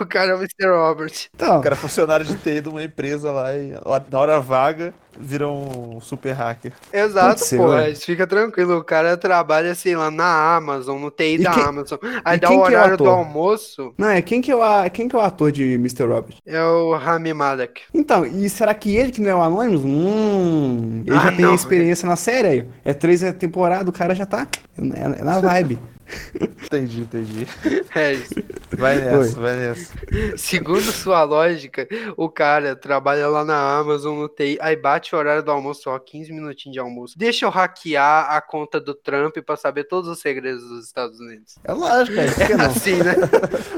O 0.00 0.06
cara 0.06 0.32
é 0.32 0.34
o 0.34 0.38
Mr. 0.38 0.66
Robert. 0.68 1.12
Então, 1.34 1.58
O 1.58 1.62
cara 1.62 1.74
é 1.74 1.78
funcionário 1.78 2.24
de 2.26 2.36
TI 2.36 2.60
de 2.60 2.68
uma 2.68 2.82
empresa 2.82 3.30
lá 3.32 3.54
e 3.56 3.72
na 4.10 4.18
hora 4.18 4.40
vaga 4.40 4.92
vira 5.18 5.48
um 5.48 6.00
super 6.00 6.32
hacker. 6.32 6.72
Exato, 6.92 7.40
ser, 7.44 7.56
pô. 7.58 7.68
ué. 7.68 7.88
mas 7.88 8.04
Fica 8.04 8.26
tranquilo. 8.26 8.78
O 8.78 8.84
cara 8.84 9.16
trabalha, 9.16 9.74
sei 9.74 9.94
lá, 9.96 10.10
na 10.10 10.56
Amazon, 10.56 11.00
no 11.00 11.10
TI 11.10 11.34
E 11.34 11.38
da 11.44 11.50
quem- 11.52 11.62
Amazon. 11.64 11.98
Aí 12.24 12.36
e 12.36 12.40
dá 12.40 12.48
quem 12.48 12.58
o 12.58 12.64
que 12.64 12.72
é 12.74 12.76
o 12.76 12.78
horário 12.80 12.96
do 12.96 13.08
almoço. 13.08 13.94
Não, 13.98 14.08
é 14.08 14.22
quem 14.22 14.40
que 14.40 14.50
é 14.50 14.56
o, 14.56 14.62
a- 14.62 14.88
quem 14.90 15.08
que 15.08 15.14
é 15.16 15.18
o 15.18 15.22
ator 15.22 15.52
de 15.52 15.74
Mr. 15.74 16.04
Robert? 16.04 16.36
É 16.46 16.62
o 16.62 16.94
Rami 16.96 17.32
Malek. 17.34 17.82
Então, 17.94 18.24
e 18.24 18.48
será 18.48 18.74
que 18.74 18.96
ele 18.96 19.12
que 19.12 19.20
não 19.20 19.30
é 19.30 19.34
o 19.34 19.42
Anonymous? 19.42 19.82
Hum, 19.84 21.02
ele 21.06 21.16
Ah, 21.16 21.20
já 21.24 21.32
tem 21.32 21.44
não. 21.44 21.54
experiência 21.54 22.08
na 22.08 22.16
série 22.16 22.48
aí. 22.48 22.68
É 22.84 22.92
três 22.94 23.20
temporadas, 23.38 23.88
o 23.88 23.92
cara 23.92 24.14
já 24.14 24.26
tá 24.26 24.46
é, 24.78 25.20
é 25.20 25.24
na 25.24 25.40
vibe. 25.40 25.78
Entendi, 26.64 27.00
entendi. 27.02 27.46
É 27.94 28.14
isso. 28.14 28.34
Vai 28.70 28.96
nessa, 28.96 29.38
vai 29.38 29.56
nessa. 29.56 29.92
Segundo 30.36 30.80
sua 30.80 31.22
lógica, 31.24 31.86
o 32.16 32.28
cara 32.30 32.74
trabalha 32.74 33.28
lá 33.28 33.44
na 33.44 33.78
Amazon, 33.78 34.18
no 34.18 34.28
TI, 34.28 34.56
aí 34.62 34.74
bate 34.76 35.14
o 35.14 35.18
horário 35.18 35.42
do 35.42 35.50
almoço, 35.50 35.90
ó, 35.90 35.98
15 35.98 36.32
minutinhos 36.32 36.72
de 36.72 36.80
almoço. 36.80 37.18
Deixa 37.18 37.44
eu 37.44 37.50
hackear 37.50 38.30
a 38.34 38.40
conta 38.40 38.80
do 38.80 38.94
Trump 38.94 39.36
pra 39.44 39.56
saber 39.56 39.84
todos 39.84 40.08
os 40.08 40.20
segredos 40.20 40.66
dos 40.66 40.86
Estados 40.86 41.20
Unidos. 41.20 41.56
É 41.64 41.72
lógico, 41.72 42.16
que 42.46 42.54
não? 42.56 42.64
Assim, 42.66 42.96
né? 43.02 43.14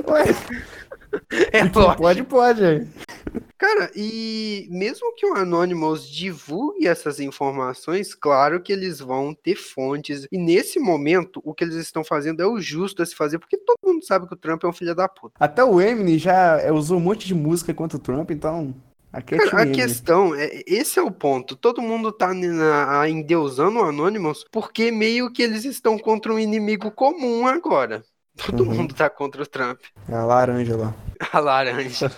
Ué, 0.08 0.24
É 1.52 1.62
lógico. 1.64 1.96
pode, 1.96 2.22
pode. 2.22 2.86
Cara, 3.58 3.90
e 3.94 4.66
mesmo 4.70 5.14
que 5.14 5.26
o 5.26 5.34
Anonymous 5.34 6.08
divulgue 6.08 6.86
essas 6.86 7.20
informações, 7.20 8.14
claro 8.14 8.60
que 8.60 8.72
eles 8.72 9.00
vão 9.00 9.34
ter 9.34 9.56
fontes. 9.56 10.26
E 10.30 10.38
nesse 10.38 10.78
momento, 10.78 11.40
o 11.44 11.54
que 11.54 11.64
eles 11.64 11.76
estão 11.76 12.04
fazendo 12.04 12.42
é 12.42 12.46
o 12.46 12.60
justo 12.60 13.02
a 13.02 13.06
se 13.06 13.14
fazer, 13.14 13.38
porque 13.38 13.56
todo 13.56 13.78
mundo 13.84 14.04
sabe 14.04 14.26
que 14.26 14.34
o 14.34 14.38
Trump 14.38 14.64
é 14.64 14.68
um 14.68 14.72
filho 14.72 14.94
da 14.94 15.08
puta. 15.08 15.34
Até 15.38 15.64
o 15.64 15.80
Eminem 15.80 16.18
já 16.18 16.60
é, 16.60 16.72
usou 16.72 16.98
um 16.98 17.00
monte 17.00 17.26
de 17.26 17.34
música 17.34 17.72
contra 17.72 17.96
o 17.96 18.00
Trump, 18.00 18.30
então. 18.30 18.74
É 19.12 19.22
Cara, 19.22 19.62
a 19.62 19.66
questão 19.70 20.34
é, 20.34 20.62
esse 20.66 20.98
é 20.98 21.02
o 21.02 21.10
ponto. 21.10 21.54
Todo 21.54 21.80
mundo 21.80 22.10
tá 22.10 22.34
na, 22.34 23.08
endeusando 23.08 23.78
o 23.78 23.84
Anonymous 23.84 24.44
porque 24.50 24.90
meio 24.90 25.32
que 25.32 25.40
eles 25.40 25.64
estão 25.64 25.96
contra 25.96 26.34
um 26.34 26.38
inimigo 26.38 26.90
comum 26.90 27.46
agora. 27.46 28.04
Todo 28.36 28.64
Uhum. 28.64 28.74
mundo 28.74 28.94
tá 28.94 29.08
contra 29.08 29.42
o 29.42 29.46
Trump. 29.46 29.80
É 30.08 30.14
a 30.14 30.24
laranja 30.24 30.76
lá. 30.76 30.94
A 31.32 31.38
laranja. 31.38 32.10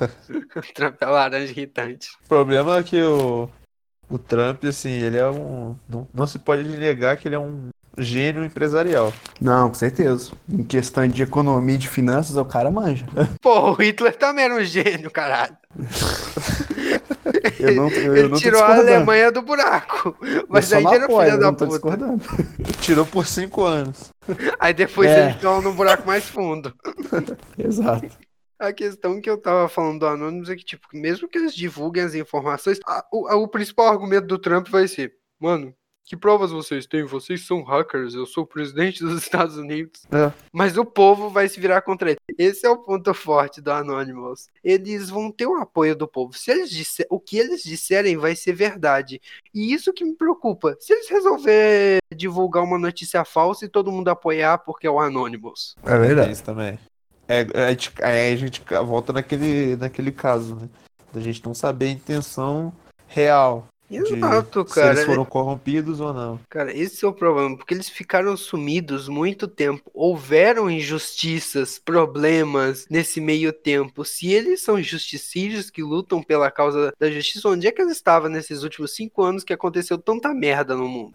o 0.56 0.72
Trump 0.74 0.96
é 1.00 1.04
a 1.04 1.10
laranja 1.10 1.52
irritante. 1.52 2.08
O 2.24 2.28
problema 2.28 2.78
é 2.78 2.82
que 2.82 3.00
o, 3.02 3.48
o 4.08 4.18
Trump, 4.18 4.64
assim, 4.64 4.90
ele 4.90 5.18
é 5.18 5.28
um. 5.28 5.76
Não, 5.88 6.08
não 6.14 6.26
se 6.26 6.38
pode 6.38 6.64
negar 6.64 7.16
que 7.16 7.28
ele 7.28 7.34
é 7.34 7.38
um 7.38 7.68
gênio 7.98 8.44
empresarial. 8.44 9.12
Não, 9.40 9.68
com 9.68 9.74
certeza. 9.74 10.32
Em 10.48 10.62
questão 10.64 11.06
de 11.06 11.22
economia 11.22 11.74
e 11.74 11.78
de 11.78 11.88
finanças, 11.88 12.36
o 12.36 12.44
cara 12.44 12.70
manja. 12.70 13.06
Pô, 13.40 13.70
o 13.70 13.74
Hitler 13.74 14.16
também 14.16 14.44
era 14.46 14.54
um 14.54 14.64
gênio, 14.64 15.10
caralho. 15.10 15.56
Eu 17.58 17.74
não, 17.74 17.88
eu, 17.90 18.02
eu 18.06 18.16
Ele 18.16 18.28
não 18.28 18.38
tirou 18.38 18.62
a. 18.62 18.76
Alemanha 18.76 19.30
do 19.32 19.42
buraco. 19.42 20.16
Mas 20.48 20.72
aí 20.72 20.82
não 20.82 20.90
já 20.90 20.96
era 20.96 21.04
apoio, 21.06 21.26
filha 21.26 21.38
da 21.38 21.52
puta. 21.52 21.66
discordando. 21.66 22.22
Tirou 22.80 23.06
por 23.06 23.26
cinco 23.26 23.64
anos. 23.64 24.12
Aí 24.58 24.72
depois 24.74 25.08
É. 25.10 25.22
eles 25.24 25.34
estão 25.36 25.60
no 25.62 25.72
buraco 25.72 26.06
mais 26.06 26.24
fundo. 26.28 26.74
Exato. 27.58 28.08
A 28.58 28.72
questão 28.72 29.20
que 29.20 29.28
eu 29.28 29.36
tava 29.36 29.68
falando 29.68 30.00
do 30.00 30.06
Anonymous 30.06 30.48
é 30.48 30.56
que, 30.56 30.64
tipo, 30.64 30.86
mesmo 30.94 31.28
que 31.28 31.36
eles 31.36 31.54
divulguem 31.54 32.02
as 32.04 32.14
informações, 32.14 32.78
a- 32.86 33.04
o, 33.12 33.28
a- 33.28 33.36
o 33.36 33.46
principal 33.48 33.88
argumento 33.88 34.26
do 34.26 34.38
Trump 34.38 34.68
vai 34.68 34.88
ser, 34.88 35.12
mano, 35.38 35.74
que 36.06 36.16
provas 36.16 36.52
vocês 36.52 36.86
têm? 36.86 37.02
Vocês 37.02 37.44
são 37.44 37.64
hackers, 37.64 38.14
eu 38.14 38.24
sou 38.24 38.44
o 38.44 38.46
presidente 38.46 39.02
dos 39.02 39.18
Estados 39.22 39.56
Unidos. 39.56 40.02
É. 40.12 40.32
Mas 40.52 40.78
o 40.78 40.84
povo 40.84 41.28
vai 41.28 41.48
se 41.48 41.58
virar 41.58 41.82
contra 41.82 42.10
ele. 42.10 42.18
Esse 42.38 42.64
é 42.64 42.70
o 42.70 42.78
ponto 42.78 43.12
forte 43.12 43.60
do 43.60 43.72
Anonymous. 43.72 44.48
Eles 44.62 45.10
vão 45.10 45.32
ter 45.32 45.46
o 45.46 45.56
apoio 45.56 45.96
do 45.96 46.06
povo. 46.06 46.32
Se 46.32 46.52
eles 46.52 46.70
disser, 46.70 47.06
o 47.10 47.18
que 47.18 47.36
eles 47.36 47.64
disserem 47.64 48.16
vai 48.16 48.36
ser 48.36 48.52
verdade. 48.52 49.20
E 49.52 49.74
isso 49.74 49.92
que 49.92 50.04
me 50.04 50.14
preocupa. 50.14 50.76
Se 50.78 50.92
eles 50.92 51.08
resolver 51.08 51.98
divulgar 52.14 52.62
uma 52.62 52.78
notícia 52.78 53.24
falsa 53.24 53.64
e 53.64 53.68
todo 53.68 53.90
mundo 53.90 54.08
apoiar 54.08 54.58
porque 54.58 54.86
é 54.86 54.90
o 54.90 55.00
Anonymous. 55.00 55.74
É 55.84 55.96
É 55.96 56.30
isso 56.30 56.44
também. 56.44 56.78
É, 57.28 57.44
aí 58.02 58.32
a 58.32 58.36
gente 58.36 58.62
volta 58.84 59.12
naquele, 59.12 59.74
naquele 59.74 60.12
caso, 60.12 60.54
né? 60.54 60.68
Da 61.12 61.20
gente 61.20 61.44
não 61.44 61.54
saber 61.54 61.86
a 61.86 61.90
intenção 61.90 62.72
real. 63.08 63.66
De 63.88 63.96
Exato, 63.96 64.66
Se 64.68 64.74
cara. 64.74 64.92
eles 64.92 65.04
foram 65.04 65.24
corrompidos 65.24 66.00
ou 66.00 66.12
não. 66.12 66.40
Cara, 66.48 66.76
esse 66.76 67.04
é 67.04 67.08
o 67.08 67.12
problema, 67.12 67.56
porque 67.56 67.74
eles 67.74 67.88
ficaram 67.88 68.36
sumidos 68.36 69.08
muito 69.08 69.46
tempo. 69.46 69.90
Houveram 69.94 70.70
injustiças, 70.70 71.78
problemas 71.78 72.86
nesse 72.90 73.20
meio 73.20 73.52
tempo. 73.52 74.04
Se 74.04 74.32
eles 74.32 74.60
são 74.62 74.82
justicírios 74.82 75.70
que 75.70 75.82
lutam 75.82 76.22
pela 76.22 76.50
causa 76.50 76.92
da 76.98 77.10
justiça, 77.10 77.48
onde 77.48 77.66
é 77.66 77.72
que 77.72 77.80
eles 77.80 77.92
estavam 77.92 78.28
nesses 78.28 78.62
últimos 78.62 78.94
cinco 78.94 79.22
anos 79.22 79.44
que 79.44 79.52
aconteceu 79.52 79.98
tanta 79.98 80.34
merda 80.34 80.74
no 80.74 80.88
mundo? 80.88 81.14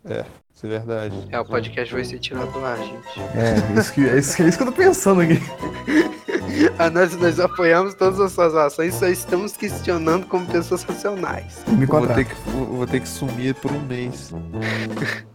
Isso 0.56 0.66
é 0.66 0.70
verdade. 0.70 1.28
É, 1.30 1.40
o 1.40 1.46
podcast 1.46 1.94
vai 1.94 2.04
ser 2.04 2.20
tirado 2.20 2.52
do 2.52 2.64
ar, 2.64 2.78
gente. 2.78 3.20
É, 3.36 3.80
isso 3.80 3.94
que, 3.94 4.08
é 4.08 4.18
isso, 4.20 4.42
é 4.42 4.48
isso 4.48 4.58
que 4.58 4.64
eu 4.64 4.68
tô 4.68 4.74
pensando 4.74 5.22
aqui. 5.22 5.34
Ah, 6.78 6.90
nós, 6.90 7.16
nós 7.16 7.40
apoiamos 7.40 7.94
todas 7.94 8.20
as 8.20 8.32
suas 8.32 8.56
ações, 8.56 8.96
só 8.96 9.08
estamos 9.08 9.56
questionando 9.56 10.26
como 10.28 10.46
pessoas 10.48 10.84
racionais. 10.84 11.64
Me 11.68 11.84
Eu 11.84 11.88
vou 11.88 12.08
ter, 12.08 12.26
que, 12.26 12.36
vou 12.50 12.66
vou 12.66 12.88
ter 12.88 13.00
que 13.00 13.08
sumir 13.08 13.56
por 13.56 13.72
um 13.72 13.80
mês. 13.82 14.34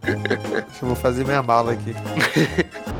Deixa 0.01 0.83
eu 0.83 0.87
vou 0.87 0.95
fazer 0.95 1.25
minha 1.25 1.41
mala 1.41 1.73
aqui. 1.73 1.93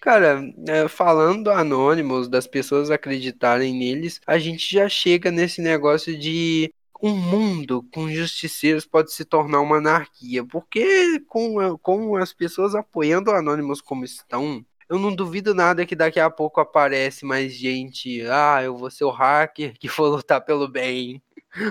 Cara, 0.00 0.42
é, 0.66 0.88
falando 0.88 1.48
anônimos, 1.48 2.28
das 2.28 2.46
pessoas 2.46 2.90
acreditarem 2.90 3.72
neles, 3.72 4.20
a 4.26 4.36
gente 4.36 4.68
já 4.74 4.88
chega 4.88 5.30
nesse 5.30 5.62
negócio 5.62 6.18
de 6.18 6.74
um 7.02 7.16
mundo 7.16 7.84
com 7.92 8.08
justiceiros 8.08 8.86
pode 8.86 9.12
se 9.12 9.24
tornar 9.24 9.60
uma 9.60 9.78
anarquia. 9.78 10.44
Porque 10.46 11.18
com, 11.26 11.76
com 11.78 12.16
as 12.16 12.32
pessoas 12.32 12.74
apoiando 12.76 13.30
o 13.30 13.34
Anonymous 13.34 13.80
como 13.80 14.04
estão, 14.04 14.64
eu 14.88 14.98
não 14.98 15.12
duvido 15.12 15.54
nada 15.54 15.84
que 15.84 15.96
daqui 15.96 16.20
a 16.20 16.30
pouco 16.30 16.60
aparece 16.60 17.24
mais 17.24 17.52
gente. 17.52 18.22
Ah, 18.30 18.62
eu 18.62 18.76
vou 18.76 18.90
ser 18.90 19.04
o 19.04 19.10
hacker 19.10 19.74
que 19.78 19.88
for 19.88 20.08
lutar 20.08 20.40
pelo 20.42 20.68
bem. 20.68 21.20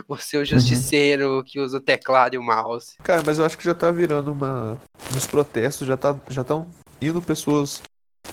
Vou 0.07 0.17
ser 0.17 0.37
o 0.37 0.45
justiceiro 0.45 1.43
que 1.43 1.59
usa 1.59 1.77
o 1.77 1.81
teclado 1.81 2.35
e 2.35 2.37
o 2.37 2.43
mouse. 2.43 2.97
Cara, 3.01 3.23
mas 3.25 3.39
eu 3.39 3.45
acho 3.45 3.57
que 3.57 3.63
já 3.63 3.73
tá 3.73 3.89
virando 3.89 4.31
uma. 4.31 4.79
Nos 5.11 5.25
protestos 5.25 5.87
já 5.87 5.97
tá, 5.97 6.15
já 6.29 6.41
estão 6.41 6.69
indo 7.01 7.19
pessoas 7.19 7.81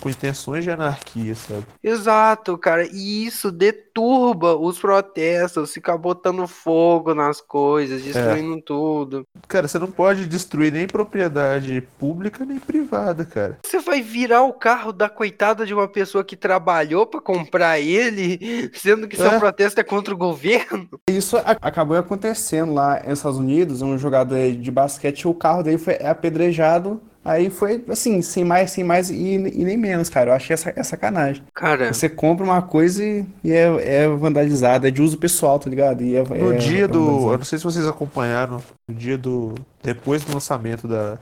com 0.01 0.09
intenções 0.11 0.65
de 0.65 0.71
anarquia, 0.71 1.35
sabe? 1.35 1.65
Exato, 1.83 2.57
cara. 2.59 2.87
E 2.91 3.27
isso 3.27 3.51
deturba 3.51 4.57
os 4.57 4.79
protestos, 4.79 5.73
fica 5.73 5.97
botando 5.97 6.47
fogo 6.47 7.15
nas 7.15 7.41
coisas, 7.41 8.03
destruindo 8.03 8.61
tudo. 8.63 9.27
Cara, 9.47 9.67
você 9.67 9.79
não 9.79 9.91
pode 9.91 10.27
destruir 10.27 10.73
nem 10.73 10.87
propriedade 10.87 11.81
pública 11.99 12.45
nem 12.45 12.59
privada, 12.59 13.25
cara. 13.25 13.59
Você 13.65 13.79
vai 13.81 14.01
virar 14.03 14.43
o 14.43 14.53
carro 14.53 14.93
da 14.93 15.09
coitada 15.09 15.67
de 15.67 15.75
uma 15.75 15.89
pessoa 15.89 16.25
que 16.25 16.37
trabalhou 16.37 17.07
pra 17.07 17.21
comprar 17.21 17.81
ele, 17.81 18.71
sendo 18.75 19.09
que 19.09 19.17
seu 19.17 19.27
É. 19.33 19.39
protesto 19.39 19.81
é 19.81 19.85
contra 19.85 20.15
o 20.15 20.17
governo? 20.17 20.89
Isso 21.11 21.37
acabou 21.37 21.97
acontecendo 21.97 22.73
lá 22.75 23.03
nos 23.07 23.19
Estados 23.19 23.39
Unidos, 23.39 23.83
um 23.83 23.99
jogador 23.99 24.53
de 24.53 24.71
basquete, 24.71 25.27
o 25.27 25.35
carro 25.35 25.63
dele 25.63 25.79
foi 25.79 25.95
apedrejado, 26.05 27.01
aí 27.29 27.51
foi 27.51 27.85
assim, 27.89 28.23
sem 28.23 28.45
mais, 28.45 28.71
sem 28.71 28.83
mais 28.83 29.11
e, 29.11 29.15
e 29.15 29.65
nem 29.65 29.77
menos, 29.77 30.09
cara. 30.09 30.31
Eu 30.31 30.35
achei 30.35 30.55
essa, 30.55 30.73
é 30.75 30.83
sacanagem. 30.83 31.43
Cara, 31.55 31.93
Você 31.93 32.09
compra 32.09 32.45
uma 32.45 32.63
coisa 32.63 33.05
e, 33.05 33.27
e 33.45 33.53
é, 33.53 34.03
é 34.03 34.09
vandalizada, 34.09 34.89
é 34.89 34.91
de 34.91 35.03
uso 35.03 35.19
pessoal, 35.19 35.59
tá 35.59 35.69
ligado? 35.69 36.03
E 36.03 36.17
é, 36.17 36.25
No 36.25 36.53
é- 36.53 36.57
dia 36.57 36.85
é 36.85 36.89
do. 36.89 37.33
Eu 37.33 37.39
não 37.39 37.45
sei 37.45 37.59
se 37.59 37.65
vocês 37.65 37.87
acompanharam, 37.87 38.63
no 38.89 38.95
dia 38.95 39.19
do. 39.19 39.55
Depois 39.83 40.25
do 40.25 40.33
lançamento 40.33 40.89
da 40.89 41.19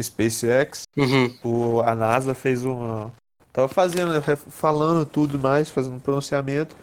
SpaceX, 0.00 0.82
uhum, 0.96 1.32
o, 1.44 1.80
a 1.80 1.94
NASA 1.94 2.34
fez 2.34 2.64
uma. 2.64 3.12
Tava 3.52 3.68
fazendo, 3.68 4.12
né, 4.12 4.20
falando 4.48 5.06
tudo 5.06 5.38
mais, 5.38 5.70
fazendo 5.70 5.94
um 5.94 6.00
pronunciamento. 6.00 6.74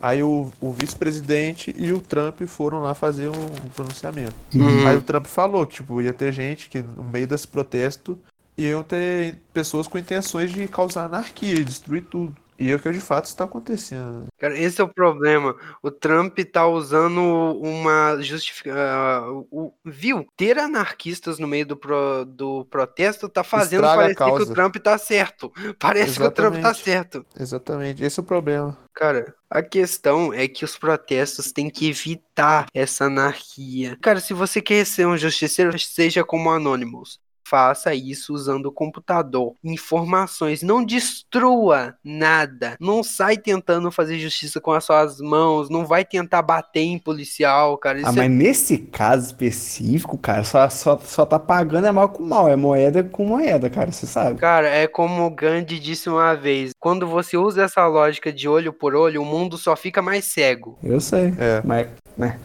Aí 0.00 0.22
o, 0.22 0.52
o 0.60 0.72
vice-presidente 0.72 1.74
e 1.76 1.92
o 1.92 2.00
Trump 2.00 2.42
foram 2.42 2.80
lá 2.80 2.94
fazer 2.94 3.28
um, 3.28 3.46
um 3.64 3.70
pronunciamento. 3.70 4.36
uhum. 4.54 4.86
Aí 4.86 4.96
o 4.96 5.02
Trump 5.02 5.26
falou 5.26 5.66
que 5.66 5.76
tipo, 5.76 6.00
ia 6.02 6.12
ter 6.12 6.32
gente 6.32 6.68
que 6.68 6.82
no 6.82 7.04
meio 7.04 7.26
desse 7.26 7.48
protesto 7.48 8.20
iam 8.56 8.82
ter 8.82 9.40
pessoas 9.52 9.88
com 9.88 9.98
intenções 9.98 10.52
de 10.52 10.68
causar 10.68 11.06
anarquia, 11.06 11.64
destruir 11.64 12.04
tudo. 12.08 12.36
E 12.58 12.70
é 12.70 12.74
o 12.74 12.78
que 12.80 12.90
de 12.90 13.00
fato 13.00 13.24
está 13.26 13.44
acontecendo. 13.44 14.26
Cara, 14.38 14.56
esse 14.58 14.80
é 14.80 14.84
o 14.84 14.88
problema. 14.92 15.56
O 15.82 15.90
Trump 15.90 16.38
tá 16.52 16.66
usando 16.66 17.20
uma 17.60 18.20
justificação. 18.20 19.46
viu? 19.84 20.26
Ter 20.36 20.58
anarquistas 20.58 21.38
no 21.38 21.48
meio 21.48 21.66
do, 21.66 21.76
pro- 21.76 22.24
do 22.24 22.64
protesto 22.66 23.28
tá 23.28 23.42
fazendo 23.42 23.84
Estraga 23.84 24.14
parecer 24.14 24.14
que 24.14 24.42
o. 24.42 24.54
Trump 24.54 24.76
tá 24.76 24.98
certo. 24.98 25.52
Parece 25.78 26.20
que 26.20 26.26
o 26.26 26.30
Trump 26.30 26.54
tá 26.54 26.58
Exatamente. 26.70 26.84
certo. 26.84 27.26
Exatamente, 27.38 28.04
esse 28.04 28.20
é 28.20 28.22
o 28.22 28.26
problema. 28.26 28.78
Cara, 28.94 29.34
a 29.50 29.62
questão 29.62 30.32
é 30.32 30.46
que 30.46 30.64
os 30.64 30.76
protestos 30.78 31.50
têm 31.52 31.68
que 31.68 31.88
evitar 31.88 32.66
essa 32.72 33.06
anarquia. 33.06 33.98
Cara, 34.00 34.20
se 34.20 34.32
você 34.32 34.62
quer 34.62 34.84
ser 34.86 35.06
um 35.06 35.16
justiceiro, 35.16 35.76
seja 35.78 36.24
como 36.24 36.50
Anonymous. 36.50 37.18
Faça 37.54 37.94
isso 37.94 38.34
usando 38.34 38.66
o 38.66 38.72
computador. 38.72 39.54
Informações, 39.62 40.60
não 40.60 40.84
destrua 40.84 41.94
nada. 42.04 42.76
Não 42.80 43.04
sai 43.04 43.36
tentando 43.36 43.92
fazer 43.92 44.18
justiça 44.18 44.60
com 44.60 44.72
as 44.72 44.82
suas 44.84 45.20
mãos, 45.20 45.70
não 45.70 45.86
vai 45.86 46.04
tentar 46.04 46.42
bater 46.42 46.80
em 46.80 46.98
policial, 46.98 47.78
cara. 47.78 47.98
Ah, 47.98 48.00
Isso 48.00 48.10
é- 48.10 48.22
mas 48.28 48.30
nesse 48.30 48.76
caso 48.78 49.26
específico, 49.26 50.18
cara, 50.18 50.42
só, 50.42 50.68
só, 50.68 50.98
só 50.98 51.24
tá 51.24 51.38
pagando 51.38 51.86
é 51.86 51.92
mal 51.92 52.08
com 52.08 52.24
mal, 52.24 52.48
é 52.48 52.56
moeda 52.56 53.04
com 53.04 53.24
moeda, 53.24 53.70
cara, 53.70 53.92
você 53.92 54.04
sabe. 54.04 54.40
Cara, 54.40 54.66
é 54.68 54.88
como 54.88 55.24
o 55.24 55.30
Gandhi 55.30 55.78
disse 55.78 56.08
uma 56.08 56.34
vez: 56.34 56.72
quando 56.80 57.06
você 57.06 57.36
usa 57.36 57.62
essa 57.62 57.86
lógica 57.86 58.32
de 58.32 58.48
olho 58.48 58.72
por 58.72 58.96
olho, 58.96 59.22
o 59.22 59.24
mundo 59.24 59.56
só 59.56 59.76
fica 59.76 60.02
mais 60.02 60.24
cego. 60.24 60.76
Eu 60.82 61.00
sei, 61.00 61.32
É. 61.38 61.62
mas, 61.64 61.86
né, 62.18 62.40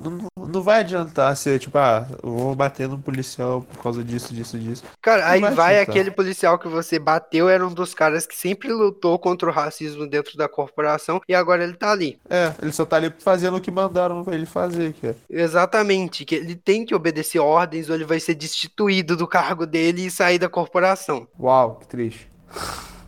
Não, 0.00 0.28
não, 0.36 0.62
vai 0.62 0.80
adiantar 0.80 1.36
ser 1.36 1.58
tipo, 1.58 1.76
ah, 1.78 2.06
eu 2.22 2.30
vou 2.30 2.54
bater 2.54 2.88
no 2.88 2.98
policial 2.98 3.62
por 3.62 3.82
causa 3.82 4.04
disso, 4.04 4.34
disso, 4.34 4.58
disso. 4.58 4.84
Cara, 5.00 5.22
Não 5.22 5.28
aí 5.30 5.40
vai 5.40 5.54
vai 5.54 5.80
aquele 5.80 6.10
policial 6.10 6.58
que 6.58 6.68
você 6.68 6.98
bateu, 6.98 7.48
era 7.48 7.66
um 7.66 7.72
dos 7.72 7.94
caras 7.94 8.26
que 8.26 8.36
sempre 8.36 8.72
lutou 8.72 9.18
contra 9.18 9.48
o 9.48 9.52
racismo 9.52 10.06
dentro 10.06 10.36
da 10.36 10.48
corporação 10.48 11.20
e 11.28 11.34
agora 11.34 11.64
ele 11.64 11.74
tá 11.74 11.92
ali. 11.92 12.18
É, 12.28 12.52
ele 12.62 12.72
só 12.72 12.84
tá 12.84 12.96
ali 12.96 13.12
fazendo 13.18 13.56
o 13.56 13.60
que 13.60 13.70
mandaram 13.70 14.22
pra 14.22 14.34
ele 14.34 14.46
fazer, 14.46 14.94
cara. 15.00 15.16
Exatamente, 15.28 16.24
que 16.24 16.34
ele 16.34 16.54
tem 16.54 16.84
que 16.84 16.94
obedecer 16.94 17.38
ordens 17.38 17.88
ou 17.88 17.94
ele 17.94 18.04
vai 18.04 18.20
ser 18.20 18.34
destituído 18.34 19.16
do 19.16 19.26
cargo 19.26 19.66
dele 19.66 20.06
e 20.06 20.10
sair 20.10 20.38
da 20.38 20.48
corporação. 20.48 21.26
uau, 21.38 21.76
que 21.76 21.86
triste. 21.86 22.28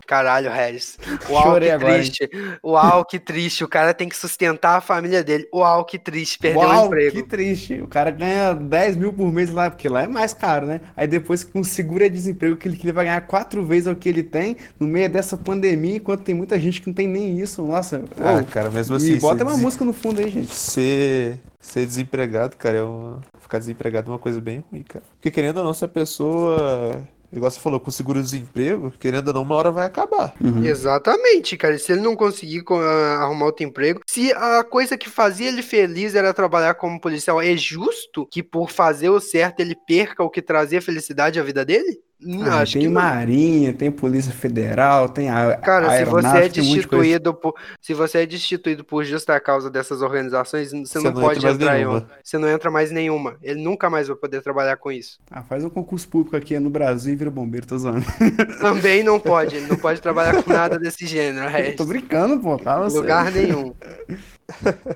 Caralho, 0.09 0.51
Harris. 0.51 0.99
Uau, 1.29 1.43
Chorei 1.43 1.69
que 1.69 1.75
agora, 1.75 1.93
hein? 1.93 2.01
triste. 2.03 2.31
Uau, 2.65 3.05
que 3.05 3.19
triste. 3.21 3.63
O 3.63 3.69
cara 3.69 3.93
tem 3.93 4.09
que 4.09 4.17
sustentar 4.17 4.79
a 4.79 4.81
família 4.81 5.23
dele. 5.23 5.47
Uau, 5.55 5.85
que 5.85 5.99
triste. 5.99 6.39
Perdeu 6.39 6.63
o 6.63 6.65
Uau, 6.65 6.87
emprego. 6.87 7.13
que 7.17 7.23
triste. 7.25 7.75
O 7.83 7.87
cara 7.87 8.11
ganha 8.11 8.55
10 8.55 8.97
mil 8.97 9.13
por 9.13 9.31
mês 9.31 9.51
lá, 9.53 9.71
porque 9.71 9.87
lá 9.87 10.05
é 10.05 10.09
mais 10.09 10.33
caro, 10.33 10.67
né? 10.67 10.81
Aí 10.97 11.07
depois 11.07 11.45
com 11.45 11.63
seguro-desemprego, 11.63 12.57
que 12.57 12.67
ele, 12.69 12.77
que 12.79 12.87
ele 12.87 12.93
vai 12.93 13.05
ganhar 13.05 13.21
quatro 13.21 13.63
vezes 13.65 13.87
o 13.87 13.95
que 13.95 14.09
ele 14.09 14.23
tem, 14.23 14.57
no 14.81 14.87
meio 14.89 15.11
dessa 15.11 15.37
pandemia, 15.37 15.97
enquanto 15.97 16.23
tem 16.23 16.35
muita 16.35 16.59
gente 16.59 16.81
que 16.81 16.87
não 16.87 16.95
tem 16.95 17.07
nem 17.07 17.39
isso. 17.39 17.63
Nossa, 17.63 18.03
Ah, 18.19 18.43
cara, 18.43 18.71
mesmo 18.71 18.95
e 18.95 18.97
assim. 18.97 19.19
bota 19.19 19.37
ser 19.37 19.43
uma 19.45 19.51
desen- 19.51 19.63
música 19.63 19.85
no 19.85 19.93
fundo 19.93 20.21
aí, 20.21 20.31
gente. 20.31 20.55
Ser, 20.55 21.39
ser 21.61 21.85
desempregado, 21.85 22.57
cara, 22.57 22.79
é 22.79 22.83
uma... 22.83 23.21
ficar 23.41 23.59
desempregado 23.59 24.09
é 24.11 24.13
uma 24.13 24.19
coisa 24.19 24.41
bem 24.41 24.65
ruim, 24.73 24.83
cara. 24.83 25.05
Porque 25.17 25.31
querendo 25.31 25.59
ou 25.59 25.65
não, 25.65 25.75
se 25.75 25.85
a 25.85 25.89
pessoa, 25.89 27.03
igual 27.33 27.51
você 27.51 27.61
falou, 27.61 27.79
com 27.81 27.91
seguro-desemprego, 27.91 28.91
querendo 28.99 29.29
ou 29.29 29.35
não, 29.35 29.43
uma 29.43 29.55
hora 29.55 29.71
vai 29.71 29.87
acabar. 29.87 30.35
Uhum. 30.41 30.65
Exatamente, 30.65 31.57
cara. 31.57 31.79
Se 31.79 31.93
ele 31.93 32.01
não 32.01 32.17
conseguir 32.17 32.63
co- 32.63 32.79
ah, 32.81 33.23
arrumar 33.23 33.47
outro 33.47 33.65
emprego, 33.65 34.01
se 34.07 34.33
a 34.33 34.65
coisa 34.65 34.97
que 34.97 35.09
fazia 35.09 35.49
ele 35.49 35.63
feliz 35.63 36.15
era 36.15 36.33
trabalhar 36.35 36.75
como 36.75 37.01
policial, 37.01 37.41
é 37.41 37.57
justo 37.57 38.27
que 38.27 38.43
por 38.43 38.71
fazer 38.71 39.11
o 39.11 39.21
certo 39.21 39.61
ele 39.61 39.77
perca 39.87 40.23
o 40.23 40.31
que 40.31 40.43
trazia 40.43 40.81
felicidade 40.83 41.39
à 41.39 41.43
vida 41.43 41.65
dele? 41.65 42.01
Não, 42.21 42.59
Ah, 42.59 42.65
tem. 42.67 42.89
Marinha, 42.89 43.73
tem 43.73 43.93
Polícia 43.93 44.33
Federal, 44.33 45.09
tem 45.09 45.31
a 45.31 45.57
Cara, 45.57 45.97
se 45.99 46.05
você 46.05 46.39
é 46.39 46.49
destituído 46.49 47.33
por, 47.33 47.55
se 47.81 47.95
você 47.95 48.19
é 48.19 48.27
destituído 48.27 48.85
por 48.85 49.05
justa 49.05 49.39
causa 49.39 49.71
dessas 49.71 50.03
organizações, 50.03 50.71
você, 50.71 50.85
Você 50.85 50.99
não, 50.99 51.13
não 51.13 51.21
pode 51.21 51.39
entra 51.39 51.53
entrar 51.53 51.79
em 51.79 51.87
outra. 51.87 52.19
Você 52.23 52.37
não 52.37 52.49
entra 52.49 52.71
mais 52.71 52.91
nenhuma. 52.91 53.37
Ele 53.41 53.63
nunca 53.63 53.89
mais 53.89 54.09
vai 54.09 54.17
poder 54.17 54.43
trabalhar 54.43 54.77
com 54.77 54.91
isso. 54.91 55.19
Ah, 55.31 55.43
faz 55.43 55.65
um 55.65 55.71
concurso 55.71 56.09
público 56.09 56.37
aqui 56.37 56.59
no 56.59 56.71
Brasil 56.71 57.13
e 57.13 57.17
vira 57.17 57.31
bombeiro, 57.31 57.67
tô 57.67 57.79
zoando. 57.79 58.05
Também 58.61 59.05
não 59.05 59.21
pode. 59.21 59.55
Ele 59.57 59.67
não 59.67 59.77
pode 59.77 60.01
trabalhar 60.01 60.43
com 60.43 60.53
nada 60.53 60.79
desse 60.79 61.07
gênero. 61.07 61.49
Tô 61.77 61.85
brincando, 61.85 62.41
pô, 62.41 62.59
sério. 62.59 62.89
lugar 62.89 63.31
nenhum. 63.31 63.75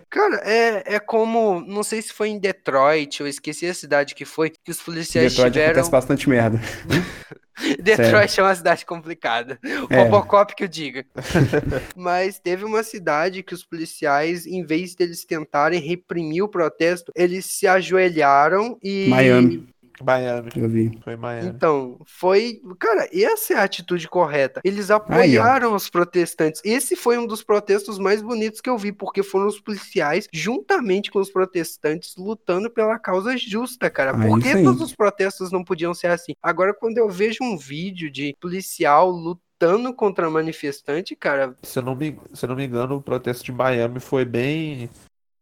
Cara, 0.08 0.36
é, 0.44 0.94
é 0.94 1.00
como. 1.00 1.60
Não 1.60 1.82
sei 1.82 2.00
se 2.00 2.12
foi 2.12 2.28
em 2.28 2.38
Detroit, 2.38 3.20
eu 3.20 3.26
esqueci 3.26 3.66
a 3.66 3.74
cidade 3.74 4.14
que 4.14 4.24
foi, 4.24 4.50
que 4.50 4.70
os 4.70 4.80
policiais 4.80 5.32
Detroit 5.32 5.52
tiveram. 5.52 5.72
acontece 5.72 5.90
bastante 5.90 6.28
merda. 6.28 6.60
Detroit 7.80 8.40
é 8.40 8.42
uma 8.42 8.54
cidade 8.54 8.84
complicada. 8.86 9.58
É. 9.90 10.02
Robocop 10.02 10.54
que 10.54 10.64
eu 10.64 10.68
diga. 10.68 11.04
Mas 11.94 12.38
teve 12.38 12.64
uma 12.64 12.82
cidade 12.82 13.42
que 13.42 13.54
os 13.54 13.64
policiais, 13.64 14.46
em 14.46 14.64
vez 14.64 14.94
deles 14.94 15.24
tentarem 15.24 15.80
reprimir 15.80 16.42
o 16.42 16.48
protesto, 16.48 17.12
eles 17.14 17.44
se 17.46 17.66
ajoelharam 17.66 18.78
e. 18.82 19.06
Miami. 19.08 19.68
Miami, 20.02 20.50
Eu 20.56 20.68
vi. 20.68 20.98
foi 21.02 21.16
Miami. 21.16 21.48
Então, 21.48 21.98
foi. 22.06 22.60
Cara, 22.78 23.08
essa 23.12 23.54
é 23.54 23.56
a 23.58 23.64
atitude 23.64 24.08
correta. 24.08 24.60
Eles 24.64 24.90
apoiaram 24.90 25.74
os 25.74 25.88
protestantes. 25.90 26.60
Esse 26.64 26.96
foi 26.96 27.18
um 27.18 27.26
dos 27.26 27.42
protestos 27.42 27.98
mais 27.98 28.22
bonitos 28.22 28.60
que 28.60 28.70
eu 28.70 28.78
vi, 28.78 28.92
porque 28.92 29.22
foram 29.22 29.46
os 29.46 29.60
policiais, 29.60 30.28
juntamente 30.32 31.10
com 31.10 31.18
os 31.18 31.30
protestantes, 31.30 32.14
lutando 32.16 32.70
pela 32.70 32.98
causa 32.98 33.36
justa, 33.36 33.90
cara. 33.90 34.12
Ah, 34.12 34.26
Por 34.26 34.40
que 34.40 34.48
aí. 34.48 34.64
todos 34.64 34.80
os 34.82 34.94
protestos 34.94 35.50
não 35.52 35.64
podiam 35.64 35.92
ser 35.94 36.08
assim? 36.08 36.34
Agora, 36.42 36.72
quando 36.74 36.98
eu 36.98 37.08
vejo 37.08 37.38
um 37.42 37.56
vídeo 37.56 38.10
de 38.10 38.34
policial 38.40 39.10
lutando 39.10 39.94
contra 39.94 40.28
manifestante, 40.28 41.14
cara, 41.14 41.54
Se 41.62 41.78
eu 41.78 41.82
não 41.82 41.94
me, 41.94 42.18
se 42.34 42.44
eu 42.44 42.48
não 42.48 42.56
me 42.56 42.64
engano, 42.64 42.96
o 42.96 43.02
protesto 43.02 43.44
de 43.44 43.52
Miami 43.52 44.00
foi 44.00 44.24
bem. 44.24 44.90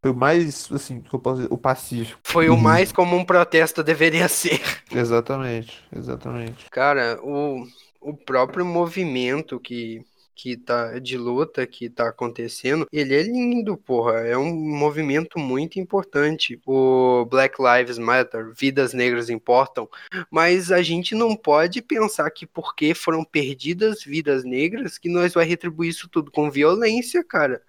Foi 0.03 0.11
o 0.13 0.15
mais, 0.17 0.71
assim, 0.73 1.01
que 1.03 1.15
eu 1.15 1.19
posso 1.21 1.43
dizer, 1.43 1.53
o 1.53 1.59
pacífico. 1.59 2.19
foi 2.25 2.49
o 2.49 2.55
Uhum. 2.55 2.61
mais 2.61 2.91
como 2.91 3.17
um 3.17 3.25
protesto 3.25 3.83
deveria 3.83 4.29
ser. 4.29 4.61
Exatamente, 4.91 5.83
exatamente. 5.95 6.67
Cara, 6.71 7.19
o, 7.23 7.67
o 8.01 8.17
próprio 8.17 8.65
movimento 8.65 9.61
que, 9.61 10.03
que 10.35 10.57
tá 10.57 10.99
de 10.99 11.19
luta 11.19 11.67
que 11.67 11.91
tá 11.91 12.09
acontecendo, 12.09 12.87
ele 12.91 13.15
é 13.15 13.23
lindo, 13.23 13.77
porra. 13.77 14.21
É 14.21 14.39
um 14.39 14.51
movimento 14.55 15.39
muito 15.39 15.79
importante. 15.79 16.59
O 16.65 17.27
Black 17.27 17.57
Lives 17.61 17.99
Matter, 17.99 18.53
vidas 18.57 18.95
negras 18.95 19.29
importam, 19.29 19.87
mas 20.31 20.73
a 20.73 20.81
gente 20.81 21.15
não 21.15 21.37
pode 21.37 21.83
pensar 21.83 22.31
que 22.31 22.47
porque 22.47 22.95
foram 22.95 23.23
perdidas 23.23 24.03
vidas 24.03 24.45
negras 24.45 24.97
que 24.97 25.11
nós 25.11 25.35
vai 25.35 25.45
retribuir 25.45 25.91
isso 25.91 26.09
tudo 26.09 26.31
com 26.31 26.51
violência, 26.51 27.23
cara. 27.23 27.61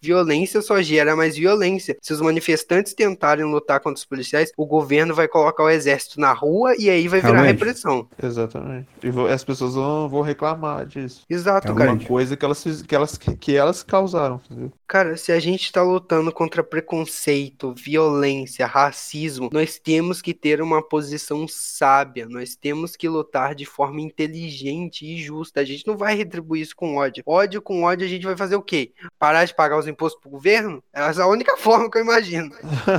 Violência 0.00 0.62
só 0.62 0.80
gera 0.80 1.16
mais 1.16 1.36
violência. 1.36 1.96
Se 2.00 2.12
os 2.12 2.20
manifestantes 2.20 2.94
tentarem 2.94 3.44
lutar 3.44 3.80
contra 3.80 3.98
os 3.98 4.04
policiais, 4.04 4.52
o 4.56 4.66
governo 4.66 5.14
vai 5.14 5.28
colocar 5.28 5.64
o 5.64 5.70
exército 5.70 6.20
na 6.20 6.32
rua 6.32 6.74
e 6.78 6.88
aí 6.88 7.08
vai 7.08 7.20
virar 7.20 7.32
Realmente. 7.34 7.58
repressão. 7.58 8.08
Exatamente. 8.22 8.86
E 9.02 9.32
as 9.32 9.44
pessoas 9.44 9.74
vão, 9.74 10.08
vão 10.08 10.20
reclamar 10.22 10.86
disso. 10.86 11.24
Exato, 11.28 11.66
Realmente. 11.72 11.86
cara. 11.86 11.98
Uma 11.98 12.06
coisa 12.06 12.36
que 12.36 12.44
elas, 12.44 12.64
que 12.82 12.94
elas, 12.94 13.18
que 13.18 13.56
elas 13.56 13.82
causaram, 13.82 14.40
entendeu? 14.44 14.72
Cara, 14.86 15.16
se 15.16 15.32
a 15.32 15.38
gente 15.38 15.70
tá 15.70 15.82
lutando 15.82 16.32
contra 16.32 16.62
preconceito, 16.62 17.74
violência, 17.76 18.66
racismo, 18.66 19.50
nós 19.52 19.78
temos 19.78 20.22
que 20.22 20.32
ter 20.32 20.62
uma 20.62 20.82
posição 20.82 21.46
sábia, 21.46 22.26
nós 22.26 22.56
temos 22.56 22.96
que 22.96 23.08
lutar 23.08 23.54
de 23.54 23.66
forma 23.66 24.00
inteligente 24.00 25.04
e 25.04 25.18
justa. 25.18 25.60
A 25.60 25.64
gente 25.64 25.86
não 25.86 25.96
vai 25.96 26.14
retribuir 26.14 26.62
isso 26.62 26.76
com 26.76 26.96
ódio. 26.96 27.22
Ódio 27.26 27.60
com 27.60 27.82
ódio 27.82 28.06
a 28.06 28.08
gente 28.08 28.24
vai 28.24 28.36
fazer 28.36 28.56
o 28.56 28.62
quê? 28.62 28.92
Parar 29.18 29.44
de 29.44 29.54
pagar 29.54 29.78
os 29.78 29.87
impostos 29.88 30.20
pro 30.20 30.30
governo? 30.30 30.82
Essa 30.92 31.22
é 31.22 31.24
a 31.24 31.28
única 31.28 31.56
forma 31.58 31.90
que 31.90 31.98
eu 31.98 32.02
imagino. 32.02 32.50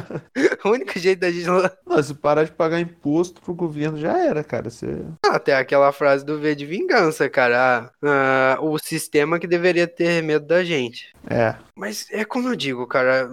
o 0.64 0.70
único 0.70 0.98
jeito 0.98 1.20
da 1.20 1.32
gente 1.32 1.48
Não, 1.86 2.04
se 2.04 2.14
parar 2.14 2.44
de 2.44 2.52
pagar 2.52 2.80
imposto 2.80 3.42
pro 3.42 3.54
governo 3.54 3.98
já 3.98 4.18
era, 4.18 4.44
cara. 4.44 4.70
Você... 4.70 5.04
Até 5.26 5.56
aquela 5.56 5.92
frase 5.92 6.26
do 6.26 6.40
V 6.40 6.56
de 6.56 6.66
vingança, 6.66 7.30
cara. 7.30 7.92
Ah, 8.04 8.58
o 8.62 8.78
sistema 8.78 9.40
que 9.40 9.48
deveria 9.48 9.88
ter 9.88 10.22
medo 10.24 10.46
da 10.46 10.64
gente. 10.64 11.14
É. 11.30 11.56
Mas 11.80 12.08
é 12.12 12.26
como 12.26 12.50
eu 12.50 12.56
digo, 12.58 12.86
cara. 12.86 13.32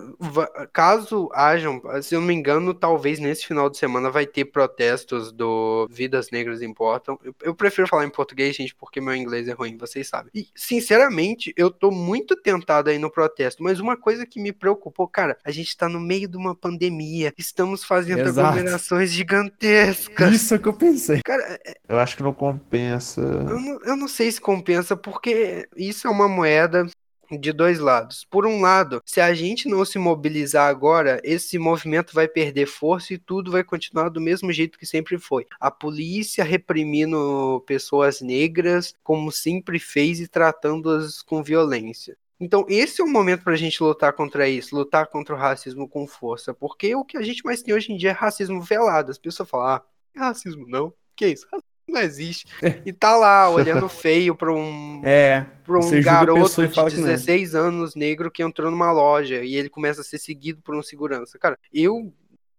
Caso 0.72 1.28
hajam, 1.34 1.82
se 2.00 2.14
eu 2.14 2.20
não 2.20 2.28
me 2.28 2.34
engano, 2.34 2.72
talvez 2.72 3.18
nesse 3.18 3.44
final 3.44 3.68
de 3.68 3.76
semana 3.76 4.08
vai 4.08 4.24
ter 4.24 4.44
protestos 4.44 5.32
do 5.32 5.88
Vidas 5.90 6.30
Negras 6.30 6.62
Importam. 6.62 7.18
Eu, 7.24 7.34
eu 7.42 7.54
prefiro 7.56 7.88
falar 7.88 8.04
em 8.04 8.10
português, 8.10 8.54
gente, 8.54 8.72
porque 8.74 9.00
meu 9.00 9.16
inglês 9.16 9.48
é 9.48 9.52
ruim, 9.52 9.76
vocês 9.76 10.06
sabem. 10.06 10.30
E, 10.32 10.46
sinceramente, 10.54 11.52
eu 11.56 11.72
tô 11.72 11.90
muito 11.90 12.36
tentado 12.36 12.88
aí 12.88 12.98
no 12.98 13.10
protesto. 13.10 13.64
Mas 13.64 13.80
uma 13.80 13.96
coisa 13.96 14.24
que 14.24 14.40
me 14.40 14.52
preocupou, 14.52 15.08
cara, 15.08 15.36
a 15.44 15.50
gente 15.50 15.76
tá 15.76 15.88
no 15.88 15.98
meio 15.98 16.28
de 16.28 16.36
uma 16.36 16.54
pandemia. 16.54 17.34
Estamos 17.36 17.82
fazendo 17.82 18.20
Exato. 18.20 18.46
aglomerações 18.46 19.10
gigantescas. 19.10 20.32
Isso 20.32 20.54
é 20.54 20.56
o 20.56 20.60
que 20.60 20.68
eu 20.68 20.72
pensei. 20.72 21.20
Cara, 21.24 21.58
Eu 21.88 21.98
acho 21.98 22.16
que 22.16 22.22
não 22.22 22.32
compensa. 22.32 23.20
Eu 23.20 23.60
não, 23.60 23.80
eu 23.82 23.96
não 23.96 24.06
sei 24.06 24.30
se 24.30 24.40
compensa, 24.40 24.96
porque 24.96 25.68
isso 25.76 26.06
é 26.06 26.10
uma 26.10 26.28
moeda 26.28 26.86
de 27.30 27.52
dois 27.52 27.78
lados. 27.78 28.26
Por 28.30 28.46
um 28.46 28.60
lado, 28.60 29.02
se 29.04 29.20
a 29.20 29.32
gente 29.34 29.68
não 29.68 29.84
se 29.84 29.98
mobilizar 29.98 30.68
agora, 30.68 31.20
esse 31.24 31.58
movimento 31.58 32.14
vai 32.14 32.28
perder 32.28 32.66
força 32.66 33.14
e 33.14 33.18
tudo 33.18 33.50
vai 33.50 33.64
continuar 33.64 34.08
do 34.08 34.20
mesmo 34.20 34.52
jeito 34.52 34.78
que 34.78 34.86
sempre 34.86 35.18
foi. 35.18 35.46
A 35.58 35.70
polícia 35.70 36.44
reprimindo 36.44 37.62
pessoas 37.66 38.20
negras, 38.20 38.94
como 39.02 39.30
sempre 39.32 39.78
fez, 39.78 40.20
e 40.20 40.28
tratando-as 40.28 41.22
com 41.22 41.42
violência. 41.42 42.16
Então, 42.38 42.66
esse 42.68 43.00
é 43.00 43.04
o 43.04 43.08
momento 43.08 43.42
pra 43.44 43.56
gente 43.56 43.82
lutar 43.82 44.12
contra 44.12 44.46
isso, 44.46 44.76
lutar 44.76 45.06
contra 45.06 45.34
o 45.34 45.38
racismo 45.38 45.88
com 45.88 46.06
força, 46.06 46.52
porque 46.52 46.94
o 46.94 47.04
que 47.04 47.16
a 47.16 47.22
gente 47.22 47.42
mais 47.44 47.62
tem 47.62 47.74
hoje 47.74 47.92
em 47.92 47.96
dia 47.96 48.10
é 48.10 48.12
racismo 48.12 48.60
velado. 48.60 49.10
As 49.10 49.18
pessoas 49.18 49.48
falam, 49.48 49.66
ah, 49.68 49.82
é 50.14 50.18
racismo 50.18 50.66
não, 50.68 50.92
que 51.14 51.26
isso? 51.28 51.46
Não 51.88 52.00
existe. 52.00 52.46
E 52.84 52.92
tá 52.92 53.16
lá, 53.16 53.48
olhando 53.50 53.88
feio 53.88 54.34
pra 54.34 54.52
um, 54.52 55.00
É, 55.04 55.46
pra 55.64 55.78
um 55.78 56.02
garoto 56.02 56.66
de 56.66 56.74
fala 56.74 56.90
que 56.90 56.96
não 56.96 57.08
é. 57.08 57.12
16 57.12 57.52
16 57.52 57.54
anos 57.54 57.94
negro 57.94 58.30
que 58.30 58.42
entrou 58.42 58.70
numa 58.70 58.92
loja 58.92 59.42
e 59.44 59.54
ele 59.54 59.68
começa 59.68 60.00
a 60.00 60.04
ser 60.04 60.18
seguido 60.18 60.60
por 60.62 60.74
um 60.74 60.82
segurança. 60.82 61.38
Cara, 61.38 61.58
eu 61.72 62.12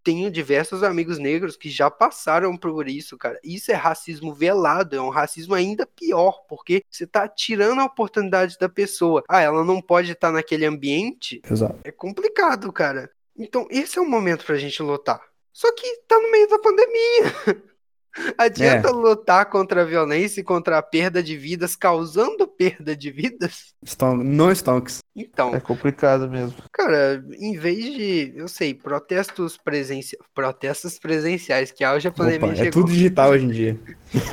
tenho 0.08 0.32
diversos 0.32 0.84
amigos 0.84 1.20
negros 1.20 1.58
que 1.58 1.70
já 1.70 1.92
passaram 1.92 2.56
por 2.56 2.88
isso, 2.88 3.18
cara. 3.18 3.38
Isso 3.44 3.72
é 3.74 3.76
racismo 3.76 4.34
velado, 4.34 4.96
é 4.96 5.02
um 5.02 5.10
racismo 5.10 5.54
ainda 5.54 5.86
pior, 5.86 6.46
porque 6.48 6.82
você 6.90 7.06
tá 7.06 7.28
tirando 7.28 7.82
a 7.82 7.86
oportunidade 7.86 8.58
da 8.58 8.70
pessoa. 8.70 9.22
Ah, 9.28 9.42
ela 9.42 9.66
não 9.66 9.82
pode 9.82 10.14
estar 10.14 10.32
naquele 10.32 10.66
ambiente. 10.66 11.42
Exato. 11.52 11.78
É 11.84 11.92
complicado, 11.92 12.72
cara. 12.72 13.12
Então, 13.38 13.68
esse 13.70 14.00
é 14.00 14.02
o 14.02 14.10
momento 14.10 14.46
pra 14.46 14.56
gente 14.56 14.82
lutar. 14.82 15.22
Só 15.52 15.70
que 15.74 16.02
tá 16.08 16.18
no 16.18 16.32
meio 16.32 16.48
da 16.48 16.60
pandemia. 16.60 17.68
Adianta 18.38 18.90
É. 18.90 18.92
lutar 18.92 19.46
contra 19.48 19.82
a 19.82 19.86
violência 19.86 20.42
e 20.42 20.44
contra 20.44 20.78
a 20.78 20.82
perda 20.82 21.22
de 21.22 21.38
vidas, 21.38 21.76
causando 21.76 22.48
perda 22.48 22.96
de 22.96 23.12
vidas? 23.12 23.74
Stonk, 23.86 24.24
não 24.24 24.52
Stonks. 24.52 25.00
Então, 25.16 25.54
É 25.56 25.60
complicado 25.60 26.30
mesmo. 26.30 26.56
cara, 26.72 27.24
em 27.40 27.58
vez 27.58 27.84
de, 27.94 28.34
eu 28.36 28.48
sei, 28.48 28.74
protestos 28.74 29.58
presenciais, 29.58 30.24
protestos 30.34 31.00
presenciais, 31.00 31.72
que 31.72 31.84
a 31.84 32.12
pandemia 32.12 32.54
Opa, 32.54 32.64
é 32.66 32.70
tudo 32.70 32.92
digital 32.92 33.32
hoje 33.32 33.46
em 33.46 33.50
dia. 33.50 33.80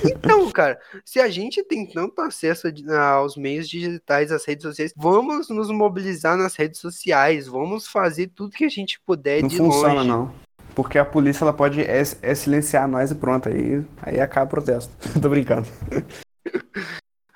Então, 0.05 0.51
cara, 0.51 0.79
se 1.05 1.19
a 1.21 1.29
gente 1.29 1.63
tem 1.65 1.87
tanto 1.87 2.21
acesso 2.21 2.69
aos 3.15 3.37
meios 3.37 3.69
digitais, 3.69 4.31
às 4.31 4.45
redes 4.45 4.63
sociais, 4.63 4.93
vamos 4.97 5.49
nos 5.49 5.71
mobilizar 5.71 6.37
nas 6.37 6.55
redes 6.55 6.81
sociais, 6.81 7.47
vamos 7.47 7.87
fazer 7.89 8.29
tudo 8.35 8.51
que 8.57 8.65
a 8.65 8.69
gente 8.69 9.01
puder 9.05 9.41
Não 9.43 9.49
de 9.49 9.57
funciona, 9.57 9.95
longe. 9.95 10.09
não. 10.09 10.35
Porque 10.75 10.99
a 10.99 11.05
polícia 11.05 11.45
ela 11.45 11.53
pode 11.53 11.81
é, 11.83 12.03
é 12.23 12.35
silenciar 12.35 12.89
nós 12.89 13.11
e 13.11 13.15
pronto. 13.15 13.49
Aí, 13.49 13.85
aí 14.03 14.21
acaba 14.21 14.47
o 14.47 14.51
protesto. 14.51 14.93
Tô 15.21 15.29
brincando. 15.29 15.67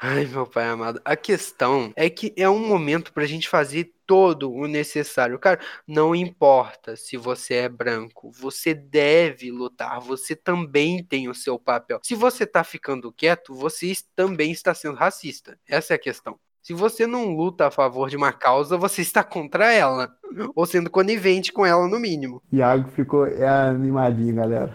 Ai, 0.00 0.26
meu 0.26 0.46
pai 0.46 0.68
amado. 0.68 1.00
A 1.04 1.16
questão 1.16 1.92
é 1.96 2.08
que 2.08 2.32
é 2.36 2.48
um 2.48 2.64
momento 2.66 3.12
pra 3.12 3.26
gente 3.26 3.48
fazer 3.48 3.92
todo 4.06 4.50
o 4.52 4.68
necessário. 4.68 5.38
Cara, 5.40 5.60
não 5.86 6.14
importa 6.14 6.96
se 6.96 7.16
você 7.16 7.54
é 7.54 7.68
branco, 7.68 8.30
você 8.30 8.72
deve 8.72 9.50
lutar. 9.50 10.00
Você 10.00 10.36
também 10.36 11.02
tem 11.02 11.28
o 11.28 11.34
seu 11.34 11.58
papel. 11.58 11.98
Se 12.04 12.14
você 12.14 12.46
tá 12.46 12.62
ficando 12.62 13.12
quieto, 13.12 13.54
você 13.54 13.92
também 14.14 14.52
está 14.52 14.72
sendo 14.72 14.94
racista. 14.94 15.58
Essa 15.66 15.94
é 15.94 15.96
a 15.96 15.98
questão. 15.98 16.38
Se 16.68 16.74
você 16.74 17.06
não 17.06 17.34
luta 17.34 17.68
a 17.68 17.70
favor 17.70 18.10
de 18.10 18.16
uma 18.18 18.30
causa, 18.30 18.76
você 18.76 19.00
está 19.00 19.24
contra 19.24 19.72
ela. 19.72 20.10
Ou 20.54 20.66
sendo 20.66 20.90
conivente 20.90 21.50
com 21.50 21.64
ela, 21.64 21.88
no 21.88 21.98
mínimo. 21.98 22.42
Iago 22.52 22.90
ficou 22.90 23.26
é 23.26 23.48
animadinho, 23.48 24.34
galera. 24.34 24.70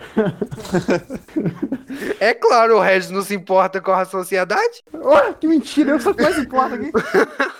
É 2.19 2.33
claro, 2.33 2.77
o 2.77 2.81
Regis 2.81 3.11
não 3.11 3.21
se 3.21 3.35
importa 3.35 3.79
com 3.79 3.91
a 3.91 4.05
sociedade. 4.05 4.83
Ué, 4.91 5.35
que 5.39 5.45
mentira, 5.45 5.91
eu 5.91 5.99
sou 5.99 6.15
mais 6.15 6.35
importa 6.39 6.73
aqui. 6.73 6.91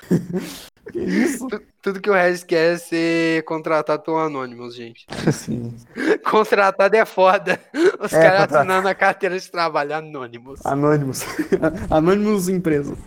que 0.91 0.99
isso? 0.99 1.47
Tudo 1.83 2.01
que 2.01 2.09
o 2.09 2.13
Regis 2.13 2.43
quer 2.43 2.73
é 2.73 2.77
ser 2.77 3.43
contratado 3.43 4.01
pelo 4.01 4.17
Anonymous, 4.17 4.73
gente. 4.73 5.05
Sim. 5.31 5.75
Contratado 6.25 6.95
é 6.95 7.05
foda. 7.05 7.59
Os 7.99 8.11
É, 8.11 8.19
caras 8.19 8.51
assinando 8.51 8.87
a 8.87 8.95
carteira 8.95 9.37
de 9.37 9.51
trabalho 9.51 9.93
Anonymous. 9.93 10.65
Anônimos. 10.65 11.23
Anônimos 11.91 12.49
empresa. 12.49 12.97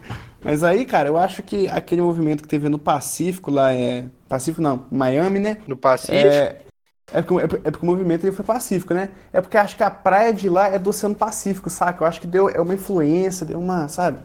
Mas 0.46 0.62
aí, 0.62 0.84
cara, 0.84 1.08
eu 1.08 1.16
acho 1.16 1.42
que 1.42 1.68
aquele 1.68 2.00
movimento 2.00 2.42
que 2.42 2.48
teve 2.48 2.68
no 2.68 2.78
Pacífico 2.78 3.50
lá 3.50 3.72
é. 3.72 4.06
Pacífico 4.28 4.62
não, 4.62 4.86
Miami, 4.90 5.40
né? 5.40 5.56
No 5.66 5.76
Pacífico? 5.76 6.16
É, 6.16 6.62
é, 7.12 7.22
porque, 7.22 7.44
é 7.44 7.46
porque- 7.48 7.68
é 7.68 7.70
porque 7.70 7.86
o 7.86 7.88
movimento 7.88 8.24
ele 8.24 8.34
foi 8.34 8.44
pacífico, 8.44 8.94
né? 8.94 9.10
É 9.32 9.40
porque 9.40 9.56
acho 9.56 9.76
que 9.76 9.82
a 9.82 9.90
praia 9.90 10.32
de 10.32 10.48
lá 10.48 10.68
é 10.68 10.78
do 10.78 10.90
Oceano 10.90 11.14
Pacífico, 11.14 11.68
saca? 11.68 12.02
Eu 12.02 12.08
acho 12.08 12.20
que 12.20 12.26
deu 12.26 12.48
é 12.48 12.60
uma 12.60 12.74
influência, 12.74 13.46
deu 13.46 13.58
uma, 13.58 13.88
sabe? 13.88 14.18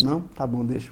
Não? 0.00 0.22
Tá 0.22 0.46
bom, 0.46 0.64
deixa. 0.64 0.90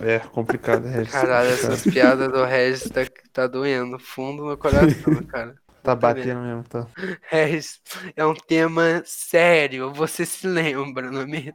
É 0.00 0.18
complicado, 0.18 0.86
é. 0.88 1.04
Caralho, 1.04 1.50
essas 1.50 1.84
piadas 1.84 2.30
do 2.32 2.44
Regis 2.44 2.90
tá, 2.90 3.00
tá 3.32 3.46
doendo 3.46 3.98
fundo 3.98 4.44
no 4.44 4.56
coração, 4.56 5.22
cara. 5.28 5.54
Tá 5.82 5.96
batendo 5.96 6.40
mesmo, 6.40 6.62
tá? 6.68 6.86
Regis, 7.28 7.80
é 8.16 8.24
um 8.24 8.34
tema 8.34 9.02
sério, 9.04 9.92
você 9.92 10.24
se 10.24 10.46
lembra, 10.46 11.10
não 11.10 11.22
é 11.22 11.26
mesmo? 11.26 11.54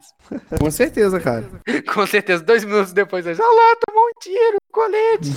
Com 0.58 0.70
certeza, 0.70 1.18
cara. 1.18 1.48
Com 1.94 2.06
certeza, 2.06 2.42
dois 2.42 2.62
minutos 2.62 2.92
depois, 2.92 3.26
olha 3.26 3.38
lá, 3.38 3.76
tomou 3.86 4.04
um 4.04 4.20
tiro, 4.20 4.58
colete. 4.70 5.30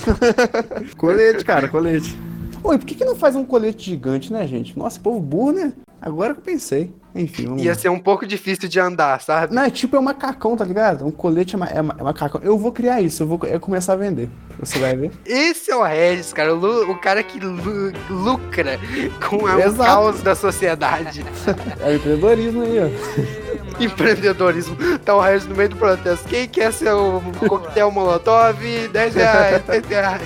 Colete, 0.98 1.46
cara, 1.46 1.70
colete. 1.70 2.18
Oi, 2.64 2.78
por 2.78 2.86
que, 2.86 2.96
que 2.96 3.06
não 3.06 3.16
faz 3.16 3.36
um 3.36 3.46
colete 3.46 3.86
gigante, 3.86 4.32
né, 4.32 4.46
gente? 4.46 4.78
Nossa, 4.78 5.00
povo 5.00 5.20
burro, 5.20 5.54
né? 5.54 5.74
Agora 6.02 6.34
que 6.34 6.40
eu 6.40 6.44
pensei. 6.44 6.92
Enfim, 7.14 7.46
vamos 7.46 7.62
Ia 7.62 7.72
lá. 7.72 7.78
ser 7.78 7.90
um 7.90 8.00
pouco 8.00 8.26
difícil 8.26 8.70
de 8.70 8.80
andar, 8.80 9.20
sabe? 9.22 9.54
Não, 9.54 9.64
é 9.64 9.70
tipo, 9.70 9.98
é 9.98 10.00
um 10.00 10.04
macacão, 10.04 10.56
tá 10.56 10.64
ligado? 10.64 11.06
Um 11.06 11.12
colete 11.12 11.56
é, 11.56 11.58
ma- 11.60 11.68
é, 11.68 11.82
ma- 11.82 11.96
é 12.00 12.02
macacão. 12.04 12.40
Eu 12.42 12.58
vou 12.58 12.72
criar 12.72 13.02
isso, 13.02 13.24
eu 13.24 13.28
vou 13.28 13.40
é 13.44 13.60
começar 13.60 13.94
a 13.94 13.96
vender. 13.98 14.30
Você 14.60 14.80
vai 14.80 14.96
ver. 14.96 15.12
Esse 15.26 15.70
é 15.72 15.76
o 15.76 15.84
Regis, 15.84 16.32
cara, 16.32 16.56
o, 16.56 16.92
o 16.92 16.98
cara 16.98 17.22
que 17.22 17.38
lu- 17.40 17.92
lucra 18.10 18.80
com 19.30 19.36
o 19.38 19.76
caos 19.78 20.22
da 20.22 20.34
sociedade. 20.36 21.24
É 21.82 21.90
o 21.90 21.96
empreendedorismo 21.96 22.62
aí, 22.64 22.78
ó. 22.80 23.82
Empreendedorismo. 23.84 24.78
Tá 25.00 25.14
o 25.16 25.20
Regis 25.22 25.48
no 25.48 25.56
meio 25.56 25.70
do 25.70 25.76
protesto. 25.76 26.28
Quem 26.28 26.48
quer 26.48 26.72
ser 26.72 26.94
o 26.94 27.22
coquetel 27.48 27.92
Molotov? 27.92 28.58
10 28.92 29.16
reais, 29.16 29.64
10 29.66 29.86
reais. 29.88 30.22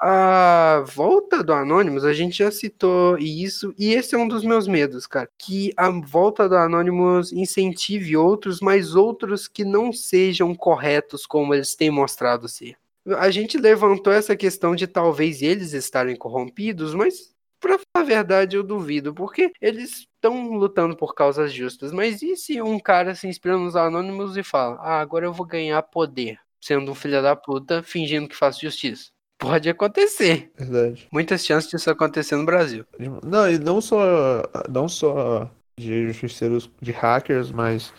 A 0.00 0.84
volta 0.86 1.42
do 1.42 1.52
Anonymous, 1.52 2.04
a 2.04 2.12
gente 2.12 2.38
já 2.38 2.52
citou 2.52 3.18
isso, 3.18 3.74
e 3.76 3.92
esse 3.92 4.14
é 4.14 4.18
um 4.18 4.28
dos 4.28 4.44
meus 4.44 4.68
medos, 4.68 5.08
cara. 5.08 5.28
Que 5.36 5.72
a 5.76 5.90
volta 5.90 6.48
do 6.48 6.56
Anonymous 6.56 7.32
incentive 7.32 8.16
outros, 8.16 8.60
mas 8.60 8.94
outros 8.94 9.48
que 9.48 9.64
não 9.64 9.92
sejam 9.92 10.54
corretos 10.54 11.26
como 11.26 11.52
eles 11.52 11.74
têm 11.74 11.90
mostrado 11.90 12.48
ser. 12.48 12.76
A 13.18 13.28
gente 13.30 13.58
levantou 13.58 14.12
essa 14.12 14.36
questão 14.36 14.76
de 14.76 14.86
talvez 14.86 15.42
eles 15.42 15.72
estarem 15.72 16.16
corrompidos, 16.16 16.94
mas 16.94 17.36
Pra 17.60 17.76
falar 17.76 18.04
a 18.04 18.08
verdade, 18.08 18.54
eu 18.56 18.62
duvido, 18.62 19.12
porque 19.12 19.50
eles 19.60 20.06
estão 20.14 20.52
lutando 20.52 20.96
por 20.96 21.12
causas 21.12 21.52
justas. 21.52 21.90
Mas 21.92 22.22
e 22.22 22.36
se 22.36 22.62
um 22.62 22.78
cara 22.78 23.16
se 23.16 23.26
inspira 23.26 23.56
nos 23.58 23.74
anônimos 23.74 24.36
e 24.36 24.44
fala: 24.44 24.76
Ah, 24.76 25.00
agora 25.00 25.26
eu 25.26 25.32
vou 25.32 25.44
ganhar 25.44 25.82
poder, 25.82 26.38
sendo 26.60 26.92
um 26.92 26.94
filho 26.94 27.20
da 27.20 27.34
puta, 27.34 27.82
fingindo 27.82 28.28
que 28.28 28.36
faz 28.36 28.58
justiça? 28.60 29.10
Pode 29.38 29.68
acontecer. 29.70 30.50
Verdade. 30.58 31.06
Muitas 31.12 31.44
chances 31.44 31.70
disso 31.70 31.90
acontecer 31.90 32.36
no 32.36 32.44
Brasil. 32.44 32.84
Não, 33.24 33.48
e 33.50 33.58
não 33.58 33.80
só, 33.80 34.42
não 34.68 34.88
só 34.88 35.48
de 35.78 36.08
justiceiros, 36.08 36.68
de 36.82 36.90
hackers, 36.90 37.52
mas 37.52 37.92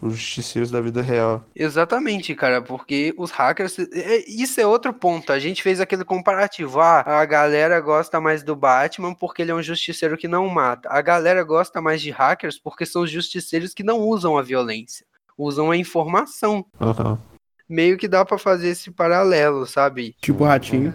os 0.00 0.14
justiceiros 0.14 0.72
da 0.72 0.80
vida 0.80 1.00
real. 1.00 1.44
Exatamente, 1.54 2.34
cara, 2.34 2.60
porque 2.60 3.14
os 3.16 3.30
hackers. 3.30 3.78
é- 3.78 4.24
Isso 4.28 4.60
é 4.60 4.66
outro 4.66 4.92
ponto. 4.92 5.32
A 5.32 5.38
gente 5.38 5.62
fez 5.62 5.80
aquele 5.80 6.04
comparativo. 6.04 6.80
Ah, 6.80 7.00
a 7.06 7.24
galera 7.24 7.80
gosta 7.80 8.20
mais 8.20 8.42
do 8.42 8.56
Batman 8.56 9.14
porque 9.14 9.42
ele 9.42 9.52
é 9.52 9.54
um 9.54 9.62
justiceiro 9.62 10.16
que 10.18 10.26
não 10.26 10.48
mata. 10.48 10.88
A 10.90 11.00
galera 11.00 11.44
gosta 11.44 11.80
mais 11.80 12.02
de 12.02 12.10
hackers 12.10 12.58
porque 12.58 12.84
são 12.84 13.02
os 13.02 13.10
justiceiros 13.10 13.72
que 13.72 13.84
não 13.84 14.00
usam 14.00 14.36
a 14.36 14.42
violência, 14.42 15.06
usam 15.38 15.70
a 15.70 15.76
informação. 15.76 16.66
Aham. 16.80 17.18
Meio 17.72 17.96
que 17.96 18.06
dá 18.06 18.22
pra 18.22 18.36
fazer 18.36 18.68
esse 18.68 18.90
paralelo, 18.90 19.66
sabe? 19.66 20.14
Tipo 20.20 20.44
ratinho. 20.44 20.92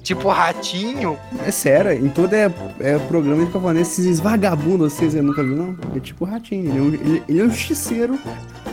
Tipo 0.00 0.28
ratinho. 0.28 1.18
É 1.44 1.50
sério, 1.50 1.90
em 1.90 2.08
todo 2.08 2.32
é, 2.32 2.44
é 2.78 2.98
programa 3.08 3.44
de 3.44 3.50
falando 3.50 3.80
esses 3.80 4.20
vagabundos, 4.20 4.92
vocês 4.92 5.14
nunca 5.14 5.42
viu, 5.42 5.56
não? 5.56 5.76
É 5.96 5.98
tipo 5.98 6.24
ratinho. 6.24 6.70
Ele 6.70 6.78
é 6.78 6.80
um, 6.80 6.94
ele, 6.94 7.22
ele 7.28 7.40
é 7.40 7.44
um. 7.44 7.50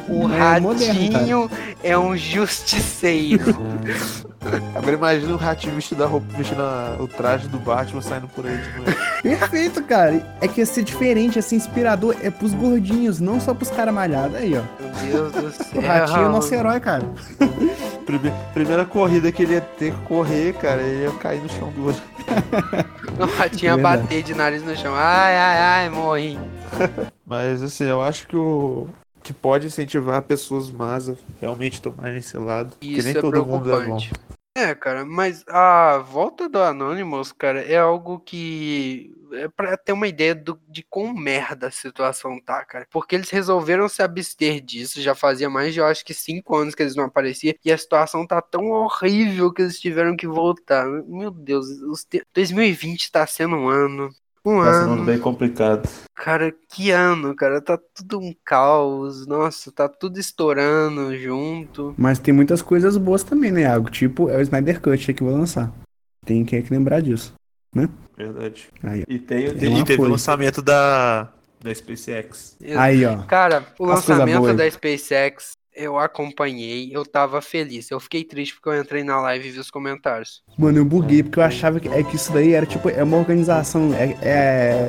O 0.08 0.24
é, 0.32 0.60
moderno, 0.60 1.12
ratinho 1.12 1.52
é 1.84 1.98
um 1.98 2.16
justiceiro. 2.16 3.44
Agora 4.74 4.94
imagina 4.96 5.34
o 5.34 5.38
ratinho 5.38 5.76
vestido, 5.76 6.04
a 6.04 6.08
roupa, 6.08 6.26
vestindo 6.38 6.62
a- 6.62 6.96
o 7.00 7.08
traje 7.08 7.48
do 7.50 7.58
Batman 7.60 8.02
saindo 8.02 8.28
por 8.30 8.46
aí. 8.46 8.58
Perfeito, 9.22 9.84
cara. 9.84 10.38
É 10.40 10.48
que 10.48 10.62
ia 10.62 10.66
ser 10.66 10.84
diferente, 10.84 11.36
ia 11.36 11.42
ser 11.42 11.56
inspirador. 11.58 12.16
É 12.22 12.30
pros 12.30 12.54
gordinhos, 12.54 13.20
não 13.20 13.42
só 13.42 13.54
pros 13.54 13.70
caras 13.70 13.94
malhados. 13.94 14.36
Aí, 14.38 14.54
ó. 14.58 14.62
Meu 15.04 15.30
Deus 15.30 15.58
do 15.58 15.64
céu. 15.64 15.68
O 15.82 15.86
ratinho 15.86 16.20
é 16.22 16.26
o 16.28 16.32
nosso 16.32 16.54
herói, 16.54 16.80
cara. 16.80 17.04
Prime- 18.06 18.34
primeira 18.54 18.86
corrida 18.86 19.32
que 19.32 19.44
ele 19.44 19.54
ia 19.56 19.62
ter 19.62 19.92
que 19.94 20.02
correr, 20.06 20.54
cara, 20.54 20.82
ele 20.82 21.04
ia 21.04 21.12
cair 21.12 21.42
no 21.42 21.50
chão 21.50 21.70
do 21.72 21.88
outro. 21.88 22.02
O 23.20 23.26
ratinho 23.26 23.72
ia 23.72 23.78
bater 23.78 24.24
de 24.24 24.34
nariz 24.34 24.64
no 24.64 24.76
chão. 24.78 24.94
Ai, 24.96 25.36
ai, 25.36 25.58
ai, 25.60 25.90
morri. 25.90 26.40
Mas 27.26 27.62
assim, 27.62 27.84
eu 27.86 28.02
acho 28.02 28.28
que 28.28 28.36
o 28.38 28.88
que 29.28 29.34
pode 29.34 29.68
incentivar 29.68 30.22
pessoas 30.22 30.72
más 30.72 31.10
a 31.10 31.16
realmente 31.42 31.82
tomarem 31.82 32.18
esse 32.18 32.38
lado. 32.38 32.76
Isso 32.82 33.08
nem 33.08 33.18
é 33.18 33.22
todo 33.22 33.46
mundo 33.46 33.70
é 33.74 33.86
bom. 33.86 34.00
É, 34.56 34.74
cara, 34.74 35.06
mas 35.06 35.44
a 35.48 35.98
volta 36.00 36.50
do 36.50 36.60
Anonymous, 36.60 37.32
cara, 37.32 37.62
é 37.62 37.78
algo 37.78 38.20
que 38.22 39.14
é 39.34 39.50
pra 39.50 39.76
ter 39.78 39.92
uma 39.92 40.08
ideia 40.08 40.34
do- 40.34 40.60
de 40.68 40.82
quão 40.90 41.14
merda 41.14 41.68
a 41.68 41.72
situação 41.72 42.40
tá, 42.40 42.64
cara. 42.66 42.88
Porque 42.90 43.14
eles 43.16 43.30
resolveram 43.30 43.88
se 43.90 44.02
abster 44.02 44.62
disso, 44.62 45.02
já 45.02 45.14
fazia 45.14 45.50
mais 45.50 45.74
de, 45.74 45.80
eu 45.82 45.86
acho 45.86 46.04
que, 46.04 46.14
cinco 46.14 46.56
anos 46.56 46.74
que 46.74 46.82
eles 46.82 46.96
não 46.96 47.04
apareciam, 47.04 47.54
e 47.64 47.72
a 47.72 47.78
situação 47.78 48.26
tá 48.26 48.42
tão 48.42 48.68
horrível 48.72 49.54
que 49.54 49.62
eles 49.62 49.80
tiveram 49.80 50.16
que 50.16 50.26
voltar. 50.28 50.88
Meu 51.06 51.30
Deus, 51.30 51.68
te- 52.10 52.26
2020 52.34 53.12
tá 53.12 53.28
sendo 53.28 53.58
um 53.58 53.68
ano 53.68 54.10
Um 54.50 54.64
Tá 54.64 54.82
sendo 54.82 54.94
ano. 54.94 55.04
bem 55.06 55.20
complicado. 55.20 55.90
Cara, 56.16 56.54
que 56.70 56.90
ano, 56.92 57.36
cara. 57.36 57.60
Tá 57.62 57.78
tudo 57.94 58.20
um 58.20 58.34
caos. 58.46 59.28
Nossa, 59.28 59.72
tá 59.72 59.90
tudo 59.90 60.20
estourando 60.20 61.18
junto. 61.18 61.94
Mas 61.98 62.18
tem 62.20 62.34
muitas 62.34 62.62
coisas 62.62 62.96
boas 62.98 63.24
também, 63.24 63.52
né, 63.52 63.62
Iago? 63.62 63.90
Tipo, 63.90 64.30
é 64.30 64.38
o 64.38 64.42
Snyder 64.42 64.80
Cut 64.82 65.14
que 65.14 65.24
vou 65.24 65.34
lançar. 65.34 65.72
Tem 66.26 66.46
que, 66.46 66.62
que 66.62 66.74
lembrar 66.74 67.02
disso. 67.02 67.34
Verdade. 68.18 68.70
Aí, 68.84 69.04
E, 69.08 69.20
tem, 69.20 69.54
Tem 69.54 69.70
uma 69.70 69.80
e 69.80 69.84
teve 69.84 70.02
o 70.02 70.08
lançamento 70.08 70.62
da, 70.62 71.30
da 71.62 71.74
SpaceX. 71.74 72.58
Aí, 72.76 73.06
ó. 73.06 73.18
Cara, 73.24 73.64
o 73.78 73.84
As 73.92 74.08
lançamento 74.08 74.54
da 74.54 74.70
SpaceX 74.72 75.52
eu 75.78 75.98
acompanhei, 75.98 76.90
eu 76.92 77.06
tava 77.06 77.42
feliz. 77.42 77.90
Eu 77.92 78.00
fiquei 78.00 78.24
triste 78.24 78.56
porque 78.56 78.70
eu 78.70 78.82
entrei 78.82 79.04
na 79.04 79.22
live 79.22 79.48
e 79.48 79.52
vi 79.52 79.60
os 79.60 79.70
comentários. 79.72 80.44
Mano, 80.58 80.80
eu 80.80 80.86
buguei 80.86 81.24
porque 81.24 81.40
eu 81.40 81.44
achava 81.44 81.80
que, 81.80 81.88
é 81.88 82.04
que 82.04 82.16
isso 82.16 82.32
daí 82.34 82.54
era 82.54 82.66
tipo, 82.66 82.90
é 82.90 83.04
uma 83.04 83.18
organização, 83.18 83.94
é, 83.94 84.18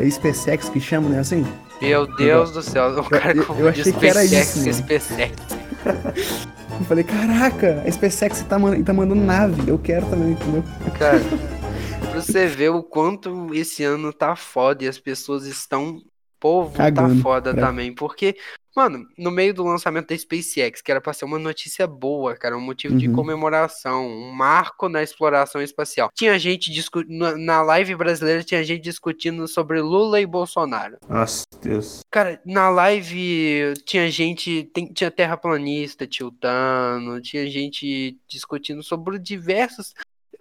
é 0.02 0.10
SpaceX 0.10 0.68
que 0.68 0.80
chama, 0.80 1.08
né, 1.08 1.18
assim? 1.20 1.44
Meu 1.80 2.06
Deus 2.16 2.50
do 2.52 2.62
céu, 2.62 2.98
o 2.98 3.08
cara 3.08 3.36
eu- 3.36 3.44
eu 3.56 3.68
achei 3.68 3.92
que 3.92 4.06
era 4.06 4.24
SpaceX 4.24 4.48
isso, 4.48 4.58
mano. 4.58 4.72
SpaceX. 4.72 5.36
Eu 6.80 6.84
falei, 6.84 7.02
caraca, 7.02 7.82
a 7.86 7.90
SpaceX 7.90 8.42
tá, 8.42 8.58
man- 8.58 8.82
tá 8.84 8.92
mandando 8.92 9.20
nave, 9.22 9.68
eu 9.68 9.78
quero 9.78 10.06
também, 10.06 10.30
entendeu? 10.32 10.62
Cara, 10.98 11.18
pra 12.10 12.20
você 12.22 12.46
ver 12.46 12.70
o 12.70 12.82
quanto 12.82 13.52
esse 13.54 13.84
ano 13.84 14.12
tá 14.12 14.36
foda 14.36 14.84
e 14.84 14.88
as 14.88 14.98
pessoas 14.98 15.44
estão. 15.46 16.02
O 16.38 16.40
povo 16.40 16.70
tá 16.76 16.84
Cagando 16.84 17.20
foda 17.20 17.52
pra- 17.52 17.66
também. 17.66 17.92
Porque, 17.92 18.36
mano, 18.76 19.04
no 19.18 19.28
meio 19.28 19.52
do 19.52 19.64
lançamento 19.64 20.06
da 20.10 20.16
SpaceX, 20.16 20.80
que 20.80 20.88
era 20.88 21.00
pra 21.00 21.12
ser 21.12 21.24
uma 21.24 21.36
notícia 21.38 21.84
boa, 21.84 22.36
cara, 22.36 22.56
um 22.56 22.60
motivo 22.60 22.96
de 22.96 23.08
Uhum. 23.08 23.14
comemoração, 23.16 24.06
um 24.06 24.30
marco 24.30 24.88
na 24.88 25.02
exploração 25.02 25.60
espacial. 25.60 26.10
Tinha 26.14 26.38
gente 26.38 26.70
discutindo. 26.70 27.36
Na 27.36 27.60
live 27.60 27.96
brasileira 27.96 28.44
tinha 28.44 28.62
gente 28.62 28.82
discutindo 28.84 29.48
sobre 29.48 29.80
Lula 29.80 30.20
e 30.20 30.26
Bolsonaro. 30.26 30.96
Nossa, 31.08 31.44
Deus. 31.60 32.02
Cara, 32.08 32.40
na 32.46 32.70
live 32.70 33.74
tinha 33.84 34.08
gente, 34.08 34.70
tem- 34.72 34.92
tinha 34.92 35.10
terraplanista 35.10 36.06
tiltando, 36.06 37.20
tinha 37.20 37.50
gente 37.50 38.16
discutindo 38.28 38.80
sobre 38.84 39.18
diversos. 39.18 39.92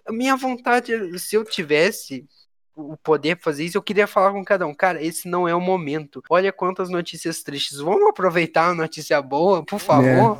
A 0.06 0.12
minha 0.12 0.36
vontade, 0.36 1.18
se 1.18 1.34
eu 1.34 1.44
tivesse 1.44 2.24
o 2.78 2.96
poder 2.96 3.38
fazer 3.40 3.64
isso, 3.64 3.76
eu 3.76 3.82
queria 3.82 4.06
falar 4.06 4.32
com 4.32 4.44
cada 4.44 4.66
um. 4.66 4.74
Cara, 4.74 5.02
esse 5.02 5.28
não 5.28 5.48
é 5.48 5.54
o 5.54 5.60
momento. 5.60 6.22
Olha 6.30 6.52
quantas 6.52 6.88
notícias 6.88 7.42
tristes. 7.42 7.78
Vamos 7.78 8.08
aproveitar 8.08 8.68
a 8.68 8.74
notícia 8.74 9.20
boa, 9.20 9.64
por 9.64 9.78
favor. 9.78 10.38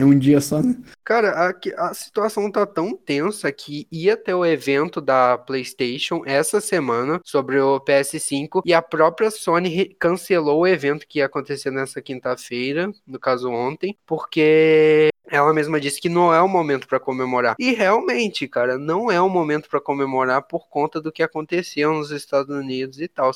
É 0.00 0.04
um 0.04 0.18
dia 0.18 0.40
só, 0.40 0.62
né? 0.62 0.74
Cara, 1.04 1.30
a, 1.50 1.88
a 1.90 1.92
situação 1.92 2.50
tá 2.50 2.64
tão 2.64 2.96
tensa 2.96 3.52
que 3.52 3.86
ia 3.92 4.16
ter 4.16 4.32
o 4.32 4.46
evento 4.46 4.98
da 4.98 5.36
PlayStation 5.36 6.22
essa 6.24 6.58
semana 6.58 7.20
sobre 7.22 7.60
o 7.60 7.78
PS5 7.78 8.62
e 8.64 8.72
a 8.72 8.80
própria 8.80 9.30
Sony 9.30 9.94
cancelou 10.00 10.60
o 10.60 10.66
evento 10.66 11.06
que 11.06 11.18
ia 11.18 11.26
acontecer 11.26 11.70
nessa 11.70 12.00
quinta-feira, 12.00 12.90
no 13.06 13.18
caso 13.18 13.50
ontem, 13.50 13.94
porque 14.06 15.09
ela 15.28 15.52
mesma 15.54 15.80
disse 15.80 16.00
que 16.00 16.08
não 16.08 16.32
é 16.32 16.40
o 16.40 16.48
momento 16.48 16.86
pra 16.86 17.00
comemorar. 17.00 17.56
E 17.58 17.72
realmente, 17.72 18.48
cara, 18.48 18.76
não 18.78 19.10
é 19.10 19.20
o 19.20 19.28
momento 19.28 19.68
pra 19.68 19.80
comemorar 19.80 20.42
por 20.42 20.68
conta 20.68 21.00
do 21.00 21.12
que 21.12 21.22
aconteceu 21.22 21.92
nos 21.92 22.10
Estados 22.10 22.54
Unidos 22.54 23.00
e 23.00 23.08
tal. 23.08 23.30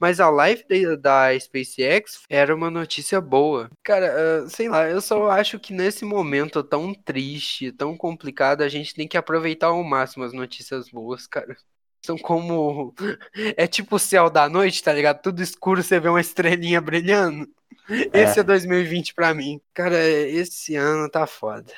Mas 0.00 0.18
a 0.18 0.30
live 0.30 0.64
da, 0.96 1.28
da 1.28 1.38
SpaceX 1.38 2.22
era 2.28 2.54
uma 2.54 2.70
notícia 2.70 3.20
boa. 3.20 3.70
Cara, 3.82 4.42
ah, 4.44 4.48
sei 4.48 4.66
lá, 4.66 4.88
eu 4.88 5.00
só 5.00 5.28
acho 5.30 5.58
que 5.58 5.74
nesse 5.74 6.06
momento 6.06 6.62
tão 6.62 6.94
triste, 6.94 7.70
tão 7.70 7.94
complicado, 7.96 8.62
a 8.62 8.68
gente 8.68 8.94
tem 8.94 9.06
que 9.06 9.18
aproveitar 9.18 9.66
ao 9.66 9.84
máximo 9.84 10.24
as 10.24 10.32
notícias 10.32 10.88
boas, 10.88 11.26
cara. 11.26 11.54
São 12.04 12.16
como. 12.18 12.94
É 13.56 13.66
tipo 13.66 13.96
o 13.96 13.98
céu 13.98 14.28
da 14.30 14.48
noite, 14.48 14.82
tá 14.82 14.92
ligado? 14.92 15.20
Tudo 15.22 15.42
escuro, 15.42 15.82
você 15.82 15.98
vê 15.98 16.08
uma 16.08 16.20
estrelinha 16.20 16.80
brilhando. 16.80 17.48
Esse 18.12 18.40
é 18.40 18.42
2020 18.42 19.14
pra 19.14 19.34
mim. 19.34 19.60
Cara, 19.74 19.98
esse 20.08 20.76
ano 20.76 21.08
tá 21.08 21.26
foda. 21.26 21.72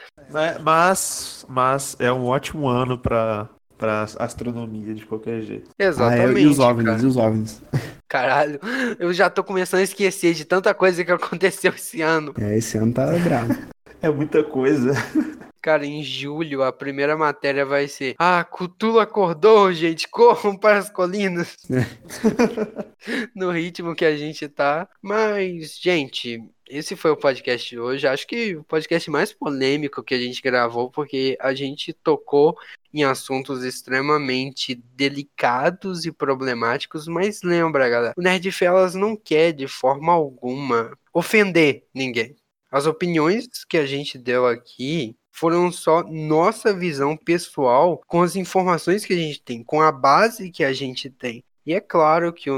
Mas, 0.62 1.46
mas, 1.48 1.96
é 1.98 2.12
um 2.12 2.26
ótimo 2.26 2.68
ano 2.68 2.98
pra, 2.98 3.48
pra 3.78 4.06
astronomia, 4.18 4.94
de 4.94 5.06
qualquer 5.06 5.40
jeito. 5.42 5.70
Ah, 5.70 5.84
é, 5.84 5.86
Exatamente. 5.86 6.40
e 6.40 6.46
os 6.46 6.58
OVNIs, 6.58 6.86
cara. 6.86 7.02
e 7.02 7.06
os 7.06 7.16
OVNIs. 7.16 7.62
Caralho, 8.08 8.60
eu 8.98 9.12
já 9.12 9.30
tô 9.30 9.42
começando 9.42 9.80
a 9.80 9.84
esquecer 9.84 10.34
de 10.34 10.44
tanta 10.44 10.74
coisa 10.74 11.02
que 11.02 11.12
aconteceu 11.12 11.72
esse 11.72 12.02
ano. 12.02 12.34
É, 12.38 12.58
esse 12.58 12.76
ano 12.76 12.92
tá 12.92 13.06
bravo. 13.06 13.56
É 14.02 14.10
muita 14.10 14.44
coisa. 14.44 14.92
Cara, 15.62 15.86
em 15.86 16.02
julho 16.02 16.64
a 16.64 16.72
primeira 16.72 17.16
matéria 17.16 17.64
vai 17.64 17.86
ser: 17.86 18.16
Ah, 18.18 18.42
Cutulo 18.42 18.98
acordou, 18.98 19.72
gente, 19.72 20.08
corram 20.08 20.56
para 20.56 20.78
as 20.78 20.90
colinas. 20.90 21.56
no 23.32 23.48
ritmo 23.52 23.94
que 23.94 24.04
a 24.04 24.16
gente 24.16 24.48
tá. 24.48 24.88
Mas, 25.00 25.78
gente, 25.78 26.42
esse 26.68 26.96
foi 26.96 27.12
o 27.12 27.16
podcast 27.16 27.68
de 27.70 27.78
hoje. 27.78 28.08
Acho 28.08 28.26
que 28.26 28.56
o 28.56 28.64
podcast 28.64 29.08
mais 29.08 29.32
polêmico 29.32 30.02
que 30.02 30.14
a 30.14 30.18
gente 30.18 30.42
gravou, 30.42 30.90
porque 30.90 31.36
a 31.40 31.54
gente 31.54 31.92
tocou 31.92 32.56
em 32.92 33.04
assuntos 33.04 33.62
extremamente 33.62 34.74
delicados 34.74 36.04
e 36.04 36.10
problemáticos. 36.10 37.06
Mas 37.06 37.40
lembra, 37.44 37.88
galera, 37.88 38.14
o 38.16 38.20
Nerd 38.20 38.50
Felas 38.50 38.96
não 38.96 39.16
quer 39.16 39.52
de 39.52 39.68
forma 39.68 40.12
alguma 40.12 40.98
ofender 41.14 41.84
ninguém. 41.94 42.34
As 42.68 42.86
opiniões 42.86 43.64
que 43.68 43.76
a 43.76 43.86
gente 43.86 44.18
deu 44.18 44.44
aqui 44.46 45.14
foram 45.33 45.72
só 45.72 46.03
nossa 46.05 46.72
visão 46.74 47.16
pessoal 47.16 48.01
com 48.07 48.22
as 48.22 48.37
informações 48.37 49.05
que 49.05 49.12
a 49.12 49.16
gente 49.16 49.43
tem, 49.43 49.64
com 49.64 49.80
a 49.80 49.91
base 49.91 50.51
que 50.51 50.62
a 50.64 50.72
gente 50.72 51.11
tem. 51.11 51.45
E 51.64 51.72
é 51.74 51.80
claro 51.80 52.33
que 52.33 52.51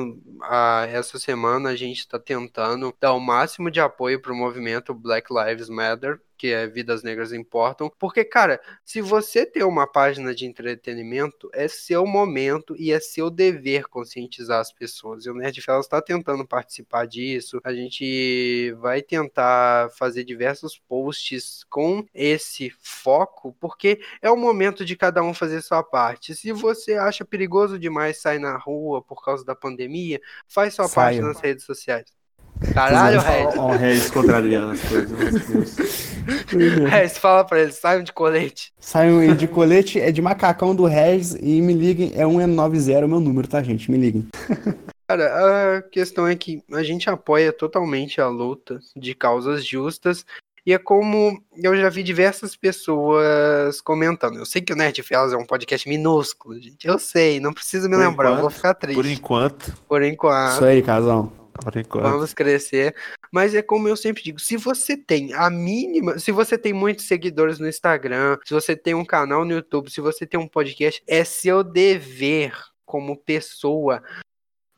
a- 0.43 0.87
essa 0.91 1.18
semana 1.18 1.70
a 1.70 1.77
gente 1.77 1.99
está 1.99 2.18
tentando 2.18 2.95
dar 3.01 3.12
o 3.12 3.20
máximo 3.20 3.70
de 3.70 3.81
apoio 3.81 4.20
para 4.20 4.33
o 4.33 4.37
movimento 4.37 4.95
Black 4.95 5.29
Lives 5.33 5.68
Matter, 5.68 6.20
que 6.45 6.53
é 6.53 6.66
Vidas 6.66 7.03
Negras 7.03 7.32
Importam, 7.32 7.90
porque, 7.99 8.22
cara, 8.22 8.61
se 8.84 9.01
você 9.01 9.47
tem 9.47 9.62
uma 9.64 9.86
página 9.86 10.34
de 10.34 10.45
entretenimento, 10.45 11.49
é 11.55 11.66
seu 11.68 12.05
momento 12.05 12.76
e 12.78 12.92
é 12.92 13.01
seu 13.01 13.30
dever 13.30 13.84
conscientizar 13.84 14.61
as 14.61 14.70
pessoas. 14.70 15.24
E 15.24 15.30
o 15.30 15.34
Nerd 15.34 15.59
Fellas 15.62 15.86
está 15.86 16.03
tentando 16.03 16.47
participar 16.47 17.07
disso. 17.07 17.62
A 17.64 17.72
gente 17.72 18.72
vai 18.72 19.01
tentar 19.01 19.88
fazer 19.92 20.22
diversos 20.22 20.78
posts 20.78 21.64
com 21.70 22.05
esse 22.12 22.68
foco, 22.78 23.57
porque 23.59 23.99
é 24.20 24.30
o 24.30 24.36
momento 24.36 24.84
de 24.84 24.95
cada 24.97 25.22
um 25.22 25.32
fazer 25.32 25.62
sua 25.62 25.82
parte. 25.82 26.34
Se 26.34 26.53
você 26.53 26.92
acha 26.92 27.24
perigoso 27.24 27.78
demais 27.78 28.20
sair 28.20 28.38
na 28.38 28.59
rua 28.59 29.01
por 29.01 29.24
causa 29.24 29.42
da 29.47 29.55
pandemia, 29.55 30.20
faz 30.47 30.74
sua 30.74 30.90
parte 30.90 31.16
Saia. 31.16 31.26
nas 31.26 31.40
redes 31.40 31.64
sociais. 31.64 32.24
Caralho, 32.72 33.20
Regis. 33.20 33.59
Ó, 33.59 33.66
o 33.68 33.76
Regis 33.76 34.11
contrariando 34.11 34.72
as 34.72 34.80
coisas. 34.82 36.07
Regis, 36.88 37.18
fala 37.18 37.44
pra 37.44 37.61
eles, 37.61 37.76
saiam 37.76 38.02
de 38.02 38.12
colete. 38.12 38.72
Saiam 38.78 39.34
de 39.34 39.46
colete, 39.46 40.00
é 40.00 40.11
de 40.11 40.22
macacão 40.22 40.74
do 40.74 40.84
Regis 40.86 41.36
e 41.40 41.61
me 41.61 41.74
liguem, 41.74 42.12
é 42.14 42.26
190 42.26 43.05
o 43.05 43.09
meu 43.09 43.20
número, 43.20 43.48
tá, 43.48 43.62
gente? 43.62 43.90
Me 43.90 43.98
liguem. 43.98 44.26
Cara, 45.07 45.76
a 45.76 45.82
questão 45.82 46.26
é 46.26 46.34
que 46.34 46.62
a 46.72 46.82
gente 46.82 47.11
apoia 47.11 47.52
totalmente 47.52 48.20
a 48.20 48.28
luta 48.28 48.78
de 48.96 49.14
causas 49.14 49.64
justas. 49.64 50.24
E 50.66 50.72
é 50.72 50.78
como 50.78 51.38
eu 51.55 51.76
já 51.76 51.90
vi 51.90 52.02
diversas 52.02 52.57
pessoas 52.57 53.82
comentando. 53.82 54.38
Eu 54.38 54.46
sei 54.46 54.62
que 54.62 54.72
o 54.72 54.76
Nerd 54.76 55.02
Felas 55.02 55.34
é 55.34 55.36
um 55.36 55.44
podcast 55.44 55.86
minúsculo, 55.86 56.59
gente. 56.59 56.86
Eu 56.86 56.98
sei, 56.98 57.38
não 57.38 57.52
precisa 57.52 57.86
me 57.86 57.96
Por 57.96 58.00
lembrar, 58.02 58.28
eu 58.28 58.32
enquanto, 58.32 58.40
vou 58.40 58.50
ficar 58.50 58.72
triste. 58.72 58.96
Por 58.96 59.07
enquanto. 59.07 59.74
Por 59.86 60.02
enquanto. 60.02 60.55
Isso 60.55 60.64
aí, 60.64 60.82
casal. 60.82 61.30
Vamos 62.11 62.34
crescer. 62.34 62.94
Mas 63.32 63.55
é 63.55 63.62
como 63.62 63.88
eu 63.88 63.96
sempre 63.96 64.22
digo: 64.22 64.38
se 64.38 64.57
você 64.57 64.96
tem 64.96 65.32
a 65.34 65.48
mínima. 65.50 66.18
Se 66.18 66.32
você 66.32 66.59
tem 66.59 66.72
muitos 66.72 67.07
seguidores 67.07 67.59
no 67.59 67.68
Instagram, 67.68 68.38
se 68.44 68.52
você 68.52 68.76
tem 68.76 68.94
um 68.94 69.05
canal 69.05 69.44
no 69.44 69.52
YouTube, 69.52 69.90
se 69.90 70.00
você 70.00 70.26
tem 70.26 70.38
um 70.38 70.48
podcast, 70.48 71.02
é 71.07 71.24
seu 71.24 71.62
dever 71.62 72.52
como 72.84 73.16
pessoa 73.16 74.02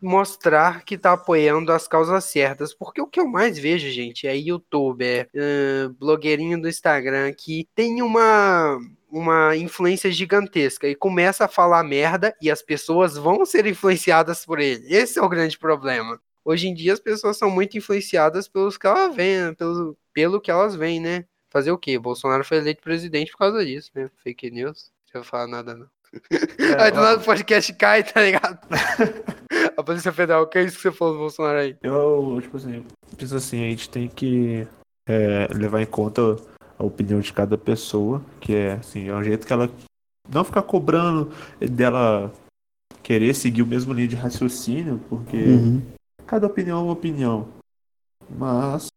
mostrar 0.00 0.84
que 0.84 0.98
tá 0.98 1.12
apoiando 1.12 1.72
as 1.72 1.88
causas 1.88 2.24
certas. 2.24 2.74
Porque 2.74 3.00
o 3.00 3.06
que 3.06 3.20
eu 3.20 3.26
mais 3.26 3.58
vejo, 3.58 3.88
gente, 3.90 4.26
é 4.26 4.36
youtuber, 4.36 5.28
é, 5.34 5.88
blogueirinho 5.98 6.60
do 6.60 6.68
Instagram 6.68 7.32
que 7.32 7.68
tem 7.74 8.02
uma. 8.02 8.78
Uma 9.08 9.56
influência 9.56 10.10
gigantesca 10.10 10.86
e 10.86 10.94
começa 10.94 11.44
a 11.44 11.48
falar 11.48 11.82
merda 11.84 12.36
e 12.42 12.50
as 12.50 12.60
pessoas 12.60 13.16
vão 13.16 13.46
ser 13.46 13.64
influenciadas 13.64 14.44
por 14.44 14.58
ele. 14.58 14.92
Esse 14.92 15.18
é 15.18 15.22
o 15.22 15.28
grande 15.28 15.56
problema. 15.56 16.20
Hoje 16.46 16.68
em 16.68 16.74
dia 16.74 16.92
as 16.92 17.00
pessoas 17.00 17.36
são 17.36 17.50
muito 17.50 17.76
influenciadas 17.76 18.46
pelos 18.46 18.78
que 18.78 18.86
elas 18.86 19.16
veem, 19.16 19.52
pelo, 19.54 19.98
pelo 20.14 20.40
que 20.40 20.48
elas 20.48 20.76
veem, 20.76 21.00
né? 21.00 21.24
Fazer 21.50 21.72
o 21.72 21.78
quê? 21.78 21.98
Bolsonaro 21.98 22.44
foi 22.44 22.58
eleito 22.58 22.80
presidente 22.80 23.32
por 23.32 23.38
causa 23.38 23.66
disso, 23.66 23.90
né? 23.92 24.08
Fake 24.22 24.48
news. 24.52 24.92
Não 25.12 25.22
vou 25.22 25.28
falar 25.28 25.48
nada, 25.48 25.74
não. 25.74 25.88
É, 26.60 26.84
aí 26.84 26.92
do 26.92 27.00
lado 27.00 27.18
do 27.18 27.24
podcast 27.24 27.72
cai, 27.74 28.04
tá 28.04 28.20
ligado? 28.20 28.60
a 29.76 29.82
Polícia 29.82 30.12
Federal, 30.12 30.44
o 30.44 30.46
que 30.46 30.58
é 30.58 30.62
isso 30.62 30.76
que 30.76 30.82
você 30.82 30.92
falou 30.92 31.14
do 31.14 31.20
Bolsonaro 31.20 31.58
aí? 31.58 31.76
Eu, 31.82 32.38
tipo 32.40 32.56
assim, 32.58 32.86
penso 33.18 33.34
assim, 33.34 33.64
a 33.64 33.70
gente 33.70 33.90
tem 33.90 34.06
que 34.06 34.68
é, 35.04 35.48
levar 35.52 35.82
em 35.82 35.86
conta 35.86 36.36
a 36.78 36.84
opinião 36.84 37.18
de 37.18 37.32
cada 37.32 37.58
pessoa, 37.58 38.24
que 38.40 38.54
é 38.54 38.74
assim, 38.74 39.08
é 39.08 39.14
um 39.14 39.24
jeito 39.24 39.44
que 39.44 39.52
ela 39.52 39.68
não 40.28 40.44
ficar 40.44 40.62
cobrando 40.62 41.32
dela 41.58 42.32
querer 43.02 43.34
seguir 43.34 43.62
o 43.62 43.66
mesmo 43.66 43.92
linha 43.92 44.08
de 44.08 44.16
raciocínio, 44.16 45.00
porque 45.08 45.36
Uhum. 45.36 45.95
Cada 46.26 46.46
opinião 46.46 46.80
é 46.80 46.82
uma 46.82 46.92
opinião. 46.92 47.48
Mas 48.28 48.88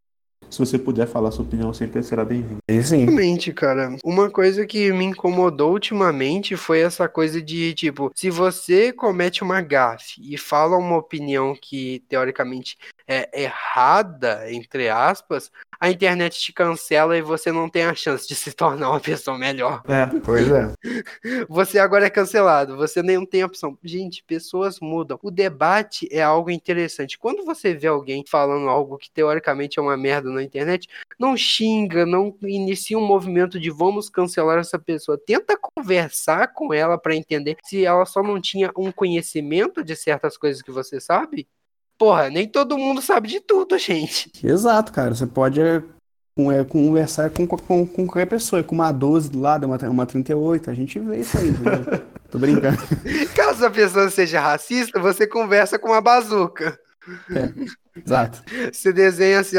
se 0.50 0.58
você 0.58 0.80
puder 0.80 1.08
falar 1.08 1.32
sua 1.32 1.46
opinião, 1.46 1.74
sempre 1.74 2.02
será 2.02 2.26
bem-vindo. 2.26 2.58
E 2.68 2.84
sim. 2.84 3.06
Realmente, 3.06 3.54
cara. 3.54 3.96
Uma 4.04 4.30
coisa 4.30 4.66
que 4.66 4.92
me 4.92 5.06
incomodou 5.06 5.74
ultimamente 5.74 6.56
foi 6.56 6.80
essa 6.80 7.08
coisa 7.08 7.42
de, 7.42 7.74
tipo, 7.76 8.12
se 8.16 8.30
você 8.30 8.92
comete 8.92 9.44
uma 9.44 9.62
gafe 9.62 10.20
e 10.22 10.38
fala 10.38 10.76
uma 10.76 10.98
opinião 10.98 11.56
que 11.56 12.04
teoricamente 12.10 12.78
é 13.10 13.28
errada, 13.34 14.46
entre 14.52 14.88
aspas, 14.88 15.52
a 15.80 15.90
internet 15.90 16.40
te 16.40 16.54
cancela 16.54 17.18
e 17.18 17.22
você 17.24 17.52
não 17.52 17.68
tem 17.68 17.84
a 17.84 17.96
chance 17.96 18.28
de 18.28 18.36
se 18.36 18.52
tornar 18.54 18.92
uma 18.92 19.00
pessoa 19.00 19.36
melhor. 19.36 19.82
É, 19.88 20.06
Pois 20.24 20.48
é. 20.52 20.72
Você 21.50 21.80
agora 21.80 22.06
é 22.06 22.10
cancelado, 22.10 22.78
você 22.78 23.02
nem 23.02 23.26
tem 23.26 23.44
opção. 23.44 23.78
Gente, 23.84 24.24
pessoas 24.24 24.80
mudam. 24.80 25.18
O 25.24 25.32
debate 25.32 26.08
é 26.12 26.22
algo 26.22 26.52
interessante. 26.52 27.18
Quando 27.18 27.44
você 27.44 27.74
vê 27.74 27.88
alguém 27.88 28.24
falando 28.28 28.70
algo 28.70 28.98
que 28.98 29.10
teoricamente 29.10 29.80
é 29.80 29.82
uma 29.82 29.98
merda 29.98 30.30
na 30.30 30.44
internet, 30.44 30.88
não 31.18 31.36
xinga, 31.36 32.06
não 32.06 32.36
inicia 32.44 32.98
um 32.98 33.06
movimento 33.06 33.60
de 33.60 33.70
vamos 33.70 34.10
cancelar 34.10 34.60
essa 34.60 34.78
pessoa. 34.78 35.18
Tenta 35.18 35.58
conversar 35.58 36.54
com 36.54 36.74
ela 36.74 36.98
para 36.98 37.16
entender 37.16 37.58
se 37.64 37.86
ela 37.86 38.06
só 38.06 38.22
não 38.22 38.40
tinha 38.40 38.72
um 38.78 38.92
conhecimento 38.92 39.84
de 39.84 39.96
certas 39.96 40.38
coisas 40.38 40.62
que 40.62 40.72
você 40.72 41.00
sabe. 41.00 41.48
Porra, 42.00 42.30
nem 42.30 42.48
todo 42.48 42.78
mundo 42.78 43.02
sabe 43.02 43.28
de 43.28 43.42
tudo, 43.42 43.78
gente. 43.78 44.32
Exato, 44.42 44.94
cara. 44.94 45.14
Você 45.14 45.28
pode 45.28 45.60
é, 45.62 45.84
com- 46.34 46.50
é, 46.50 46.64
conversar 46.64 47.30
com, 47.30 47.46
com, 47.46 47.86
com 47.86 48.08
qualquer 48.08 48.26
pessoa. 48.26 48.64
Com 48.64 48.74
uma 48.76 48.92
12 48.92 49.30
do 49.30 49.40
lado, 49.42 49.66
uma, 49.68 49.78
uma 49.90 50.06
38. 50.06 50.72
A 50.72 50.74
gente 50.74 50.98
vê 50.98 51.18
isso 51.20 51.38
aí? 51.38 51.52
Tô 52.32 52.40
brincando. 52.40 52.78
Caso 53.36 53.66
a 53.66 53.70
pessoa 53.70 54.10
seja 54.10 54.40
racista, 54.40 55.00
você 55.00 55.28
conversa 55.28 55.78
com 55.78 55.90
uma 55.90 56.00
bazuca. 56.00 56.80
Exato. 58.06 58.44
Você 58.72 58.94
desenha 58.94 59.40
assim, 59.40 59.58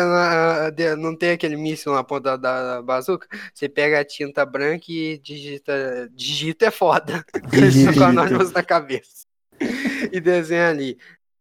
não 0.99 1.17
tem 1.17 1.33
aquele 1.33 1.57
míssil 1.57 1.93
na 1.93 2.03
ponta 2.05 2.39
da 2.39 2.81
bazuca? 2.81 3.27
Você 3.53 3.69
pega 3.69 4.01
a 4.01 4.05
tinta 4.05 4.47
branca 4.47 4.87
e 4.89 5.19
digita. 5.19 6.09
Digita 6.15 6.67
é 6.67 6.71
foda. 6.71 7.25
Digita, 7.51 7.93
com 7.93 7.93
digita. 7.93 8.07
anônimos 8.07 8.53
na 8.53 8.63
cabeça. 8.63 9.27
E 10.13 10.21
desenha 10.21 10.71
ali. 10.71 10.97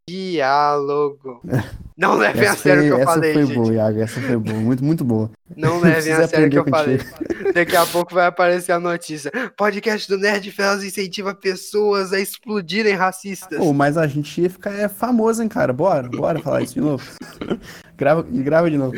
Diálogo. 0.10 1.42
Não 2.00 2.16
levem 2.16 2.44
a 2.48 2.52
Essa 2.54 2.56
sério 2.62 2.82
o 2.82 2.88
foi, 2.88 2.88
que 2.88 2.94
eu 2.94 3.02
essa 3.04 3.12
falei, 3.14 3.34
foi 3.34 3.46
gente. 3.46 3.56
boa, 3.56 3.74
Iago. 3.74 4.00
Essa 4.00 4.22
foi 4.22 4.38
boa. 4.38 4.58
Muito, 4.58 4.86
muito 4.86 5.04
boa. 5.04 5.30
Não 5.58 5.80
levem 5.84 6.14
a 6.14 6.28
sério 6.30 6.48
o 6.48 6.50
que 6.50 6.58
eu 6.58 6.62
aprender 6.62 7.04
falei. 7.04 7.52
Daqui 7.54 7.76
a 7.76 7.86
pouco 7.86 8.14
vai 8.16 8.26
aparecer 8.26 8.72
a 8.72 8.80
notícia. 8.80 9.30
Podcast 9.58 10.08
do 10.08 10.18
Nerd 10.18 10.50
Felas 10.50 10.82
incentiva 10.82 11.36
pessoas 11.36 12.14
a 12.14 12.20
explodirem 12.22 12.94
racistas. 12.94 13.60
Pô, 13.60 13.74
mas 13.74 13.98
a 13.98 14.08
gente 14.08 14.40
ia 14.40 14.50
ficar 14.50 14.72
é, 14.72 14.88
famoso, 14.88 15.44
hein, 15.44 15.50
cara. 15.50 15.74
Bora, 15.74 16.08
bora 16.08 16.40
falar 16.40 16.62
isso 16.62 16.76
de 16.76 16.80
novo. 16.80 17.04
grava, 17.98 18.24
grava 18.24 18.72
de 18.72 18.78
novo. 18.78 18.96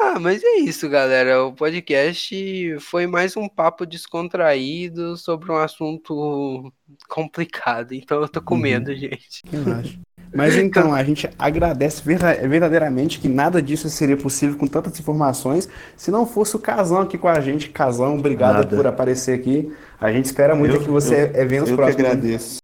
Ah, 0.00 0.18
mas 0.18 0.42
é 0.42 0.56
isso, 0.60 0.88
galera. 0.88 1.44
O 1.44 1.52
podcast 1.52 2.78
foi 2.80 3.06
mais 3.06 3.36
um 3.36 3.46
papo 3.46 3.84
descontraído 3.84 5.18
sobre 5.18 5.52
um 5.52 5.56
assunto 5.56 6.72
complicado. 7.10 7.92
Então 7.92 8.22
eu 8.22 8.28
tô 8.28 8.40
com 8.40 8.54
Uhum. 8.54 8.60
medo, 8.62 8.94
gente. 8.94 9.42
Relaxa. 9.50 9.98
Mas 10.32 10.54
então, 10.58 10.92
a 10.94 11.02
gente 11.02 11.28
agradece 11.38 12.02
verda- 12.04 12.34
verdadeiramente 12.48 13.18
que 13.18 13.28
nada 13.28 13.60
disso 13.60 13.88
seria 13.90 14.16
possível 14.16 14.56
com 14.56 14.66
tantas 14.66 14.98
informações 14.98 15.68
se 15.96 16.10
não 16.10 16.26
fosse 16.26 16.54
o 16.56 16.58
Casão 16.58 17.00
aqui 17.00 17.18
com 17.18 17.28
a 17.28 17.40
gente. 17.40 17.68
Casão, 17.70 18.18
obrigado 18.18 18.54
Nada. 18.56 18.76
por 18.76 18.86
aparecer 18.86 19.38
aqui. 19.38 19.72
A 20.00 20.12
gente 20.12 20.26
espera 20.26 20.54
muito 20.54 20.76
Eu- 20.76 20.80
que 20.82 20.88
você 20.90 21.14
eu- 21.34 21.40
é, 21.40 21.44
venha 21.44 21.60
nos 21.62 21.70
Eu 21.70 21.76
que 21.76 21.82
próximos. 21.82 22.06
agradeço. 22.06 22.58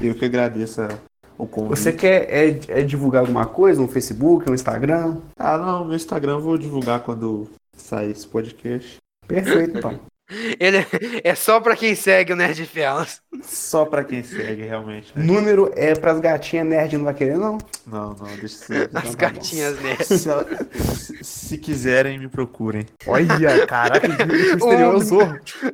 Eu 0.00 0.14
que 0.14 0.24
agradeço 0.24 0.82
a- 0.82 0.88
o 1.38 1.46
convite. 1.46 1.78
Você 1.78 1.92
quer 1.92 2.26
é, 2.30 2.60
é 2.68 2.82
divulgar 2.82 3.20
alguma 3.20 3.44
coisa 3.46 3.80
no 3.80 3.88
Facebook, 3.88 4.46
no 4.46 4.54
Instagram? 4.54 5.18
Ah, 5.38 5.58
não, 5.58 5.84
meu 5.84 5.96
Instagram 5.96 6.32
eu 6.34 6.40
vou 6.40 6.56
divulgar 6.58 7.00
quando 7.00 7.48
sair 7.76 8.10
esse 8.10 8.26
podcast. 8.26 8.96
Perfeito, 9.26 9.78
então. 9.78 9.98
Ele 10.58 10.84
é 11.22 11.34
só 11.36 11.60
pra 11.60 11.76
quem 11.76 11.94
segue 11.94 12.32
o 12.32 12.36
Nerd 12.36 12.64
Felas. 12.66 13.20
Só 13.42 13.84
pra 13.84 14.02
quem 14.02 14.24
segue, 14.24 14.62
realmente. 14.62 15.12
né? 15.14 15.22
Número 15.24 15.70
é 15.76 15.94
pras 15.94 16.18
gatinhas 16.18 16.66
nerd, 16.66 16.96
não 16.96 17.04
vai 17.04 17.14
querer, 17.14 17.36
não? 17.38 17.58
Não, 17.86 18.08
não, 18.14 18.26
deixa 18.26 18.46
isso. 18.46 18.72
As 18.92 19.14
tá 19.14 19.16
gatinhas 19.16 19.78
né? 19.82 19.96
Se, 20.02 20.18
se- 20.18 21.24
se 21.24 21.58
quiserem, 21.58 22.18
me 22.18 22.28
procurem. 22.28 22.86
Olha, 23.06 23.66
caraca, 23.66 24.08
que 24.08 24.24
misterioso. 24.54 25.18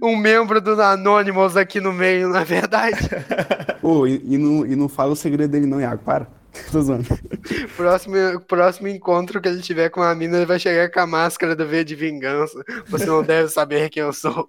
Um 0.02 0.16
membro 0.16 0.60
do 0.60 0.80
Anonymous 0.82 1.56
aqui 1.56 1.80
no 1.80 1.92
meio, 1.92 2.28
na 2.28 2.44
verdade. 2.44 2.98
Ô, 3.82 4.06
e, 4.06 4.22
e 4.24 4.36
não, 4.36 4.66
e 4.66 4.76
não 4.76 4.88
fala 4.88 5.12
o 5.12 5.16
segredo 5.16 5.50
dele, 5.50 5.66
não, 5.66 5.80
Iago. 5.80 6.02
Para. 6.04 6.26
Tô 6.70 6.82
zoando. 6.82 7.06
Próximo, 7.76 8.40
próximo 8.46 8.88
encontro 8.88 9.40
que 9.40 9.48
ele 9.48 9.62
tiver 9.62 9.88
com 9.88 10.02
a 10.02 10.14
mina, 10.14 10.36
ele 10.36 10.46
vai 10.46 10.58
chegar 10.58 10.90
com 10.90 11.00
a 11.00 11.06
máscara 11.06 11.56
do 11.56 11.66
V 11.66 11.84
de 11.84 11.94
vingança. 11.94 12.62
Você 12.88 13.06
não 13.06 13.22
deve 13.22 13.48
saber 13.48 13.88
quem 13.88 14.02
eu 14.02 14.12
sou. 14.12 14.46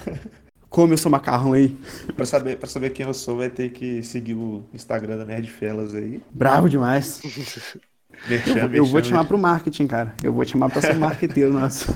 Come 0.70 0.94
o 0.94 0.98
seu 0.98 1.10
macarrão 1.10 1.52
aí. 1.52 1.76
Pra 2.16 2.26
saber, 2.26 2.56
pra 2.56 2.68
saber 2.68 2.90
quem 2.90 3.06
eu 3.06 3.14
sou, 3.14 3.36
vai 3.36 3.48
ter 3.48 3.70
que 3.70 4.02
seguir 4.02 4.34
o 4.34 4.64
Instagram 4.74 5.18
da 5.18 5.24
Nerd 5.24 5.48
Felas 5.48 5.94
aí. 5.94 6.20
Bravo 6.32 6.68
demais. 6.68 7.20
Merchan, 8.28 8.70
Eu 8.72 8.86
vou 8.86 9.02
te 9.02 9.08
chamar 9.08 9.24
pro 9.26 9.36
marketing, 9.38 9.86
cara. 9.86 10.14
Eu 10.22 10.32
vou 10.32 10.44
te 10.44 10.52
chamar 10.52 10.70
pra 10.70 10.80
ser 10.80 10.94
marqueteiro 10.94 11.52
nosso. 11.54 11.86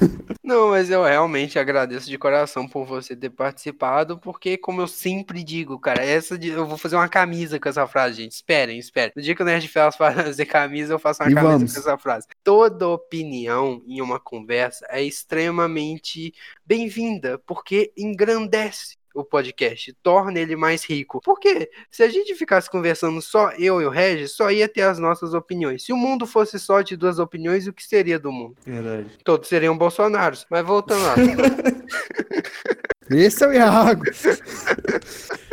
Não, 0.44 0.70
mas 0.70 0.90
eu 0.90 1.02
realmente 1.02 1.58
agradeço 1.58 2.08
de 2.08 2.18
coração 2.18 2.68
por 2.68 2.84
você 2.86 3.16
ter 3.16 3.30
participado, 3.30 4.18
porque, 4.18 4.58
como 4.58 4.80
eu 4.80 4.86
sempre 4.86 5.42
digo, 5.42 5.78
cara, 5.78 6.04
essa 6.04 6.38
de- 6.38 6.48
eu 6.48 6.66
vou 6.66 6.76
fazer 6.78 6.96
uma 6.96 7.08
camisa 7.08 7.58
com 7.58 7.68
essa 7.68 7.86
frase, 7.86 8.22
gente. 8.22 8.32
Esperem, 8.32 8.78
esperem. 8.78 9.12
No 9.16 9.22
dia 9.22 9.34
que 9.34 9.42
o 9.42 9.44
Nerd 9.44 9.66
Felas 9.68 9.96
fazer 9.96 10.44
camisa, 10.46 10.92
eu 10.92 10.98
faço 10.98 11.22
uma 11.22 11.30
E 11.30 11.34
camisa 11.34 11.52
vamos. 11.58 11.72
com 11.72 11.80
essa 11.80 11.96
frase. 11.98 12.26
Toda 12.44 12.88
opinião 12.88 13.82
em 13.86 14.00
uma 14.02 14.20
conversa 14.20 14.86
é 14.90 15.02
extremamente 15.02 16.34
bem-vinda, 16.66 17.38
porque 17.46 17.90
engrandece 17.96 18.97
o 19.20 19.24
podcast, 19.24 19.92
torna 20.02 20.38
ele 20.38 20.56
mais 20.56 20.84
rico. 20.84 21.20
Porque 21.22 21.70
se 21.90 22.02
a 22.02 22.08
gente 22.08 22.34
ficasse 22.34 22.70
conversando 22.70 23.20
só 23.20 23.50
eu 23.52 23.80
e 23.80 23.86
o 23.86 23.90
Regis, 23.90 24.32
só 24.32 24.50
ia 24.50 24.68
ter 24.68 24.82
as 24.82 24.98
nossas 24.98 25.34
opiniões. 25.34 25.84
Se 25.84 25.92
o 25.92 25.96
mundo 25.96 26.26
fosse 26.26 26.58
só 26.58 26.82
de 26.82 26.96
duas 26.96 27.18
opiniões, 27.18 27.66
o 27.66 27.72
que 27.72 27.82
seria 27.82 28.18
do 28.18 28.32
mundo? 28.32 28.56
Verdade. 28.64 29.10
Todos 29.24 29.48
seriam 29.48 29.76
bolsonaros. 29.76 30.46
Mas 30.50 30.64
voltando 30.64 31.02
lá. 31.04 31.14
Esse 33.10 33.42
é 33.42 33.48
o 33.48 33.52
Iago. 33.52 34.04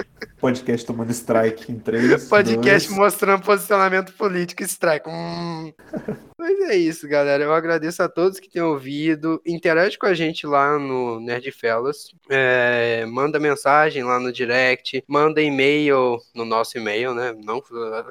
Podcast 0.46 0.86
tomando 0.86 1.10
strike 1.12 1.72
em 1.72 1.80
3. 1.80 2.26
Podcast 2.30 2.92
mostrando 2.92 3.42
posicionamento 3.42 4.14
político 4.14 4.62
strike. 4.62 5.10
Hum. 5.10 5.74
Mas 6.38 6.60
é 6.70 6.76
isso, 6.76 7.08
galera. 7.08 7.44
Eu 7.44 7.52
agradeço 7.52 8.04
a 8.04 8.08
todos 8.08 8.40
que 8.40 8.48
têm 8.48 8.62
ouvido. 8.62 9.42
Interage 9.44 9.98
com 9.98 10.06
a 10.06 10.14
gente 10.14 10.46
lá 10.46 10.78
no 10.78 11.20
Nerd 11.20 11.52
Fellas. 11.52 12.14
É, 12.30 13.04
manda 13.08 13.40
mensagem 13.40 14.04
lá 14.04 14.20
no 14.20 14.32
direct. 14.32 15.04
Manda 15.08 15.42
e-mail 15.42 16.20
no 16.36 16.46
nosso 16.46 16.78
e-mail, 16.78 17.16
né? 17.16 17.36
Não, 17.44 17.60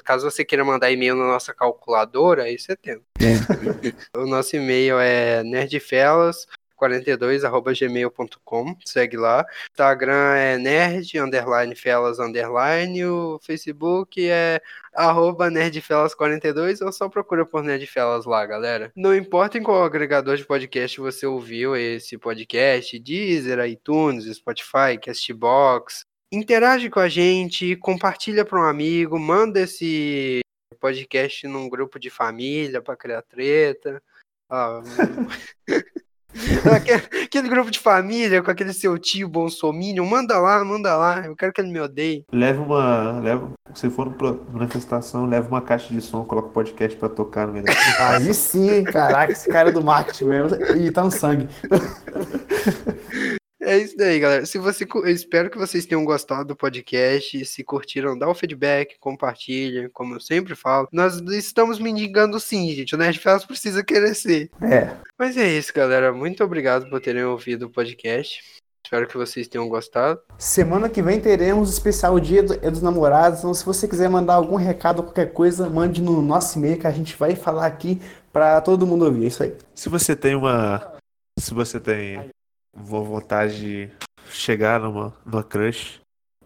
caso 0.03 0.29
você 0.29 0.43
queira 0.43 0.65
mandar 0.65 0.91
e-mail 0.91 1.15
na 1.15 1.27
nossa 1.27 1.53
calculadora, 1.53 2.43
aí 2.43 2.59
você 2.59 2.75
tem. 2.75 2.99
O 4.17 4.25
nosso 4.25 4.57
e-mail 4.57 4.99
é 4.99 5.41
nerdfellas 5.41 6.45
42@gmail.com, 6.75 8.75
segue 8.85 9.17
lá. 9.17 9.45
Instagram 9.71 10.35
é 10.35 10.57
nerd 10.57 11.19
underline 11.19 11.75
felas 11.75 12.19
underline, 12.19 13.05
o 13.05 13.39
Facebook 13.41 14.29
é 14.29 14.61
arroba 14.93 15.49
nerdfelas42 15.49 16.81
ou 16.81 16.91
só 16.91 17.09
procura 17.09 17.45
por 17.45 17.63
nerdfelas 17.63 18.25
lá, 18.25 18.45
galera. 18.45 18.91
Não 18.95 19.15
importa 19.15 19.57
em 19.57 19.63
qual 19.63 19.83
agregador 19.83 20.37
de 20.37 20.45
podcast 20.45 20.99
você 20.99 21.25
ouviu 21.25 21.75
esse 21.75 22.17
podcast, 22.17 22.97
Deezer, 22.99 23.59
iTunes, 23.65 24.25
Spotify, 24.35 24.97
Castbox, 25.01 26.05
interage 26.31 26.89
com 26.89 26.99
a 26.99 27.07
gente, 27.07 27.75
compartilha 27.77 28.45
para 28.45 28.59
um 28.59 28.63
amigo, 28.63 29.19
manda 29.19 29.61
esse 29.61 30.41
podcast 30.79 31.47
num 31.47 31.69
grupo 31.69 31.99
de 31.99 32.09
família 32.09 32.81
para 32.81 32.95
criar 32.95 33.21
treta. 33.21 34.01
Ah, 34.49 34.81
aquele, 36.75 37.03
aquele 37.23 37.49
grupo 37.49 37.71
de 37.71 37.79
família 37.79 38.41
com 38.41 38.51
aquele 38.51 38.73
seu 38.73 38.97
tio 38.97 39.27
bolsominion, 39.27 40.05
manda 40.05 40.37
lá, 40.37 40.63
manda 40.63 40.95
lá. 40.95 41.25
Eu 41.25 41.35
quero 41.35 41.53
que 41.53 41.61
ele 41.61 41.71
me 41.71 41.79
odeie. 41.79 42.25
Leva 42.31 42.61
uma. 42.61 43.19
Leva, 43.19 43.51
se 43.73 43.89
for 43.89 44.05
numa 44.09 44.39
manifestação, 44.51 45.25
leva 45.25 45.47
uma 45.47 45.61
caixa 45.61 45.93
de 45.93 46.01
som, 46.01 46.23
coloca 46.23 46.49
o 46.49 46.51
podcast 46.51 46.97
pra 46.97 47.09
tocar 47.09 47.47
no 47.47 47.53
meio 47.53 47.65
da. 47.65 47.73
Aí 48.17 48.33
sim? 48.33 48.83
Caraca, 48.83 49.31
esse 49.31 49.49
cara 49.49 49.69
é 49.69 49.71
do 49.71 49.83
marketing 49.83 50.25
mesmo. 50.25 50.57
Ih, 50.75 50.91
tá 50.91 51.03
no 51.03 51.11
sangue. 51.11 51.47
É 53.65 53.77
isso 53.79 53.97
daí, 53.97 54.19
galera. 54.19 54.45
Se 54.45 54.57
você, 54.57 54.85
eu 54.93 55.07
espero 55.07 55.49
que 55.49 55.57
vocês 55.57 55.85
tenham 55.85 56.05
gostado 56.05 56.45
do 56.45 56.55
podcast. 56.55 57.43
Se 57.45 57.63
curtiram, 57.63 58.17
dá 58.17 58.29
o 58.29 58.35
feedback, 58.35 58.95
compartilhem, 58.99 59.89
como 59.91 60.15
eu 60.15 60.19
sempre 60.19 60.55
falo. 60.55 60.87
Nós 60.91 61.19
estamos 61.31 61.79
mendigando 61.79 62.39
sim, 62.39 62.71
gente. 62.73 62.93
O 62.93 62.97
Nerd 62.97 63.17
Felas 63.19 63.43
precisa 63.45 63.83
crescer. 63.83 64.49
É. 64.61 64.95
Mas 65.17 65.35
é 65.35 65.47
isso, 65.47 65.73
galera. 65.73 66.13
Muito 66.13 66.43
obrigado 66.43 66.89
por 66.89 67.01
terem 67.01 67.23
ouvido 67.23 67.65
o 67.65 67.69
podcast. 67.69 68.43
Espero 68.85 69.07
que 69.07 69.17
vocês 69.17 69.47
tenham 69.47 69.67
gostado. 69.67 70.19
Semana 70.37 70.87
que 70.87 71.01
vem 71.01 71.19
teremos 71.19 71.69
o 71.69 71.73
especial 71.73 72.19
Dia 72.19 72.43
do- 72.43 72.53
é 72.53 72.69
dos 72.69 72.83
Namorados. 72.83 73.39
Então, 73.39 73.51
se 73.51 73.65
você 73.65 73.87
quiser 73.87 74.07
mandar 74.09 74.35
algum 74.35 74.57
recado, 74.57 75.01
qualquer 75.01 75.33
coisa, 75.33 75.67
mande 75.67 76.03
no 76.03 76.21
nosso 76.21 76.59
e-mail 76.59 76.77
que 76.77 76.85
a 76.85 76.91
gente 76.91 77.15
vai 77.17 77.35
falar 77.35 77.65
aqui 77.65 77.99
pra 78.31 78.61
todo 78.61 78.85
mundo 78.85 79.05
ouvir. 79.05 79.23
É 79.23 79.27
isso 79.27 79.41
aí. 79.41 79.55
Se 79.73 79.89
você 79.89 80.15
tem 80.15 80.35
uma. 80.35 80.93
Se 81.39 81.51
você 81.51 81.79
tem 81.79 82.29
vo- 82.75 83.03
vontade 83.03 83.59
de 83.59 83.89
chegar 84.29 84.79
numa, 84.79 85.13
numa 85.25 85.43
crush, 85.43 86.01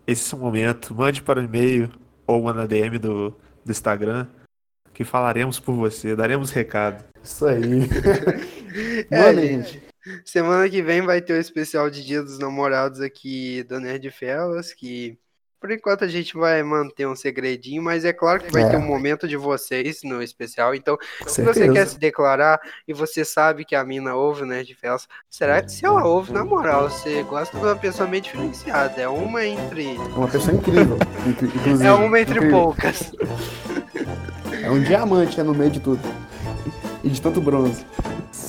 esse 0.05 0.34
é 0.34 0.38
o 0.38 0.39
momento. 0.39 0.93
Mande 0.93 1.21
para 1.21 1.39
o 1.39 1.43
e-mail 1.43 1.91
ou 2.27 2.41
uma 2.41 2.53
na 2.53 2.65
DM 2.65 2.97
do, 2.97 3.32
do 3.65 3.71
Instagram 3.71 4.27
que 4.93 5.03
falaremos 5.05 5.59
por 5.59 5.73
você, 5.75 6.15
daremos 6.15 6.51
recado. 6.51 7.03
Isso 7.23 7.45
aí. 7.45 7.61
É, 9.09 9.34
gente. 9.34 9.71
gente. 9.71 9.84
Semana 10.23 10.69
que 10.69 10.82
vem 10.82 11.01
vai 11.01 11.21
ter 11.21 11.34
o 11.34 11.38
especial 11.39 11.89
de 11.89 12.05
Dia 12.05 12.21
dos 12.21 12.38
Namorados 12.38 13.01
aqui 13.01 13.63
do 13.63 13.80
Nerd 13.80 14.09
Fellas, 14.11 14.73
que 14.73 15.17
por 15.60 15.72
enquanto 15.72 16.03
a 16.05 16.07
gente 16.07 16.36
vai 16.38 16.64
manter 16.64 17.07
um 17.07 17.16
segredinho, 17.16 17.82
mas 17.84 18.05
é 18.05 18.14
claro 18.14 18.41
que 18.41 18.51
vai 18.51 18.64
É. 18.64 18.70
ter 18.70 18.78
um 18.78 18.86
momento 18.86 19.28
de 19.28 19.36
vocês 19.36 20.01
no 20.03 20.22
especial. 20.24 20.74
Então, 20.74 20.97
Com 21.22 21.30
se 21.30 21.41
você 21.41 21.70
quer 21.70 21.86
se 21.88 21.99
declarar 21.99 22.60
e 22.88 22.93
você 22.93 23.26
sabe 23.26 23.66
que 23.66 23.76
a 23.76 23.84
mina 23.84 24.16
ouve 24.16 24.43
o 24.43 24.45
Nerd 24.45 24.74
Fellas, 24.76 25.07
será 25.30 25.62
que 25.62 25.72
se 25.72 25.86
ela 25.86 26.05
ouve, 26.05 26.32
na 26.32 26.45
moral, 26.45 26.89
você 26.89 27.24
gosta 27.24 27.57
de 27.57 27.64
uma 27.64 27.76
pessoa 27.76 28.07
meio 28.07 28.24
diferenciada? 28.24 29.01
É 29.01 29.07
uma 29.07 29.45
entre. 29.45 29.95
É 29.95 29.99
uma 30.16 30.28
pessoa 30.28 30.55
incrível. 30.55 30.97
Inclusive. 31.28 31.86
É 31.86 31.91
uma 31.91 32.20
entre 32.20 32.36
Incrível. 32.36 32.57
poucas. 32.60 33.12
É 34.64 34.70
um 34.70 34.82
diamante 34.82 35.39
é 35.39 35.43
no 35.43 35.53
meio 35.53 35.72
de 35.72 35.80
tudo. 35.80 36.01
E 37.03 37.10
de 37.10 37.22
tanto 37.22 37.39
bronze. 37.41 37.86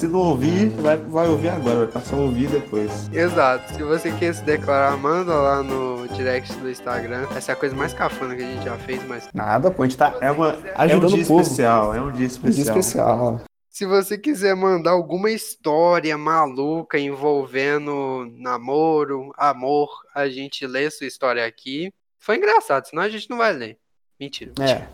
Se 0.01 0.09
não 0.09 0.21
ouvir, 0.21 0.71
vai, 0.71 0.97
vai 0.97 1.29
ouvir 1.29 1.51
agora, 1.51 1.81
vai 1.81 1.87
passar 1.89 2.17
a 2.17 2.21
ouvir 2.21 2.49
depois. 2.49 3.11
Exato. 3.13 3.75
Se 3.75 3.83
você 3.83 4.11
quer 4.11 4.35
se 4.35 4.43
declarar, 4.43 4.97
manda 4.97 5.35
lá 5.35 5.63
no 5.63 6.09
direct 6.09 6.55
do 6.55 6.71
Instagram. 6.71 7.29
Essa 7.37 7.53
é 7.53 7.55
a 7.55 7.57
coisa 7.57 7.77
mais 7.77 7.93
cafona 7.93 8.35
que 8.35 8.43
a 8.43 8.47
gente 8.47 8.65
já 8.65 8.79
fez, 8.79 9.07
mas 9.07 9.29
Nada, 9.35 9.71
pô, 9.71 9.83
a 9.83 9.87
gente 9.87 9.99
tá 9.99 10.17
É, 10.23 10.31
uma, 10.31 10.53
é 10.53 10.53
um 10.55 10.73
Ajudando 10.75 11.13
dia 11.13 11.23
o 11.25 11.27
povo. 11.27 11.43
especial, 11.43 11.95
é 11.95 12.01
um 12.01 12.05
dia 12.05 12.13
um 12.13 12.13
dia 12.17 12.27
especial. 12.29 12.79
especial. 12.79 13.41
Se 13.69 13.85
você 13.85 14.17
quiser 14.17 14.57
mandar 14.57 14.93
alguma 14.93 15.31
história 15.31 16.17
maluca 16.17 16.99
envolvendo 16.99 18.27
namoro, 18.39 19.35
amor, 19.37 19.91
a 20.15 20.31
gente 20.31 20.67
lê 20.67 20.91
sua 20.91 21.09
história 21.09 21.45
aqui. 21.45 21.93
Foi 22.19 22.39
engraçado, 22.39 22.87
senão 22.87 23.03
a 23.03 23.09
gente 23.11 23.29
não 23.29 23.37
vai 23.37 23.53
ler. 23.53 23.77
Mentira. 24.21 24.53
É. 24.61 24.87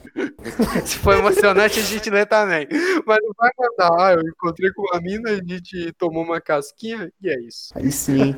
Se 0.87 0.99
for 0.99 1.17
emocionante, 1.19 1.81
a 1.81 1.83
gente 1.83 2.09
lê 2.11 2.25
também. 2.25 2.69
Mas 3.05 3.19
não 3.23 3.33
vai 3.37 3.51
mandar. 3.59 3.91
Ah, 4.01 4.13
eu 4.13 4.21
encontrei 4.23 4.71
com 4.73 4.83
uma 4.83 5.01
mina, 5.01 5.31
a 5.31 5.35
gente 5.37 5.93
tomou 5.99 6.23
uma 6.23 6.41
casquinha 6.41 7.13
e 7.21 7.29
é 7.29 7.41
isso. 7.41 7.71
Aí 7.75 7.91
sim. 7.91 8.35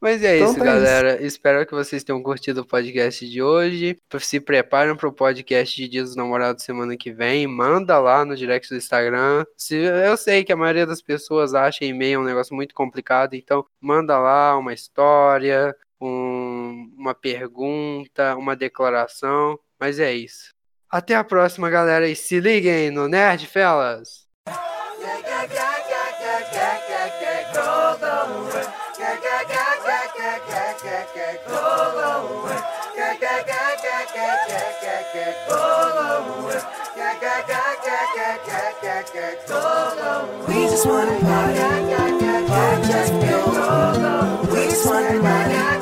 Mas 0.00 0.20
é 0.24 0.38
Então 0.38 0.50
isso, 0.50 0.58
tá 0.58 0.64
galera. 0.64 1.22
Espero 1.24 1.64
que 1.64 1.72
vocês 1.72 2.02
tenham 2.02 2.20
curtido 2.20 2.62
o 2.62 2.66
podcast 2.66 3.24
de 3.30 3.40
hoje. 3.40 3.96
Se 4.18 4.40
preparem 4.40 4.96
para 4.96 5.08
o 5.08 5.12
podcast 5.12 5.76
de 5.80 5.86
Dia 5.88 6.02
dos 6.02 6.16
Namorados 6.16 6.64
semana 6.64 6.96
que 6.96 7.12
vem. 7.12 7.46
Manda 7.46 8.00
lá 8.00 8.24
no 8.24 8.34
direct 8.34 8.68
do 8.68 8.76
Instagram. 8.76 9.44
Se, 9.56 9.76
eu 9.76 10.16
sei 10.16 10.42
que 10.42 10.52
a 10.52 10.56
maioria 10.56 10.84
das 10.86 11.00
pessoas 11.00 11.54
acha 11.54 11.84
e-mail 11.84 12.18
um 12.20 12.24
negócio 12.24 12.52
muito 12.52 12.74
complicado, 12.74 13.34
então 13.34 13.64
manda 13.80 14.18
lá 14.18 14.58
uma 14.58 14.74
história, 14.74 15.72
um- 16.00 16.90
uma 16.98 17.14
pergunta, 17.14 18.34
uma 18.36 18.56
declaração. 18.56 19.56
Mas 19.82 19.98
é 19.98 20.12
isso. 20.14 20.54
Até 20.88 21.16
a 21.16 21.24
próxima, 21.24 21.68
galera. 21.68 22.08
E 22.08 22.14
se 22.14 22.38
liguem 22.38 22.88
no 22.92 23.08
Nerd 23.08 23.48
Fellas. 23.48 24.28
We 40.46 40.68
just 40.68 40.86
wanna 40.86 41.18
party. 41.18 41.58
We 44.52 44.64
just 44.68 44.86
wanna 44.86 45.20
party, 45.20 45.81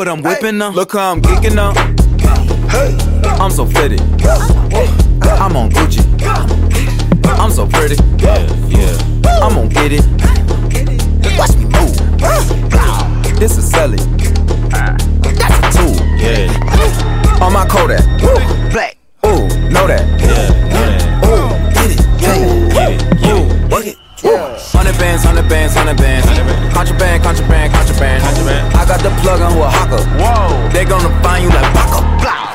What 0.00 0.08
I'm 0.08 0.22
whipping 0.22 0.56
now. 0.56 0.70
Look 0.70 0.92
how 0.92 1.12
I'm 1.12 1.20
geeking 1.20 1.54
now. 1.54 1.74
I'm 3.38 3.50
so 3.50 3.66
fitted. 3.66 4.00
I'm 4.00 5.54
on 5.58 5.68
Gucci. 5.68 6.00
I'm 7.26 7.50
so 7.50 7.66
pretty. 7.66 7.96
Yeah, 8.16 8.40
yeah. 8.66 8.96
I'm 9.44 9.54
gonna 9.56 9.68
get 9.68 9.92
it. 9.92 10.06
Watch 11.36 11.54
me 11.54 11.66
move. 11.66 11.94
This 13.38 13.58
is 13.58 13.70
Sally. 13.70 13.98
That's 14.70 15.58
a 15.58 15.70
tool. 15.76 15.94
Yeah. 16.16 17.44
On 17.44 17.52
my 17.52 17.66
Kodak. 17.68 18.02
Black. 18.72 18.96
Ooh, 19.26 19.48
know 19.68 19.86
that. 19.86 20.08
Yeah. 20.18 21.28
Ooh, 21.28 21.50
get 21.74 21.90
it. 21.90 22.00
Get 22.72 22.90
it. 22.90 23.02
Ooh, 23.28 23.68
work 23.68 23.84
it. 23.84 23.98
Hundred 24.72 24.96
bands, 24.96 25.24
hundred 25.24 25.46
bands, 25.50 25.74
hundred 25.74 25.98
bands. 25.98 26.19
Got 28.90 29.02
the 29.04 29.22
plug 29.22 29.40
on 29.40 29.52
who 29.52 29.62
a 29.62 29.68
hawker. 29.68 30.02
Whoa. 30.18 30.68
They 30.72 30.84
gonna 30.84 31.22
find 31.22 31.44
you 31.44 31.50
like 31.50 31.72
Baka. 31.72 32.00
Blah. 32.20 32.50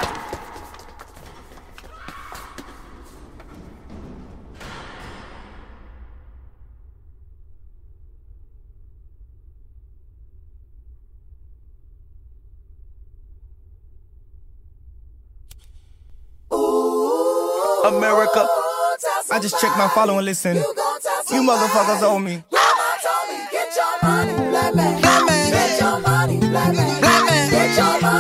America. 17.88 18.46
I 19.32 19.40
just 19.40 19.62
checked 19.62 19.78
my 19.78 19.88
follow 19.88 20.18
and 20.18 20.26
listen. 20.26 20.58
You 20.58 21.44
motherfuckers 21.44 22.04
owe 22.04 22.20
me. 22.20 22.44
Get 23.52 23.74
your 23.78 24.10
money, 24.10 24.50
black 24.50 24.76
man. 24.76 25.35
Black 26.56 26.74
man. 26.74 26.88
money, 26.88 27.00
black. 27.02 27.02
Black 27.02 27.26
man. 27.26 27.50
Get 27.52 27.78
your 27.78 28.02
money, 28.02 28.15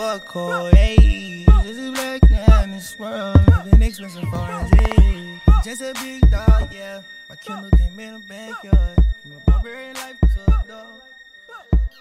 buckle, 0.00 0.70
hey. 0.72 1.44
This 1.62 1.76
is 1.76 1.90
black 1.90 2.22
this 2.22 2.98
world, 2.98 3.38
living 3.66 3.82
expensive 3.82 4.26
foreign, 4.30 4.66
hey. 4.78 5.40
Just 5.62 5.82
a 5.82 5.92
big 6.02 6.22
dog, 6.30 6.72
yeah. 6.72 7.02
My 7.28 7.36
Kindle 7.36 7.70
came 7.76 8.00
in 8.00 8.14
the 8.14 8.20
backyard. 8.20 8.96
My 9.28 9.36
barbarian 9.46 9.94
life 9.96 10.18
to 10.20 10.42
a 10.46 10.64
dog. 10.66 10.86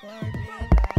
Barbarian 0.02 0.47
life. 0.47 0.99